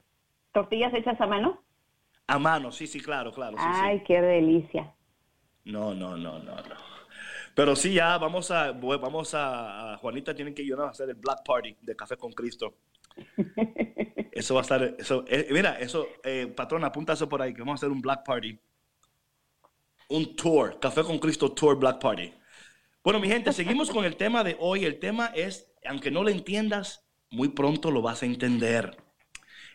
¿Tortillas 0.53 0.93
hechas 0.93 1.19
a 1.19 1.27
mano? 1.27 1.61
A 2.27 2.39
mano, 2.39 2.71
sí, 2.71 2.87
sí, 2.87 3.01
claro, 3.01 3.31
claro. 3.31 3.57
Sí, 3.57 3.63
sí. 3.63 3.69
Ay, 3.73 4.03
qué 4.07 4.21
delicia. 4.21 4.95
No, 5.65 5.93
no, 5.93 6.15
no, 6.15 6.39
no, 6.39 6.55
no. 6.55 6.95
Pero 7.55 7.75
sí, 7.75 7.93
ya 7.93 8.17
vamos 8.17 8.51
a, 8.51 8.71
vamos 8.71 9.33
a, 9.33 9.97
Juanita 10.01 10.33
tiene 10.35 10.53
que 10.53 10.61
ayudar 10.61 10.87
a 10.87 10.91
hacer 10.91 11.09
el 11.09 11.15
Black 11.15 11.43
Party 11.45 11.75
de 11.81 11.95
Café 11.95 12.17
con 12.17 12.31
Cristo. 12.33 12.75
Eso 14.31 14.53
va 14.53 14.61
a 14.61 14.63
estar, 14.63 14.95
eso, 14.97 15.23
eh, 15.27 15.47
mira, 15.51 15.79
eso, 15.79 16.07
eh, 16.23 16.47
patrón, 16.47 16.83
apunta 16.83 17.13
eso 17.13 17.29
por 17.29 17.41
ahí, 17.41 17.53
que 17.53 17.61
vamos 17.61 17.75
a 17.75 17.79
hacer 17.85 17.89
un 17.89 18.01
Black 18.01 18.25
Party. 18.25 18.59
Un 20.09 20.35
tour, 20.35 20.79
Café 20.79 21.03
con 21.03 21.19
Cristo 21.19 21.51
Tour 21.51 21.77
Black 21.77 21.99
Party. 21.99 22.33
Bueno, 23.03 23.19
mi 23.19 23.27
gente, 23.27 23.53
seguimos 23.53 23.89
con 23.91 24.05
el 24.05 24.17
tema 24.17 24.43
de 24.43 24.57
hoy. 24.59 24.85
El 24.85 24.99
tema 24.99 25.27
es, 25.35 25.71
aunque 25.85 26.11
no 26.11 26.23
lo 26.23 26.29
entiendas, 26.29 27.05
muy 27.29 27.49
pronto 27.49 27.91
lo 27.91 28.01
vas 28.01 28.23
a 28.23 28.25
entender. 28.25 28.97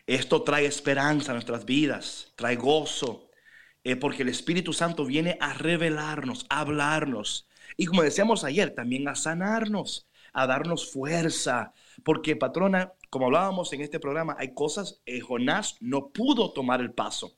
Esto 0.07 0.43
trae 0.43 0.65
esperanza 0.65 1.31
a 1.31 1.35
nuestras 1.35 1.65
vidas, 1.65 2.33
trae 2.35 2.55
gozo, 2.55 3.29
eh, 3.83 3.95
porque 3.95 4.23
el 4.23 4.29
Espíritu 4.29 4.73
Santo 4.73 5.05
viene 5.05 5.37
a 5.39 5.53
revelarnos, 5.53 6.45
a 6.49 6.61
hablarnos. 6.61 7.47
Y 7.77 7.85
como 7.85 8.03
decíamos 8.03 8.43
ayer, 8.43 8.75
también 8.75 9.07
a 9.07 9.15
sanarnos, 9.15 10.07
a 10.33 10.47
darnos 10.47 10.91
fuerza. 10.91 11.73
Porque, 12.03 12.35
patrona, 12.35 12.93
como 13.09 13.25
hablábamos 13.25 13.71
en 13.73 13.81
este 13.81 13.99
programa, 13.99 14.35
hay 14.39 14.53
cosas, 14.53 15.01
eh, 15.05 15.19
Jonás 15.19 15.77
no 15.79 16.09
pudo 16.09 16.53
tomar 16.53 16.81
el 16.81 16.93
paso, 16.93 17.37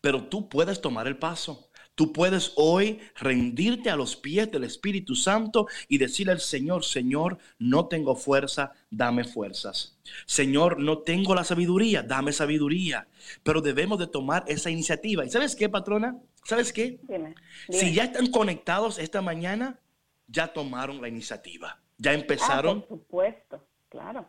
pero 0.00 0.24
tú 0.24 0.48
puedes 0.48 0.80
tomar 0.80 1.06
el 1.06 1.18
paso. 1.18 1.70
Tú 1.96 2.12
puedes 2.12 2.52
hoy 2.56 3.00
rendirte 3.14 3.88
a 3.88 3.96
los 3.96 4.16
pies 4.16 4.52
del 4.52 4.64
Espíritu 4.64 5.14
Santo 5.14 5.66
y 5.88 5.96
decirle 5.96 6.32
al 6.32 6.40
Señor, 6.40 6.84
Señor, 6.84 7.38
no 7.58 7.88
tengo 7.88 8.14
fuerza, 8.14 8.72
dame 8.90 9.24
fuerzas. 9.24 9.96
Señor, 10.26 10.78
no 10.78 10.98
tengo 10.98 11.34
la 11.34 11.42
sabiduría, 11.42 12.02
dame 12.02 12.34
sabiduría. 12.34 13.08
Pero 13.42 13.62
debemos 13.62 13.98
de 13.98 14.08
tomar 14.08 14.44
esa 14.46 14.68
iniciativa. 14.68 15.24
¿Y 15.24 15.30
sabes 15.30 15.56
qué, 15.56 15.70
patrona? 15.70 16.18
¿Sabes 16.44 16.70
qué? 16.70 17.00
Dime, 17.08 17.34
Si 17.70 17.94
ya 17.94 18.04
están 18.04 18.26
conectados 18.26 18.98
esta 18.98 19.22
mañana, 19.22 19.80
ya 20.28 20.52
tomaron 20.52 21.00
la 21.00 21.08
iniciativa. 21.08 21.80
Ya 21.98 22.12
Ah, 22.12 22.14
empezaron. 22.14 22.80
por 22.80 22.88
supuesto, 22.88 23.62
claro. 23.88 24.26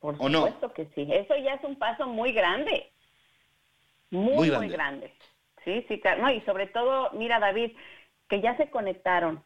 Por 0.00 0.16
supuesto 0.16 0.72
que 0.72 0.86
sí. 0.94 1.06
Eso 1.10 1.36
ya 1.36 1.54
es 1.54 1.64
un 1.64 1.76
paso 1.78 2.06
muy 2.06 2.32
grande. 2.32 2.92
Muy, 4.10 4.36
Muy 4.36 4.50
muy 4.50 4.68
grande. 4.68 4.72
grande. 4.72 5.12
Sí, 5.64 5.84
sí, 5.88 6.00
claro. 6.00 6.22
No, 6.22 6.30
y 6.30 6.40
sobre 6.42 6.66
todo, 6.68 7.10
mira, 7.12 7.40
David, 7.40 7.72
que 8.28 8.40
ya 8.40 8.56
se 8.56 8.70
conectaron, 8.70 9.42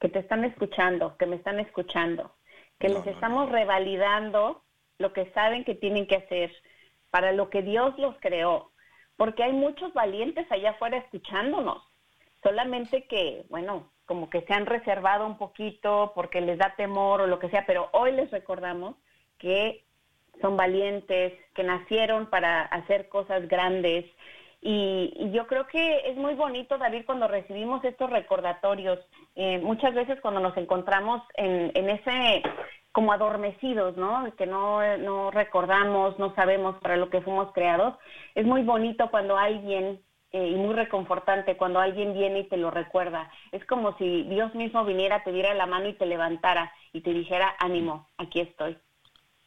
que 0.00 0.08
te 0.08 0.20
están 0.20 0.44
escuchando, 0.44 1.16
que 1.18 1.26
me 1.26 1.36
están 1.36 1.60
escuchando. 1.60 2.34
que 2.80 2.88
No, 2.88 2.94
les 2.94 3.06
no, 3.06 3.12
estamos 3.14 3.50
revalidando 3.50 4.64
lo 4.98 5.12
que 5.12 5.30
saben 5.32 5.64
que 5.64 5.74
tienen 5.76 6.06
que 6.08 6.16
hacer 6.16 6.52
para 7.10 7.32
lo 7.32 7.50
que 7.50 7.62
Dios 7.62 7.98
los 7.98 8.16
creó, 8.20 8.72
porque 9.16 9.44
hay 9.44 9.52
muchos 9.52 9.92
valientes 9.94 10.50
allá 10.52 10.70
afuera 10.72 10.98
escuchándonos, 10.98 11.82
solamente 12.42 13.06
que, 13.08 13.44
bueno, 13.50 13.92
como 14.08 14.28
que 14.30 14.40
se 14.40 14.54
han 14.54 14.66
reservado 14.66 15.26
un 15.26 15.38
poquito 15.38 16.12
porque 16.14 16.40
les 16.40 16.58
da 16.58 16.74
temor 16.76 17.20
o 17.20 17.26
lo 17.28 17.38
que 17.38 17.50
sea, 17.50 17.64
pero 17.66 17.90
hoy 17.92 18.10
les 18.12 18.30
recordamos 18.32 18.96
que 19.38 19.84
son 20.40 20.56
valientes, 20.56 21.34
que 21.54 21.62
nacieron 21.62 22.26
para 22.26 22.62
hacer 22.62 23.08
cosas 23.08 23.46
grandes. 23.46 24.06
Y, 24.60 25.30
yo 25.32 25.46
creo 25.46 25.66
que 25.66 26.10
es 26.10 26.16
muy 26.16 26.34
bonito, 26.34 26.78
David, 26.78 27.04
cuando 27.06 27.28
recibimos 27.28 27.84
estos 27.84 28.10
recordatorios. 28.10 28.98
Eh, 29.36 29.58
muchas 29.58 29.94
veces 29.94 30.20
cuando 30.20 30.40
nos 30.40 30.56
encontramos 30.56 31.22
en, 31.36 31.70
en 31.74 31.90
ese 31.90 32.42
como 32.92 33.12
adormecidos, 33.12 33.96
¿no? 33.96 34.34
Que 34.36 34.46
no, 34.46 34.80
no 34.96 35.30
recordamos, 35.30 36.18
no 36.18 36.34
sabemos 36.34 36.76
para 36.80 36.96
lo 36.96 37.10
que 37.10 37.20
fuimos 37.20 37.52
creados. 37.52 37.94
Es 38.34 38.44
muy 38.44 38.62
bonito 38.62 39.10
cuando 39.10 39.36
alguien, 39.36 40.00
eh, 40.32 40.48
y 40.48 40.54
muy 40.56 40.74
reconfortante, 40.74 41.56
cuando 41.56 41.80
alguien 41.80 42.12
viene 42.12 42.40
y 42.40 42.48
te 42.48 42.58
lo 42.58 42.70
recuerda. 42.70 43.30
Es 43.50 43.64
como 43.64 43.96
si 43.96 44.24
Dios 44.24 44.54
mismo 44.54 44.84
viniera, 44.84 45.24
te 45.24 45.32
diera 45.32 45.54
la 45.54 45.66
mano 45.66 45.88
y 45.88 45.94
te 45.94 46.04
levantara 46.04 46.70
y 46.92 47.00
te 47.00 47.14
dijera, 47.14 47.54
ánimo, 47.58 48.08
aquí 48.18 48.40
estoy. 48.40 48.76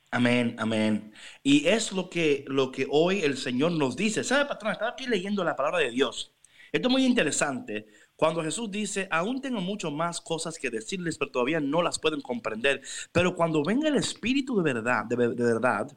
Amén, 0.09 0.55
amén. 0.59 1.13
Y 1.43 1.67
es 1.67 1.91
lo 1.91 2.09
que, 2.09 2.43
lo 2.47 2.71
que 2.71 2.88
hoy 2.89 3.21
el 3.21 3.38
Señor 3.38 3.71
nos 3.73 3.95
dice. 3.95 4.23
¿Sabe, 4.23 4.45
patrón? 4.45 4.73
Estaba 4.73 4.91
aquí 4.91 5.07
leyendo 5.07 5.43
la 5.43 5.55
palabra 5.55 5.79
de 5.79 5.91
Dios. 5.91 6.34
Esto 6.71 6.88
es 6.88 6.91
muy 6.91 7.05
interesante. 7.05 7.86
Cuando 8.15 8.43
Jesús 8.43 8.69
dice, 8.71 9.07
aún 9.11 9.39
tengo 9.39 9.61
mucho 9.61 9.91
más 9.91 10.19
cosas 10.19 10.57
que 10.57 10.69
decirles, 10.69 11.17
pero 11.17 11.32
todavía 11.32 11.59
no 11.59 11.82
las 11.82 11.99
pueden 11.99 12.21
comprender. 12.21 12.82
Pero 13.11 13.36
cuando 13.36 13.63
venga 13.63 13.88
el 13.88 13.95
Espíritu 13.95 14.57
de 14.57 14.73
verdad, 14.73 15.05
de, 15.05 15.15
de 15.15 15.43
verdad, 15.43 15.88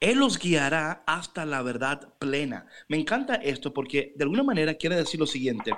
Él 0.00 0.18
los 0.18 0.38
guiará 0.38 1.04
hasta 1.06 1.44
la 1.44 1.62
verdad 1.62 2.14
plena. 2.18 2.66
Me 2.88 2.98
encanta 2.98 3.34
esto 3.34 3.74
porque 3.74 4.12
de 4.16 4.24
alguna 4.24 4.42
manera 4.42 4.74
quiere 4.74 4.96
decir 4.96 5.20
lo 5.20 5.26
siguiente, 5.26 5.72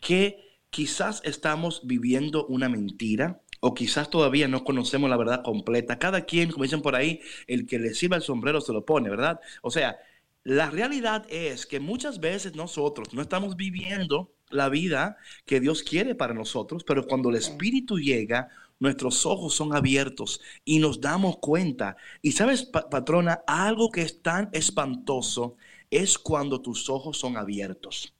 que 0.00 0.58
quizás 0.70 1.20
estamos 1.24 1.82
viviendo 1.84 2.46
una 2.46 2.68
mentira, 2.68 3.40
o 3.60 3.74
quizás 3.74 4.10
todavía 4.10 4.48
no 4.48 4.64
conocemos 4.64 5.10
la 5.10 5.16
verdad 5.16 5.42
completa. 5.42 5.98
Cada 5.98 6.24
quien, 6.24 6.50
como 6.50 6.64
dicen 6.64 6.82
por 6.82 6.96
ahí, 6.96 7.20
el 7.46 7.66
que 7.66 7.78
le 7.78 7.94
sirva 7.94 8.16
el 8.16 8.22
sombrero 8.22 8.60
se 8.60 8.72
lo 8.72 8.84
pone, 8.84 9.10
¿verdad? 9.10 9.40
O 9.62 9.70
sea, 9.70 9.98
la 10.44 10.70
realidad 10.70 11.26
es 11.28 11.66
que 11.66 11.78
muchas 11.78 12.20
veces 12.20 12.54
nosotros 12.56 13.12
no 13.12 13.20
estamos 13.20 13.56
viviendo 13.56 14.32
la 14.48 14.70
vida 14.70 15.18
que 15.44 15.60
Dios 15.60 15.82
quiere 15.82 16.14
para 16.14 16.34
nosotros, 16.34 16.84
pero 16.84 17.06
cuando 17.06 17.28
el 17.28 17.36
Espíritu 17.36 17.98
llega, 17.98 18.48
nuestros 18.80 19.26
ojos 19.26 19.54
son 19.54 19.74
abiertos 19.76 20.40
y 20.64 20.80
nos 20.80 21.00
damos 21.00 21.38
cuenta. 21.38 21.96
Y 22.22 22.32
sabes, 22.32 22.64
pa- 22.64 22.90
patrona, 22.90 23.42
algo 23.46 23.90
que 23.90 24.02
es 24.02 24.22
tan 24.22 24.50
espantoso 24.52 25.56
es 25.90 26.18
cuando 26.18 26.60
tus 26.62 26.90
ojos 26.90 27.18
son 27.18 27.36
abiertos. 27.36 28.14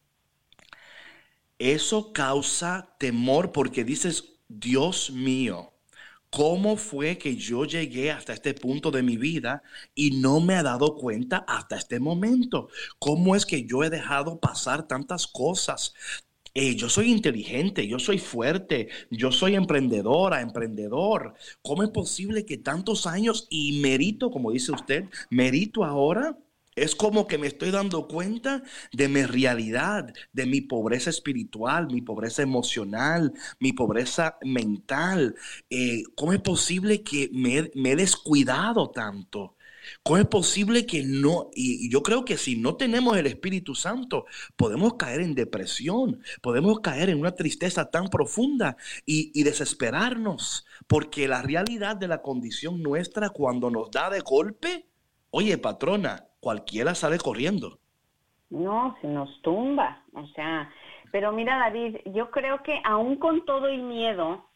Eso 1.58 2.12
causa 2.12 2.96
temor 2.98 3.52
porque 3.52 3.84
dices, 3.84 4.38
Dios 4.48 5.10
mío, 5.10 5.74
¿cómo 6.30 6.76
fue 6.76 7.18
que 7.18 7.36
yo 7.36 7.64
llegué 7.66 8.10
hasta 8.10 8.32
este 8.32 8.54
punto 8.54 8.90
de 8.90 9.02
mi 9.02 9.16
vida 9.18 9.62
y 9.94 10.12
no 10.20 10.40
me 10.40 10.58
he 10.58 10.62
dado 10.62 10.96
cuenta 10.96 11.44
hasta 11.46 11.76
este 11.76 12.00
momento? 12.00 12.68
¿Cómo 12.98 13.36
es 13.36 13.44
que 13.46 13.66
yo 13.66 13.84
he 13.84 13.90
dejado 13.90 14.40
pasar 14.40 14.88
tantas 14.88 15.26
cosas? 15.26 15.94
Yo 16.54 16.88
soy 16.88 17.10
inteligente, 17.10 17.86
yo 17.86 17.98
soy 17.98 18.18
fuerte, 18.18 18.88
yo 19.10 19.30
soy 19.32 19.54
emprendedora, 19.54 20.40
emprendedor. 20.40 21.34
¿Cómo 21.62 21.82
es 21.82 21.90
posible 21.90 22.44
que 22.44 22.58
tantos 22.58 23.06
años 23.06 23.46
y 23.50 23.80
merito, 23.80 24.30
como 24.30 24.50
dice 24.50 24.72
usted, 24.72 25.04
merito 25.30 25.84
ahora? 25.84 26.36
Es 26.76 26.94
como 26.94 27.26
que 27.26 27.38
me 27.38 27.46
estoy 27.46 27.70
dando 27.70 28.08
cuenta 28.08 28.62
de 28.92 29.08
mi 29.08 29.22
realidad, 29.24 30.12
de 30.32 30.46
mi 30.46 30.60
pobreza 30.60 31.10
espiritual, 31.10 31.88
mi 31.88 32.00
pobreza 32.00 32.42
emocional, 32.42 33.32
mi 33.58 33.72
pobreza 33.72 34.38
mental. 34.42 35.34
Eh, 35.68 36.04
¿Cómo 36.16 36.32
es 36.32 36.40
posible 36.40 37.02
que 37.02 37.30
me 37.32 37.92
he 37.92 37.96
descuidado 37.96 38.90
tanto? 38.90 39.56
¿Cómo 40.02 40.18
es 40.18 40.26
posible 40.26 40.86
que 40.86 41.02
no? 41.04 41.50
Y 41.54 41.70
y 41.80 41.88
yo 41.90 42.02
creo 42.02 42.24
que 42.24 42.36
si 42.36 42.56
no 42.56 42.76
tenemos 42.76 43.16
el 43.16 43.26
Espíritu 43.26 43.74
Santo, 43.74 44.26
podemos 44.56 44.94
caer 44.94 45.20
en 45.22 45.34
depresión, 45.34 46.20
podemos 46.42 46.80
caer 46.80 47.10
en 47.10 47.20
una 47.20 47.32
tristeza 47.32 47.90
tan 47.90 48.08
profunda 48.08 48.76
y, 49.06 49.30
y 49.34 49.44
desesperarnos, 49.44 50.66
porque 50.86 51.26
la 51.28 51.42
realidad 51.42 51.96
de 51.96 52.08
la 52.08 52.22
condición 52.22 52.82
nuestra 52.82 53.30
cuando 53.30 53.70
nos 53.70 53.90
da 53.90 54.10
de 54.10 54.20
golpe, 54.20 54.86
oye, 55.30 55.56
patrona, 55.58 56.26
cualquiera 56.40 56.94
sale 56.94 57.18
corriendo. 57.18 57.78
No, 58.50 58.96
se 59.00 59.06
nos 59.06 59.40
tumba, 59.42 60.04
o 60.12 60.26
sea, 60.28 60.70
pero 61.12 61.32
mira 61.32 61.56
David, 61.58 61.98
yo 62.06 62.30
creo 62.30 62.62
que 62.62 62.80
aún 62.84 63.16
con 63.16 63.44
todo 63.44 63.66
el 63.68 63.82
miedo 63.82 64.49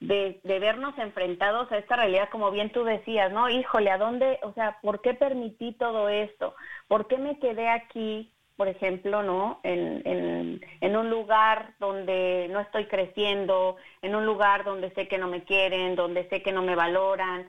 de, 0.00 0.40
de 0.42 0.58
vernos 0.58 0.96
enfrentados 0.98 1.70
a 1.70 1.78
esta 1.78 1.96
realidad, 1.96 2.28
como 2.30 2.50
bien 2.50 2.70
tú 2.72 2.84
decías, 2.84 3.30
¿no? 3.32 3.48
Híjole, 3.48 3.90
¿a 3.90 3.98
dónde, 3.98 4.38
o 4.42 4.52
sea, 4.54 4.78
por 4.82 5.00
qué 5.02 5.14
permití 5.14 5.72
todo 5.72 6.08
esto? 6.08 6.54
¿Por 6.88 7.06
qué 7.06 7.18
me 7.18 7.38
quedé 7.38 7.68
aquí, 7.68 8.32
por 8.56 8.68
ejemplo, 8.68 9.22
¿no? 9.22 9.60
En, 9.62 10.02
en, 10.04 10.96
un 10.96 11.08
lugar 11.08 11.74
donde 11.78 12.48
no 12.50 12.60
estoy 12.60 12.86
creciendo, 12.86 13.76
en 14.02 14.14
un 14.14 14.26
lugar 14.26 14.64
donde 14.64 14.90
sé 14.92 15.06
que 15.06 15.18
no 15.18 15.28
me 15.28 15.44
quieren, 15.44 15.96
donde 15.96 16.28
sé 16.28 16.42
que 16.42 16.52
no 16.52 16.62
me 16.62 16.74
valoran, 16.74 17.48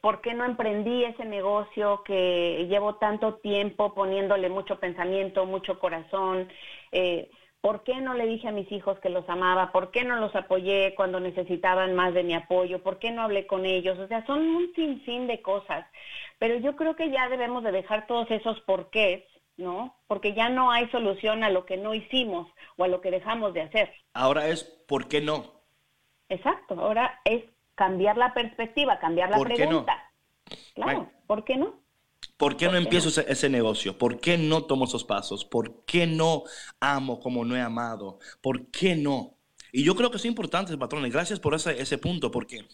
¿Por 0.00 0.20
qué 0.20 0.34
no 0.34 0.44
emprendí 0.44 1.04
ese 1.04 1.24
negocio 1.24 2.02
que 2.04 2.66
llevo 2.68 2.96
tanto 2.96 3.36
tiempo 3.36 3.94
poniéndole 3.94 4.48
mucho 4.48 4.80
pensamiento, 4.80 5.46
mucho 5.46 5.78
corazón? 5.78 6.48
Eh, 6.90 7.30
¿Por 7.66 7.82
qué 7.82 8.00
no 8.00 8.14
le 8.14 8.26
dije 8.26 8.46
a 8.46 8.52
mis 8.52 8.70
hijos 8.70 8.96
que 9.00 9.08
los 9.08 9.28
amaba? 9.28 9.72
¿Por 9.72 9.90
qué 9.90 10.04
no 10.04 10.14
los 10.14 10.32
apoyé 10.36 10.94
cuando 10.94 11.18
necesitaban 11.18 11.96
más 11.96 12.14
de 12.14 12.22
mi 12.22 12.32
apoyo? 12.32 12.80
¿Por 12.80 13.00
qué 13.00 13.10
no 13.10 13.22
hablé 13.22 13.48
con 13.48 13.66
ellos? 13.66 13.98
O 13.98 14.06
sea, 14.06 14.24
son 14.24 14.38
un 14.38 14.72
sinfín 14.76 15.26
de 15.26 15.42
cosas. 15.42 15.84
Pero 16.38 16.58
yo 16.58 16.76
creo 16.76 16.94
que 16.94 17.10
ya 17.10 17.28
debemos 17.28 17.64
de 17.64 17.72
dejar 17.72 18.06
todos 18.06 18.30
esos 18.30 18.60
porqués, 18.60 19.24
¿no? 19.56 19.96
Porque 20.06 20.32
ya 20.32 20.48
no 20.48 20.70
hay 20.70 20.88
solución 20.90 21.42
a 21.42 21.50
lo 21.50 21.66
que 21.66 21.76
no 21.76 21.92
hicimos 21.92 22.46
o 22.76 22.84
a 22.84 22.88
lo 22.88 23.00
que 23.00 23.10
dejamos 23.10 23.52
de 23.52 23.62
hacer. 23.62 23.92
Ahora 24.14 24.46
es, 24.46 24.62
¿por 24.86 25.08
qué 25.08 25.20
no? 25.20 25.64
Exacto, 26.28 26.74
ahora 26.78 27.20
es 27.24 27.42
cambiar 27.74 28.16
la 28.16 28.32
perspectiva, 28.32 29.00
cambiar 29.00 29.30
la 29.30 29.38
¿Por 29.38 29.48
qué 29.48 29.64
no? 29.64 29.68
pregunta. 29.70 30.12
Claro. 30.76 31.10
¿por 31.26 31.42
qué 31.42 31.56
no? 31.56 31.74
¿Por 32.36 32.56
qué 32.56 32.66
¿Por 32.66 32.74
no 32.74 32.78
empiezo 32.78 33.08
ese, 33.08 33.24
ese 33.28 33.48
negocio? 33.48 33.96
¿Por 33.96 34.20
qué 34.20 34.36
no 34.36 34.64
tomo 34.64 34.84
esos 34.84 35.04
pasos? 35.04 35.44
¿Por 35.44 35.84
qué 35.84 36.06
no 36.06 36.44
amo 36.80 37.20
como 37.20 37.44
no 37.44 37.56
he 37.56 37.60
amado? 37.60 38.18
¿Por 38.40 38.70
qué 38.70 38.94
no? 38.94 39.38
Y 39.72 39.84
yo 39.84 39.94
creo 39.94 40.10
que 40.10 40.18
es 40.18 40.24
importante, 40.24 40.76
patrón, 40.76 41.06
y 41.06 41.10
gracias 41.10 41.40
por 41.40 41.54
ese, 41.54 41.80
ese 41.80 41.98
punto, 41.98 42.30
porque 42.30 42.66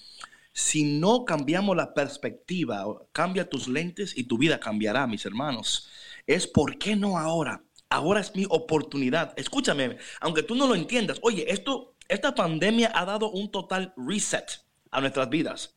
si 0.53 0.85
no 0.85 1.25
cambiamos 1.25 1.77
la 1.77 1.95
perspectiva, 1.95 2.85
cambia 3.13 3.49
tus 3.49 3.69
lentes 3.69 4.17
y 4.17 4.25
tu 4.25 4.37
vida 4.37 4.61
cambiará, 4.61 5.07
mis 5.07 5.25
hermanos. 5.25 5.89
Es 6.27 6.47
¿por 6.47 6.79
qué 6.79 6.95
no 6.95 7.19
ahora? 7.19 7.65
Ahora 7.89 8.21
es 8.21 8.35
mi 8.35 8.47
oportunidad. 8.49 9.33
Escúchame, 9.37 9.99
aunque 10.21 10.43
tú 10.43 10.55
no 10.55 10.67
lo 10.67 10.75
entiendas, 10.75 11.19
oye, 11.23 11.51
esto, 11.51 11.95
esta 12.09 12.35
pandemia 12.35 12.93
ha 12.95 13.05
dado 13.05 13.31
un 13.31 13.51
total 13.51 13.95
reset 13.97 14.65
a 14.91 15.01
nuestras 15.01 15.29
vidas. 15.29 15.77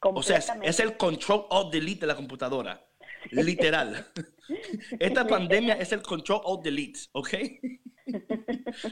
O 0.00 0.22
sea, 0.22 0.38
es, 0.62 0.80
el 0.80 0.96
control 0.96 1.46
alt 1.50 1.72
delete 1.72 2.00
de 2.00 2.06
la 2.06 2.16
computadora. 2.16 2.86
Literal. 3.30 4.06
Esta 4.98 5.26
pandemia 5.26 5.74
es 5.74 5.92
el 5.92 6.02
control 6.02 6.40
alt 6.46 6.62
delete, 6.62 7.00
¿ok? 7.12 7.34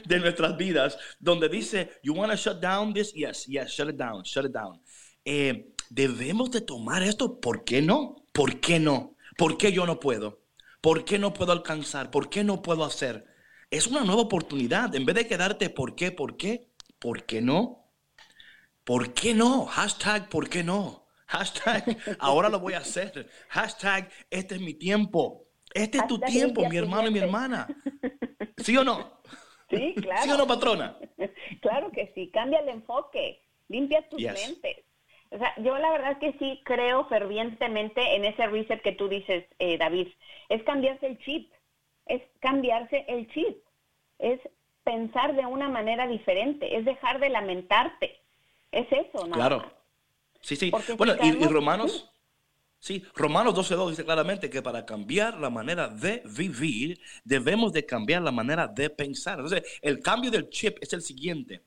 De 0.05 0.19
nuestras 0.19 0.55
vidas, 0.55 0.97
donde 1.19 1.49
dice, 1.49 1.99
you 2.03 2.13
want 2.13 2.31
to 2.31 2.37
shut 2.37 2.61
down 2.61 2.93
this? 2.93 3.13
Yes, 3.13 3.45
yes, 3.47 3.71
shut 3.71 3.89
it 3.89 3.97
down, 3.97 4.23
shut 4.23 4.45
it 4.45 4.51
down. 4.51 4.81
Eh, 5.25 5.73
debemos 5.89 6.51
de 6.51 6.61
tomar 6.61 7.03
esto, 7.03 7.39
¿por 7.39 7.63
qué 7.63 7.81
no? 7.81 8.15
¿Por 8.31 8.59
qué 8.59 8.79
no? 8.79 9.15
¿Por 9.37 9.57
qué 9.57 9.71
yo 9.71 9.85
no 9.85 9.99
puedo? 9.99 10.43
¿Por 10.81 11.03
qué 11.03 11.19
no 11.19 11.33
puedo 11.33 11.51
alcanzar? 11.51 12.11
¿Por 12.11 12.29
qué 12.29 12.43
no 12.43 12.61
puedo 12.61 12.85
hacer? 12.85 13.25
Es 13.69 13.87
una 13.87 14.03
nueva 14.03 14.21
oportunidad. 14.21 14.95
En 14.95 15.05
vez 15.05 15.15
de 15.15 15.27
quedarte, 15.27 15.69
¿por 15.69 15.95
qué? 15.95 16.11
¿Por 16.11 16.37
qué? 16.37 16.71
¿Por 16.99 17.25
qué 17.25 17.41
no? 17.41 17.91
¿Por 18.83 19.13
qué 19.13 19.33
no? 19.33 19.65
Hashtag, 19.65 20.29
¿por 20.29 20.49
qué 20.49 20.63
no? 20.63 21.05
Hashtag, 21.29 21.83
ahora 22.19 22.49
lo 22.49 22.59
voy 22.59 22.73
a 22.73 22.79
hacer. 22.79 23.29
Hashtag, 23.49 24.09
este 24.31 24.55
es 24.55 24.61
mi 24.61 24.73
tiempo. 24.73 25.45
Este 25.73 25.99
es 25.99 26.07
tu 26.07 26.19
tiempo, 26.19 26.67
mi 26.67 26.75
hermano 26.77 27.07
y 27.07 27.11
mi 27.11 27.19
hermana. 27.19 27.67
¿Sí 28.57 28.75
o 28.75 28.83
no? 28.83 29.21
Sí, 29.69 29.93
claro. 30.01 30.23
¿Sí 30.23 30.31
o 30.31 30.37
no, 30.37 30.47
patrona? 30.47 30.97
Claro 31.61 31.91
que 31.91 32.11
sí, 32.15 32.31
cambia 32.33 32.59
el 32.61 32.69
enfoque, 32.69 33.43
limpia 33.67 34.07
tus 34.09 34.19
Yes. 34.19 34.33
mentes. 34.49 34.83
O 35.29 35.37
sea, 35.37 35.53
yo 35.57 35.77
la 35.77 35.91
verdad 35.91 36.17
que 36.17 36.33
sí 36.39 36.61
creo 36.65 37.07
fervientemente 37.07 38.15
en 38.15 38.25
ese 38.25 38.47
reset 38.47 38.81
que 38.81 38.93
tú 38.93 39.07
dices, 39.07 39.45
eh, 39.59 39.77
David. 39.77 40.07
Es 40.49 40.63
cambiarse 40.63 41.05
el 41.05 41.19
chip, 41.19 41.51
es 42.07 42.23
cambiarse 42.39 43.05
el 43.07 43.29
chip, 43.31 43.63
es 44.17 44.39
pensar 44.83 45.35
de 45.35 45.45
una 45.45 45.69
manera 45.69 46.07
diferente, 46.07 46.75
es 46.75 46.85
dejar 46.85 47.19
de 47.19 47.29
lamentarte. 47.29 48.19
Es 48.71 48.87
eso, 48.91 49.27
¿no? 49.27 49.33
Claro. 49.35 49.78
Sí, 50.41 50.55
sí. 50.55 50.71
Porque 50.71 50.93
Bueno, 50.93 51.15
si 51.21 51.27
y, 51.27 51.45
Romanos, 51.45 52.09
sí, 52.79 53.03
Romanos 53.15 53.53
12.2 53.53 53.89
dice 53.91 54.05
claramente 54.05 54.49
que 54.49 54.61
para 54.61 54.85
cambiar 54.85 55.39
la 55.39 55.49
manera 55.49 55.87
de 55.87 56.23
vivir, 56.25 56.99
debemos 57.23 57.73
de 57.73 57.85
cambiar 57.85 58.21
la 58.21 58.31
manera 58.31 58.67
de 58.67 58.89
pensar. 58.89 59.39
Entonces, 59.39 59.63
el 59.81 59.99
cambio 59.99 60.31
del 60.31 60.49
chip 60.49 60.77
es 60.81 60.93
el 60.93 61.01
siguiente. 61.01 61.63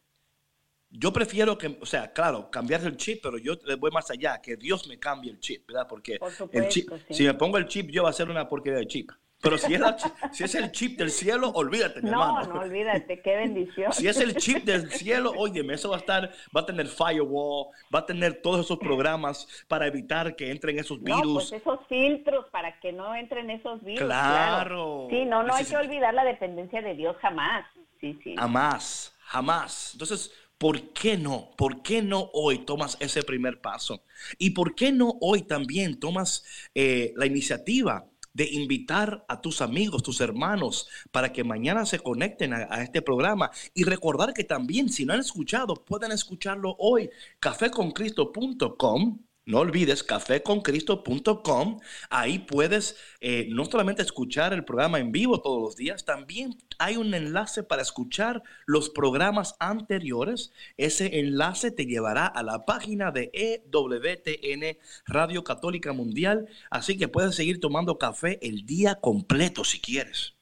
Yo 0.94 1.10
prefiero 1.10 1.56
que, 1.56 1.78
o 1.80 1.86
sea, 1.86 2.12
claro, 2.12 2.50
cambiar 2.50 2.84
el 2.84 2.98
chip, 2.98 3.20
pero 3.22 3.38
yo 3.38 3.54
voy 3.78 3.90
más 3.90 4.10
allá, 4.10 4.40
que 4.42 4.56
Dios 4.56 4.86
me 4.86 4.98
cambie 4.98 5.30
el 5.30 5.40
chip, 5.40 5.66
¿verdad? 5.66 5.86
Porque 5.88 6.18
Por 6.18 6.32
el 6.52 6.68
chip, 6.68 6.90
sí. 7.08 7.14
si 7.14 7.24
me 7.24 7.32
pongo 7.32 7.56
el 7.56 7.66
chip, 7.66 7.88
yo 7.90 8.02
va 8.02 8.10
a 8.10 8.12
ser 8.12 8.28
una 8.28 8.46
porquería 8.46 8.78
de 8.78 8.86
chip. 8.86 9.10
Pero 9.42 9.58
si 9.58 9.74
es, 9.74 9.80
la 9.80 9.96
si 10.32 10.44
es 10.44 10.54
el 10.54 10.70
chip 10.70 10.96
del 10.98 11.10
cielo, 11.10 11.50
olvídate, 11.50 12.00
mi 12.00 12.10
No, 12.10 12.22
hermano. 12.38 12.54
no 12.54 12.60
olvídate, 12.60 13.20
qué 13.20 13.36
bendición. 13.36 13.92
Si 13.92 14.06
es 14.06 14.16
el 14.18 14.36
chip 14.36 14.64
del 14.64 14.88
cielo, 14.92 15.32
óyeme, 15.36 15.74
eso 15.74 15.90
va 15.90 15.96
a 15.96 15.98
estar, 15.98 16.32
va 16.56 16.60
a 16.60 16.66
tener 16.66 16.86
firewall, 16.86 17.66
va 17.94 17.98
a 18.00 18.06
tener 18.06 18.40
todos 18.40 18.64
esos 18.64 18.78
programas 18.78 19.48
para 19.66 19.88
evitar 19.88 20.36
que 20.36 20.50
entren 20.52 20.78
esos 20.78 21.00
No, 21.02 21.16
virus. 21.16 21.50
pues 21.50 21.60
esos 21.60 21.80
filtros 21.88 22.46
para 22.52 22.78
que 22.78 22.92
no 22.92 23.14
entren 23.16 23.50
esos 23.50 23.82
virus. 23.82 24.04
Claro. 24.04 25.08
Sí, 25.10 25.24
no, 25.24 25.42
no 25.42 25.52
hay 25.54 25.64
que 25.64 25.76
olvidar 25.76 26.14
la 26.14 26.24
dependencia 26.24 26.80
de 26.80 26.94
Dios 26.94 27.16
jamás. 27.20 27.66
Sí, 28.00 28.16
sí. 28.22 28.36
Jamás, 28.36 29.12
jamás. 29.24 29.90
Entonces, 29.94 30.32
¿por 30.56 30.80
qué 30.92 31.16
no? 31.16 31.50
¿Por 31.56 31.82
qué 31.82 32.00
no 32.00 32.30
hoy 32.32 32.58
tomas 32.58 32.96
ese 33.00 33.24
primer 33.24 33.60
paso? 33.60 34.04
¿Y 34.38 34.50
por 34.50 34.76
qué 34.76 34.92
no 34.92 35.16
hoy 35.20 35.42
también 35.42 35.98
tomas 35.98 36.44
eh, 36.76 37.12
la 37.16 37.26
iniciativa 37.26 38.06
de 38.34 38.48
invitar 38.50 39.24
a 39.28 39.40
tus 39.40 39.60
amigos, 39.60 40.02
tus 40.02 40.20
hermanos, 40.20 40.88
para 41.10 41.32
que 41.32 41.44
mañana 41.44 41.86
se 41.86 42.00
conecten 42.00 42.52
a, 42.52 42.82
este 42.82 43.02
programa? 43.02 43.50
Y 43.74 43.84
recordar 43.84 44.32
que 44.34 44.44
también, 44.44 44.88
si 44.88 45.04
no 45.04 45.12
han 45.12 45.20
escuchado, 45.20 45.74
pueden 45.74 46.12
escucharlo 46.12 46.76
hoy. 46.78 47.10
cafeconcristo.com. 47.40 49.18
No 49.44 49.58
olvides 49.58 50.04
cafeconcristo.com. 50.04 51.80
Ahí 52.10 52.38
puedes 52.38 52.96
eh, 53.20 53.48
no 53.50 53.64
solamente 53.64 54.02
escuchar 54.02 54.52
el 54.52 54.64
programa 54.64 55.00
en 55.00 55.10
vivo 55.10 55.40
todos 55.40 55.60
los 55.60 55.76
días, 55.76 56.04
también 56.04 56.56
hay 56.78 56.96
un 56.96 57.12
enlace 57.12 57.64
para 57.64 57.82
escuchar 57.82 58.42
los 58.66 58.88
programas 58.90 59.56
anteriores. 59.58 60.52
Ese 60.76 61.18
enlace 61.18 61.72
te 61.72 61.86
llevará 61.86 62.26
a 62.26 62.42
la 62.44 62.64
página 62.64 63.10
de 63.10 63.30
EWTN 63.32 64.78
Radio 65.06 65.42
Católica 65.42 65.92
Mundial. 65.92 66.48
Así 66.70 66.96
que 66.96 67.08
puedes 67.08 67.34
seguir 67.34 67.60
tomando 67.60 67.98
café 67.98 68.38
el 68.42 68.64
día 68.64 68.96
completo 69.00 69.64
si 69.64 69.80
quieres. 69.80 70.34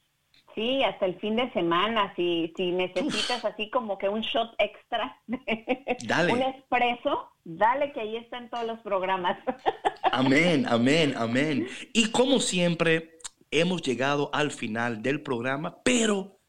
Sí, 0.55 0.83
hasta 0.83 1.05
el 1.05 1.19
fin 1.19 1.35
de 1.35 1.51
semana, 1.53 2.13
si, 2.15 2.53
si 2.57 2.71
necesitas 2.71 3.45
así 3.45 3.69
como 3.69 3.97
que 3.97 4.09
un 4.09 4.21
shot 4.21 4.53
extra, 4.57 5.17
Dale. 6.05 6.33
un 6.33 6.41
espresso, 6.41 7.29
dale 7.43 7.93
que 7.93 8.01
ahí 8.01 8.17
están 8.17 8.49
todos 8.49 8.65
los 8.65 8.79
programas. 8.79 9.37
Amén, 10.11 10.65
amén, 10.67 11.13
amén. 11.17 11.67
Y 11.93 12.11
como 12.11 12.39
siempre, 12.39 13.17
hemos 13.49 13.81
llegado 13.81 14.29
al 14.33 14.51
final 14.51 15.01
del 15.01 15.21
programa, 15.21 15.77
pero 15.83 16.39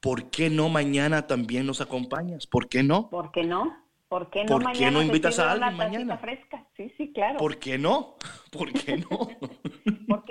¿por 0.00 0.30
qué 0.30 0.50
no 0.50 0.68
mañana 0.68 1.26
también 1.26 1.66
nos 1.66 1.80
acompañas? 1.80 2.46
¿Por 2.46 2.68
qué 2.68 2.82
no? 2.82 3.08
¿Por 3.08 3.30
qué 3.32 3.44
no? 3.44 3.86
¿Por 4.08 4.30
qué 4.30 4.44
no 4.44 4.48
¿Por 4.48 4.60
qué 4.60 4.64
mañana 4.66 4.90
no 4.92 4.98
te 5.00 5.06
invitas 5.06 5.38
a 5.38 5.52
alguien 5.52 5.76
mañana? 5.76 6.18
fresca? 6.18 6.64
Sí, 6.76 6.92
sí, 6.96 7.12
claro. 7.12 7.38
¿Por 7.38 7.58
qué 7.58 7.76
no? 7.76 8.16
¿Por 8.52 8.72
qué 8.72 8.98
no? 8.98 9.28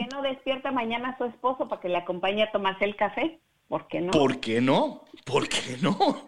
¿Por 0.06 0.10
qué 0.10 0.16
no 0.16 0.22
despierta 0.22 0.72
mañana 0.72 1.10
a 1.10 1.18
su 1.18 1.26
esposo 1.26 1.68
para 1.68 1.82
que 1.82 1.90
le 1.90 1.98
acompañe 1.98 2.44
a 2.44 2.52
tomarse 2.52 2.86
el 2.86 2.96
café? 2.96 3.40
¿Por 3.68 3.88
qué 3.88 4.02
no? 4.02 4.12
¿Por 4.12 4.40
qué 4.40 4.62
no? 4.62 5.02
¿Por 5.26 5.50
qué 5.50 5.78
no? 5.82 5.98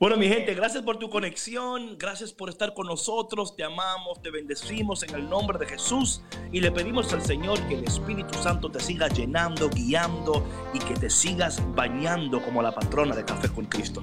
Bueno, 0.00 0.16
mi 0.16 0.26
gente, 0.28 0.52
gracias 0.54 0.82
por 0.82 0.98
tu 0.98 1.08
conexión, 1.08 1.96
gracias 1.96 2.32
por 2.32 2.48
estar 2.48 2.74
con 2.74 2.88
nosotros, 2.88 3.54
te 3.54 3.62
amamos, 3.62 4.20
te 4.20 4.30
bendecimos 4.30 5.04
en 5.04 5.14
el 5.14 5.30
nombre 5.30 5.56
de 5.58 5.66
Jesús 5.66 6.22
y 6.50 6.60
le 6.60 6.72
pedimos 6.72 7.12
al 7.12 7.22
Señor 7.22 7.60
que 7.68 7.74
el 7.74 7.84
Espíritu 7.84 8.34
Santo 8.34 8.68
te 8.68 8.80
siga 8.80 9.06
llenando, 9.06 9.70
guiando 9.70 10.44
y 10.74 10.80
que 10.80 10.94
te 10.94 11.08
sigas 11.08 11.62
bañando 11.74 12.42
como 12.42 12.60
la 12.62 12.72
patrona 12.72 13.14
de 13.14 13.24
Café 13.24 13.48
con 13.48 13.66
Cristo. 13.66 14.02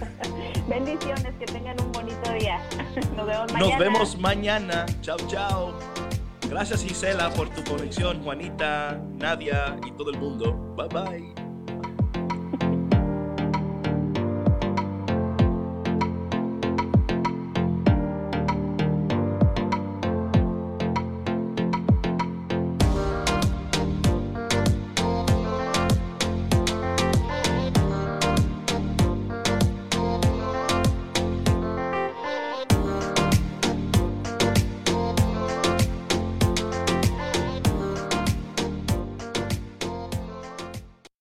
Bendiciones, 0.68 1.34
que 1.38 1.44
tengan 1.44 1.78
un 1.82 1.92
bonito 1.92 2.32
día. 2.32 2.58
Nos 3.14 3.26
vemos 3.26 3.52
mañana. 3.52 3.58
Nos 3.58 3.78
vemos 3.78 4.18
mañana. 4.18 4.86
Chao, 5.02 5.18
chao. 5.28 6.09
Gracias 6.50 6.82
Gisela 6.82 7.30
por 7.30 7.48
tu 7.50 7.62
conexión, 7.62 8.24
Juanita, 8.24 9.00
Nadia 9.18 9.76
y 9.86 9.92
todo 9.92 10.10
el 10.10 10.18
mundo. 10.18 10.74
Bye 10.76 10.88
bye. 10.88 11.49